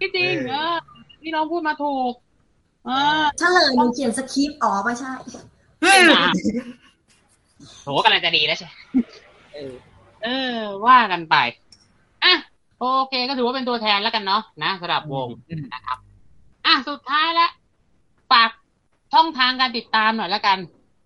[0.00, 0.74] ที่จริงเออ
[1.22, 2.12] ที่น้องพูดมาถูก
[2.86, 2.90] เอ
[3.20, 5.12] อเฉลยหนูเขียนสคริปต์อ๋อไม่ใช่
[7.82, 8.68] โหกำลังจะดีแล้วใช่
[10.24, 11.36] เออเออ ว่ากันไป
[12.24, 12.34] อะ
[12.78, 15.98] โอเคก็ถือว่าเป็นตัวแทนแล้วกันเนาะนะสำหรับวงอืมนะครับ
[16.66, 17.50] อะสุดท้ายแล้ว
[18.30, 18.50] ฝาก
[19.12, 20.58] ช่องทางการติดตามหน่อยแล้วกัน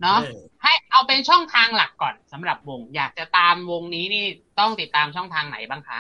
[0.03, 0.19] เนาะ
[0.63, 4.25] ให้เอาเป็นช่องทางหลักก่อนสำหรับวง อยากจะตามวงนี้นี่
[4.59, 5.99] ต้องติดตามช่องทางไหนบ้างคะ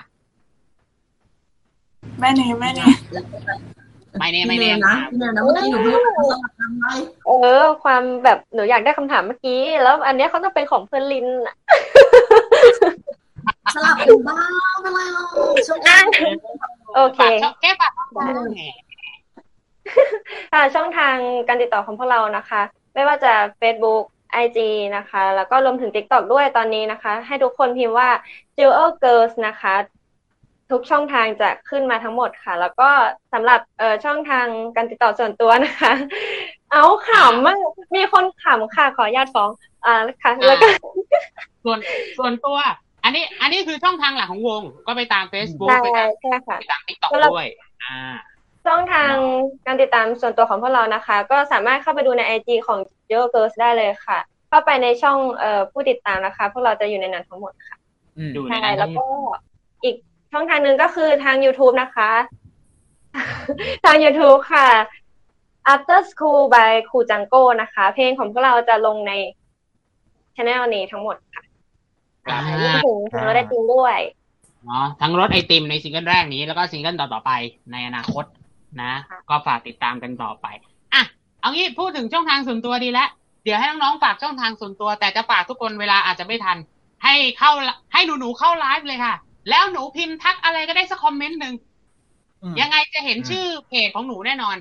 [2.20, 2.92] แม่เนยแม่เนย
[4.18, 6.00] ไม่แน่พี่ไม่เนแน่ยนะพี่เนยนะเมื่อกี้หนูพูด
[6.30, 6.84] สลับทำไม
[7.26, 7.30] เอ
[7.62, 11.56] อ ความแบบหนูอยากได้คำถามเมื่อกี้ แล้วอันเนี้ยเขาต้องเป็นของเพอร์ลินอะ
[13.74, 14.50] สลับกันบ้าง
[14.84, 15.22] ทำไมเรา
[15.66, 15.98] ช่วงนี้
[16.96, 18.64] โอเคฝากช่องแค่ฝากช่องทางไง
[20.52, 21.16] ค่ะช่องทาง
[21.48, 22.62] การติดต่อของพวกเรานะคะ
[22.94, 24.04] ไม่ว่าจะ Facebook
[24.44, 24.58] IG
[24.96, 28.08] นะคะ แล้วก็รวมถึง TikTok ด้วยตอนนี้นะคะ ให้ทุกคนพิมพ์ว่า
[28.56, 29.74] Jewel Girls นะคะ
[30.70, 32.88] ทุกช่องทางจะขึ้นมาทั้งหมดค่ะ แล้วก็
[33.32, 35.92] สำหรับเอ่อช่องทางการติดต่อส่วนตัวนะคะ
[36.72, 37.58] เอาขำมาก
[37.96, 39.50] มีคนขำค่ะ ขออนุญาตฟ้อง
[39.84, 40.66] อ่าค่ะ แล้วก็
[41.64, 41.78] ส่วน
[42.18, 42.58] ส่วนตัว
[43.06, 47.46] อันนี้ อันนี้คือช่องทางหลักของวง ก็ไปตาม Facebook ใช่ไปตามใช่ค่ะไปตาม TikTok ด้วย
[47.82, 47.98] อ่า
[48.66, 49.12] ช่องทาง
[49.66, 52.78] การติดตามส่วนตัวของพวกเรานะคะ ก็สามารถเข้าไปดูใน IG ของ
[53.10, 54.18] j o Girls ได้เลยค่ะ
[54.48, 57.76] เข้าไปในช่องเอ่อผู้ติดตามนะคะ พวกเราจะอยู่ในนั้นทั้งหมดค่ะ
[58.18, 59.04] อืมดูในใช่นั้นแล้วก็
[59.84, 59.96] อีก
[60.32, 62.10] ช่องทางหนึ่งก็คือทาง YouTube นะคะ
[63.84, 64.68] ทาง YouTube ค่ะ
[65.72, 69.12] After School by ครูจังโก้นะคะ เพลงของพวกเราจะลงใน
[70.36, 71.42] ช anel นี้ทั้งหมดค่ะ
[72.26, 73.98] ครับรวมถึงถึงเราได้จริงด้วย
[74.66, 77.32] เนาะทั้งรถไอติมในซิงเกิลแรกนี้แล้วก็ซิงเกิลต่อๆไป
[77.72, 78.24] ในอนาคต
[78.82, 80.46] นะค่ะก็ฝากติดตามกันต่อไป
[80.94, 81.02] อะ
[81.40, 83.08] เอางี้พูดถึงช่องทางส่วนตัวดีแล้ว
[83.44, 86.56] เดี๋ยวให้น้องๆฝากช่องทางส่วนตัว แต่จะฝากทุกคนเวลาอาจจะไม่ทัน
[87.04, 87.52] ให้เข้า
[87.92, 89.14] ให้หนูหนูๆเข้าไลฟ์เลยค่ะ
[89.50, 91.54] แล้วหนูพิมพ์ทักอะไรก็ได้สักคอมเมนต์หนึ่ง
[92.42, 94.56] อืมยังไงจะเห็นชื่อเพจของหนูแน่นอน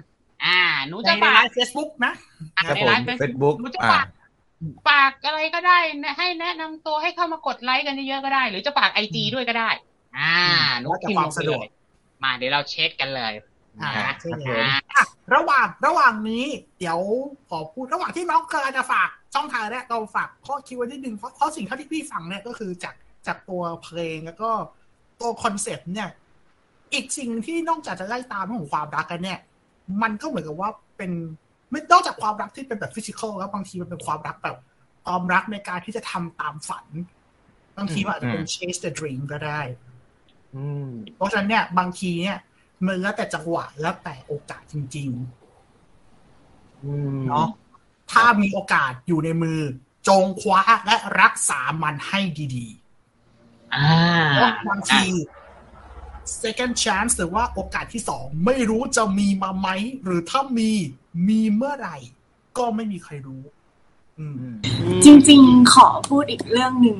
[0.45, 2.13] อ่า หนูในจะในฝาไลกฟ์เฟซบุ๊กนะ
[2.57, 4.05] อ่าครับในผมไลฟ์เฟเฟซซบุ๊บุ๊กกหนูจะอ่าฝาก
[4.87, 9.69] ฝากอะไรก็ได้นะให้แนะนำตัวให้เข้ามากดไลค์กันเยอะๆก็ได้ หรือจะฝากไอจีด้วยก็ได้
[10.17, 10.37] อ่า
[10.79, 11.71] หนูพิมพ์แล้วแต่ความสะดวกเลย
[12.23, 13.33] มาเดี๋ยวเราเช็คกันเลย
[13.81, 15.03] อ่านะใช่เลยอ่าอะ
[15.33, 16.45] ระหว่างระหว่างนี้
[16.79, 16.99] เดี๋ยว
[17.49, 22.95] ขอพูดระหว่างที่น้องกำลังจะฝากช่องทางแรกเราฝากข้อคิดไว้นิดนึงเพราะเพราะสิ่งที่พี่ฟังเนี่ยก็คือจาก
[23.27, 24.49] จากตัวเพลงแล้วก็
[25.19, 26.09] ตัวคอนเซ็ปต์เนี่ย
[26.93, 29.39] อีกสิ่งที่นอกจากจะไล่ตามเรื่องของความรักกันเนี่ย
[30.01, 31.11] มันก็เหมือนกับว่าเป็น
[31.69, 34.57] ไม่นอกจากความรักที่เป็นแบบฟิสิกอลแล้วบางทีมันเป็นความรักแบบ
[35.05, 36.85] ความรักในการที่จะทำตามฝัน
[37.77, 39.61] บางทีมันอาจจะเป็น chase the dream ก็ได้
[40.55, 42.37] อืมเพราะฉะนั้นเนี่ย บางทีเนี่ย
[42.85, 45.09] มันแล้วแต่จังหวะแล้วแต่โอกาสจริง
[46.83, 47.47] อืมๆเนาะ
[48.11, 49.59] ถ้ามีโอกาสอยู่ในมือ
[50.07, 52.19] จงคว้าและรักษามันให้
[52.55, 52.67] ดี
[53.73, 55.05] อ่าๆเพราะบางที
[56.43, 59.67] second chance หรือว่าโอกาสที่สองไม่รู้จะมีมาไหม
[60.03, 60.71] หรือถ้ามี
[61.27, 61.97] มีเมื่อไหร่
[62.57, 63.41] ก็ไม่มีใครรู้
[64.19, 64.35] อืม
[65.05, 66.97] จริง ๆ ขอพูดอีกเรื่องหนึ่ง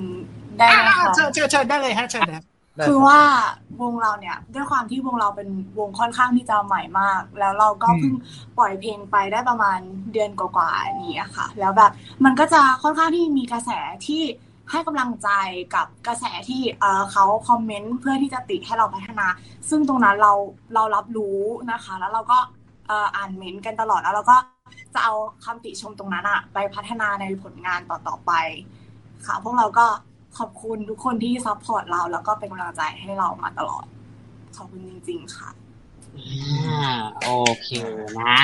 [0.57, 2.43] ได้ไหมอ่าคะเชิญเชิญเชิญได้เลยฮะเชิญนะ
[2.87, 3.19] คือว่า
[3.81, 8.13] วงเราเนี่ย ด้วยความที่วงเราเป็นวงค่อนข้างที่จะใหม่มาก แล้วเราก็เพิ่ง
[8.57, 9.79] ปล่อยเพลงไปได้ประมาณ
[10.11, 11.91] เดือนกว่าๆนี้อะค่ะ แล้วแบบ
[12.25, 13.69] มันก็จะค่อนข้างที่มีกระแส
[14.07, 14.23] ที่
[14.71, 15.29] ให้กำลังใจ
[15.75, 19.27] กับกระแสที่เออเขาคอมเมนต์เพื่อที่จะติให้เราพัฒนา
[19.69, 20.33] ซึ่งตรงนั้นเรา
[20.73, 21.39] เรารับรู้
[21.71, 24.37] นะคะ แล้วเราก็เอ่ออ่านเมนต์กันตลอดแล้วเราก็
[24.93, 25.13] จะเอา
[25.45, 28.31] คำติชมตรงนั้นอะไปพัฒนาในผลงานต่อๆไป
[29.25, 29.85] ค่ะ พวกเราก็
[30.37, 33.85] ขอบคุณทุกคนที่ซัพพอร์ตเรา แล้วก็เป็นกำลังใจให้เรามาตลอด
[34.55, 35.49] ขอบคุณจริง ๆ ค่ะ
[36.17, 37.31] อ่าโอ
[37.63, 37.69] เค
[38.21, 38.37] นะ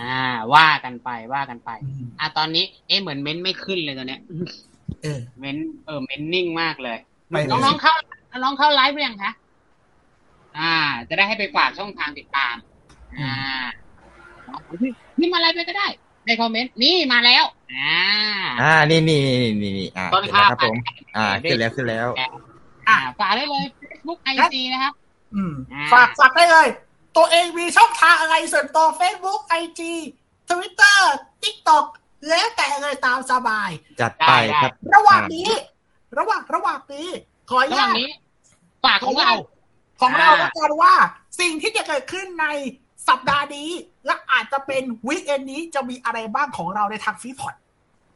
[0.00, 0.18] อ่า
[0.54, 1.70] ว่ากันไปว่ากันไป
[2.20, 4.20] อะตอนนี้ เอ๊ะเหมือนเม้นต์ไม่ขึ้นเลยตอนเนี้ย
[5.02, 6.98] เออเม้นต์เออเม้นต์นิ่งมากเลย
[7.28, 7.94] ไม่เลยน้องๆเข้า
[8.30, 9.32] น้องๆเข้าไลฟ์หรือยังคะ
[10.58, 10.74] อ่า
[11.08, 12.54] จะได้ให้ไปฝากช่องทางติดตาม
[13.20, 13.32] อ่า
[15.18, 15.86] นี่มาไลฟ์ไปก็ได้
[16.26, 18.02] ในคอมเมนต์นี่มาแล้ว อ่า
[18.60, 20.76] อ่า นี่นี่นี่นี่นี่อ่าต้นเสร็จแล้วข้าวครับผม
[21.16, 22.08] อ่าขึ้นแล้วขึ้นแล้ว
[22.88, 24.92] อ่าฝากได้เลย Facebook IG นะครับ
[25.34, 26.68] อืมอ่าฝากฝากได้เลย
[27.16, 29.80] ตัวเองมีช่องทางอะไรส่วนตัว Facebook IG
[30.50, 30.98] Twitter
[31.42, 31.84] TikTok
[32.28, 33.70] แล้วแต่เลยตามสบาย
[34.00, 34.32] จัดไป
[34.62, 35.50] ครับ ระหว่างนี้
[36.18, 37.08] ระหว่างระหว่างนี้
[37.50, 38.10] ขออนุระหญาว่างตนี้
[38.84, 39.32] ฝากของเรา
[40.00, 40.94] ของเราอ่าแล้วกันว่า
[41.40, 42.46] สิ่งที่จะเกิดขึ้นใน
[43.08, 43.68] สัปดาห์นี้
[44.06, 47.54] และอาจจะเป็นวีคเอนนี้จะมีอะไรบ้างของเราในทางฟีพอด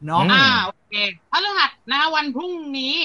[0.05, 0.93] เนาะอ่าโอเค
[1.31, 2.95] พฤหัสนะวันพรุ่งนี้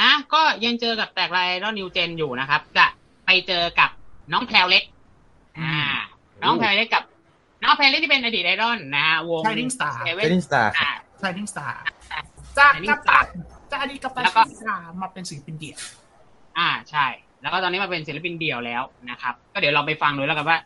[0.00, 2.86] นะ ก็ยังเจอกับแตกลายรอนนิวเจนอยู่นะครับ จะ
[3.26, 3.90] ไปเจอกับ
[4.32, 4.84] น้องแพลวเล็ก
[5.58, 5.76] อ่า
[6.42, 7.04] น้องแพลวเล็กกับ
[7.62, 11.74] น้องแพลวเล็กที่เป็นอดีตไอดอลนะฮะวง Shining Star Seven Shining Star อ่า Shining Star
[12.58, 13.22] จาก Shining กับ Star
[13.70, 15.78] จากอดีตกับตันแล้วก็ชิสามาเป็นศิลปินเดี่ยว
[16.58, 17.06] อ่าใช่
[17.42, 20.58] แล้วก็ตอนนี้มาเป็นศิลปินเดี่ยวแล้วนะครับ ก็เดี๋ยวเราไปฟังดูแล้วกันว่า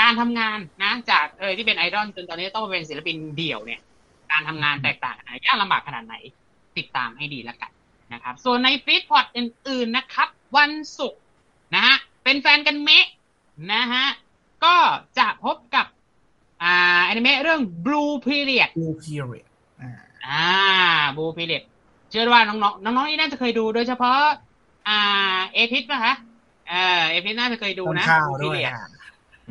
[0.00, 3.80] การทำงานนะจากเออที่เป็นไอดอลจนตอนนี้ต้องมาเป็นศิลปินเดี่ยวเนี่ย
[4.32, 5.16] การทำงานแตกต่าง
[5.46, 6.14] ยากลำบากขนาดไหน
[6.76, 7.70] ติดตามให้ดีแล้วกัน
[8.12, 11.20] นะครับ ส่วนในฟีดพอดอื่น ๆนะครับ วันศุกร์
[11.74, 13.06] นะฮะเป็นแฟนกันเมะ
[13.72, 14.06] นะฮะ
[14.64, 14.76] ก็
[15.18, 15.86] จะพบกับ
[16.62, 19.46] อ่าอนิเมะเรื่อง Blue Period Blue Period
[19.82, 19.92] อ่า
[20.26, 20.46] อ่า
[21.16, 21.62] Blue Period
[22.10, 24.20] เชื่อว่าน้องๆน้องๆนี่น่าจะเคยดูโดยเฉพาะ
[24.88, 26.14] อ่า เอพิษป่ะคะ
[26.68, 28.90] เออเอพิษน่าจะเคยดูต้นนะข้าว Blue ด้วย Period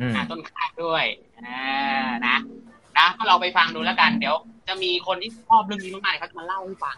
[0.00, 1.04] อืมอ่าต้นข้าวด้วย
[1.46, 1.60] อ่า
[2.26, 2.36] นะ
[2.98, 4.36] นะก็เราไปฟังดูแล้วกัน เดี๋ยว
[4.68, 6.96] จะมีคนที่ชอบเรื่องนี้มากๆเขาจะมาเล่าให้ฟัง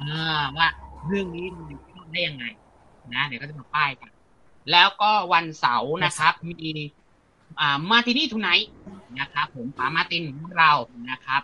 [0.00, 0.68] อ่าว่า
[1.06, 1.80] เรื่องนี้มันอยู่
[2.12, 2.44] ได้ยังไง
[3.14, 4.10] นะเดี๋ยวก็จะมาป้ายกัน
[4.72, 6.70] แล้วก็วันเสาร์นะครับ มี
[7.60, 8.70] อ่ามาที่นี่ทูไนท์
[9.20, 10.72] นะครับ ผมป๋ามาตินของเรา
[11.10, 11.42] นะครับ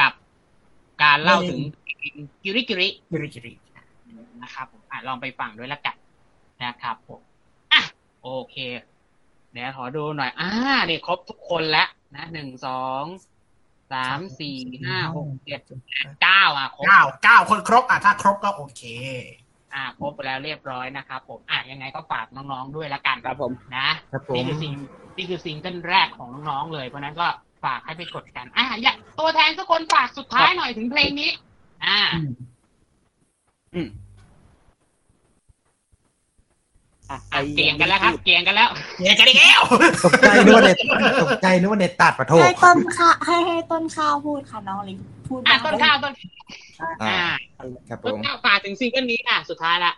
[0.00, 0.12] กับ
[1.02, 1.60] การเล่าถึง
[2.42, 3.52] กิริกิริกิริกิริ
[4.42, 5.96] นะครับผมอะลองไปฟังด้วยละกัน
[6.64, 7.20] นะครับผม
[7.72, 7.82] อะ
[8.22, 8.56] โอเค
[9.52, 10.50] เดี๋ยวขอดูหน่อย อ่า
[10.88, 13.04] นี่ครบทุกคนแล้วนะหนึ่งสอง
[13.92, 18.82] สามสี่ห้าหกเจ็ดแปดเก้าอะครบเก้าเก้าคนครบอะถ้าครบก็โอเค
[19.74, 24.72] อ่าครบไปแล้วเรียบร้อยนะครับผมอะยังไงก็ฝากน้องๆด้วยละกันครับผมนะครับผมนี่คือซิง
[25.16, 27.26] นี่คือซิงเกิลแรกของน้องๆเลยเพราะฉะนั้นก็
[27.64, 31.30] ฝากให้ไปกดกัน อะอยากตัวแทนสักคนฝากสุดท้ายหน่อยถึงเพลงนี้
[31.86, 32.00] อ่า
[33.74, 33.88] อืม
[37.10, 38.68] อะอะเกี่ยงกันแล้วครับ เกี่ยงกันแล้ว
[38.98, 39.62] เกี่ยงกันอีกแล้ว
[40.04, 40.76] ตกใจนึกว่าเน็ต
[41.22, 46.12] ตกใจนึกว่าเน็ตตัดปะโทให้ต้นข้าวให้ให้ต้นข้าวพูดค่ะน้องลิงพูดอะบ้างต้นข้าวต้น
[46.80, 47.22] อ่าอ่า
[47.88, 49.92] ครับผต้นมข้าวฝากถึงซิงเกิลนี้อะสุดท้ายละ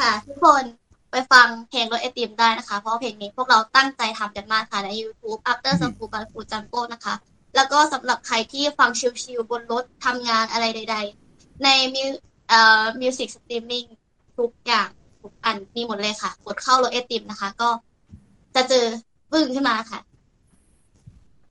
[0.00, 0.64] ค่ะทุกคน
[1.10, 7.14] ไปฟังเพลงรถไอติมได้นะคะ เพราะว่าเพลงนี้พวกเราตั้งใจทำกันมากค่ะใน YouTube After School บางปูจัมโป้นะคะ
[7.56, 8.90] แล้วก็สำหรับใครที่ฟัง
[9.22, 10.96] ชิลๆบนรถทำงานอะไรใด
[11.30, 12.08] ๆ ในมิว
[12.48, 13.84] เอ่อมิวสิกสตรีมมิ่ง
[14.38, 14.88] ทุกอย่าง
[15.22, 17.68] ทุกอันมีหมดเลยค่ะ กดเข้ารถไอติมนะคะ ก็
[18.54, 18.84] จะเจอ
[19.32, 20.00] ปึ้งขึ้นมาค่ะ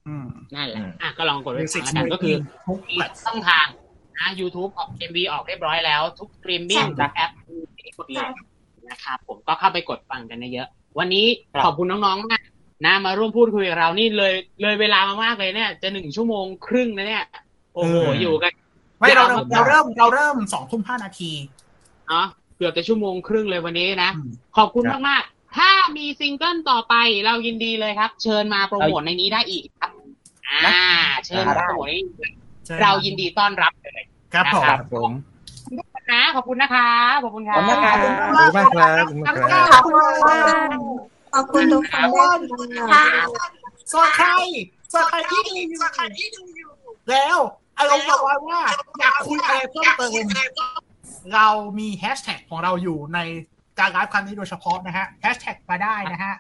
[0.08, 2.36] อืม นั่นแหละ อะก็ลองกดไว้ Music ฟังแล้วกันก็คือ
[2.66, 3.68] ทุกมีช่องทาง
[4.18, 7.32] นะ YouTube ออก MV ออกเรียบร้อยแล้ว ทุกสตรีมมิ่งใช่ทุกแอป
[7.78, 8.30] มีหมดเลย
[8.90, 11.26] นะครับผมก็เข้าไปกดฟังกันเยอะๆวันนี้
[11.64, 12.42] ขอบคุณน้องๆมาก
[12.86, 17.26] นะมาร่วมพูดคุยกับเรานี่เลย เลยเวลามามากเลยเนี่ย จะหนึ่งชั่วโมงครึ่งนะเนี่ย
[17.74, 18.52] โอ้โหเออออยู่กัน
[19.00, 21.32] ไม่เรายเราวเราเริ่มเราเริ่มสองทุ่มห้านาที
[22.10, 22.26] เนาะ
[22.60, 26.96] เกือบจะชั่วโมงครึ่งเลยวันนี้นะอืมขอบคุณมากๆถ้ามีซิงเกิลต่อไป
[27.26, 29.92] เรายินดีเลยครับ เชิญมาโปรโมทในนี้ได้อีกครับ
[30.66, 30.84] อ่า
[31.26, 32.06] เชิญมาโปรโมทในนี้
[32.82, 34.02] เรายินดีต้อนรับเลย
[34.34, 35.12] ครับผมนะครับผม
[36.12, 36.90] นะขอบคุณนะคะ
[37.24, 37.96] ขอบคุณคขรัอบบคุณครับ
[38.36, 40.60] ขอบคุณมากครับขอบคุณมากครับขอบคุณค่ะ
[41.34, 41.96] ขอบคุณทุกค
[42.38, 43.06] นด้วยค่ะ
[43.92, 44.28] ส่วนใคร
[44.94, 46.72] ส่วนใครที่ดูอยู่
[47.10, 47.38] แล้ว
[47.78, 48.62] อารมณ์บอกไว้ว่า
[49.00, 50.10] อยากคุยอะไรเพิ่มเติม
[51.36, 51.48] เรา
[51.80, 53.20] มีแฮชแท็กของเราอยู่ใน
[53.80, 56.34] การไลฟ์ครั้งนี้โดยเฉพาะนะฮะแฮชแท็กมาได้นะฮะ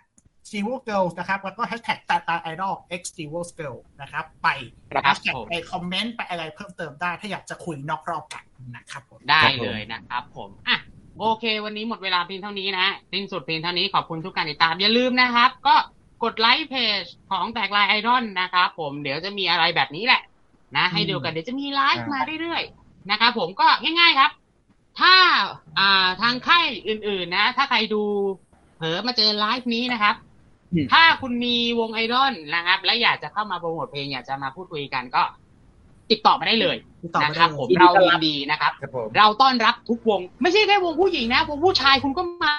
[0.47, 3.77] s t e v o Girls นะครับ แล้วก็แฮชแท็กตาตาไอดอล x s t e v o Girl
[4.01, 4.47] นะครับ ไป
[4.91, 8.43] ครับแฮชแท็กผมไปคอมเมนต์ ไปอะไรเพิ่มเติมได้ ถ้าอยากจะคุยนอกรอบกัน
[8.75, 10.77] นะครับผม ได้เลยนะครับผมอะ
[11.19, 15.75] โอเค วันนี้หมดเวลาเพียงเท่านี้นะสิ้นสุดเพียงเท่านี้ขอบคุณทุกการติดตาม อย่าลืมนะครับ ก็
[16.23, 20.21] กดไลค์เพจของแตกไลน์ไอดอลนะครับผมเดี๋ยวจะมีอะไรแบบนี้แหละ
[20.75, 24.31] นะ ให้ดูกันเดี๋ยวจะมีไลฟ์มาเรื่อยๆนะครับผมก็ง่ายๆครับ
[24.99, 25.15] ถ้า
[25.79, 28.03] อ่าทางค่ายอื่น ๆ นะ ถ้าใครดู
[28.77, 30.15] เผลอมาเจอไลฟ์นี้นะครับ
[30.73, 35.23] อืมถ้าคุณมีวงไอดอลนะครับ และอยากจะเข้ามาโปรโมทเพลงอยากจะมาพูดคุยกันก็
[36.11, 42.53] ติดต่อมาได้เลยติดต่อมานะได้ครับผมเรายินดีต้อนรับนะครับยินดีครับผมเราต้อนรับทุกวง ไม่ใช่แค่วงผู้หญิงนะวงผู้ชายคุณก็มา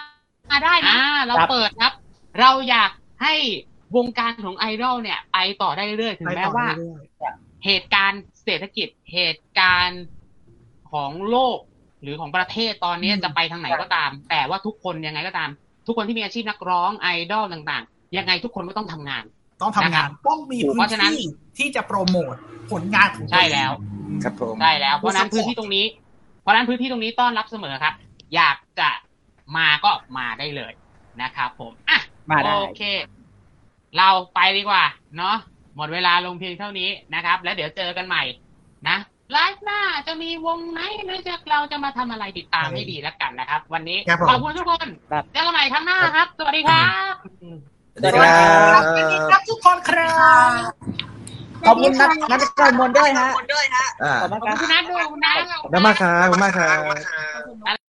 [0.50, 0.96] มาได้นะ
[1.26, 1.92] เราครับเปิดครับ
[2.40, 2.90] เราอยาก
[3.22, 3.34] ให้
[3.96, 7.04] วงการของไอดอลเนี่ยไปต่อได้เรื่อยๆถึงไปแม้ต่อว่าเรื่อย
[7.66, 10.04] เหตุการณ์เศรษฐกิจเหตุการณ์
[10.92, 11.58] ของโลก
[12.02, 15.50] หรือของประเทศตอนนี้จะไปทางไหนก็ตาม แต่ว่าทุกคนยังไงก็ตาม
[15.86, 21.26] ทุกคนที่มีอาชีพนักร้องไอดอลต่างๆ ยังไงทุกคนก็ต้องทำงานๆต้องทำงานต้องมีเพพื้นราะฉะนั้นที่
[21.58, 22.34] ที่จะโปรโมท
[22.70, 23.72] ผลงานของตัวใช่เองแล้ว
[24.22, 25.86] ครับผมใช่แล้ว เพราะฉะนั้นผู้พื้น support ที่ตรงนี้
[26.42, 27.94] เพราะฉะนั้นพื้นที่ตรงนี้ต้อนรับเสมอครับ
[28.34, 28.90] อยากจะ
[29.56, 30.72] มาก็มาได้เลย
[31.22, 31.98] นะครับผมอะ
[32.30, 32.82] มาได้โอเค
[33.98, 34.84] เราไปดีกว่า
[35.16, 35.36] เนาะ
[35.76, 38.22] หมดเวลาลงเพียงเท่านี้นะครับ แล้วเดี๋ยวเจอกันใหม่
[38.88, 38.96] นะ
[39.32, 47.12] ไลฟ์หน้าจะมีวงไหนหรือจะเราจะมาทำอะไรติดตามให้ดีแล้วกันนะครับ วันนี้ครับผมขอบคุณทุกคนครับเจอกันใหม่ครั้งหน้าครับ สวัสดีครับ
[48.02, 50.16] สวัสดีครับสวัสดีครับทุกคนครั
[50.48, 50.50] บ
[51.66, 53.28] ขอบคุณนัทนัทกรมนด้วยฮะ
[54.02, 57.89] อ่าขอบคุณขอบครับคุณนัทด้วยขอบคุณนัทขอบคุณมากครับขอบคุณมากครับ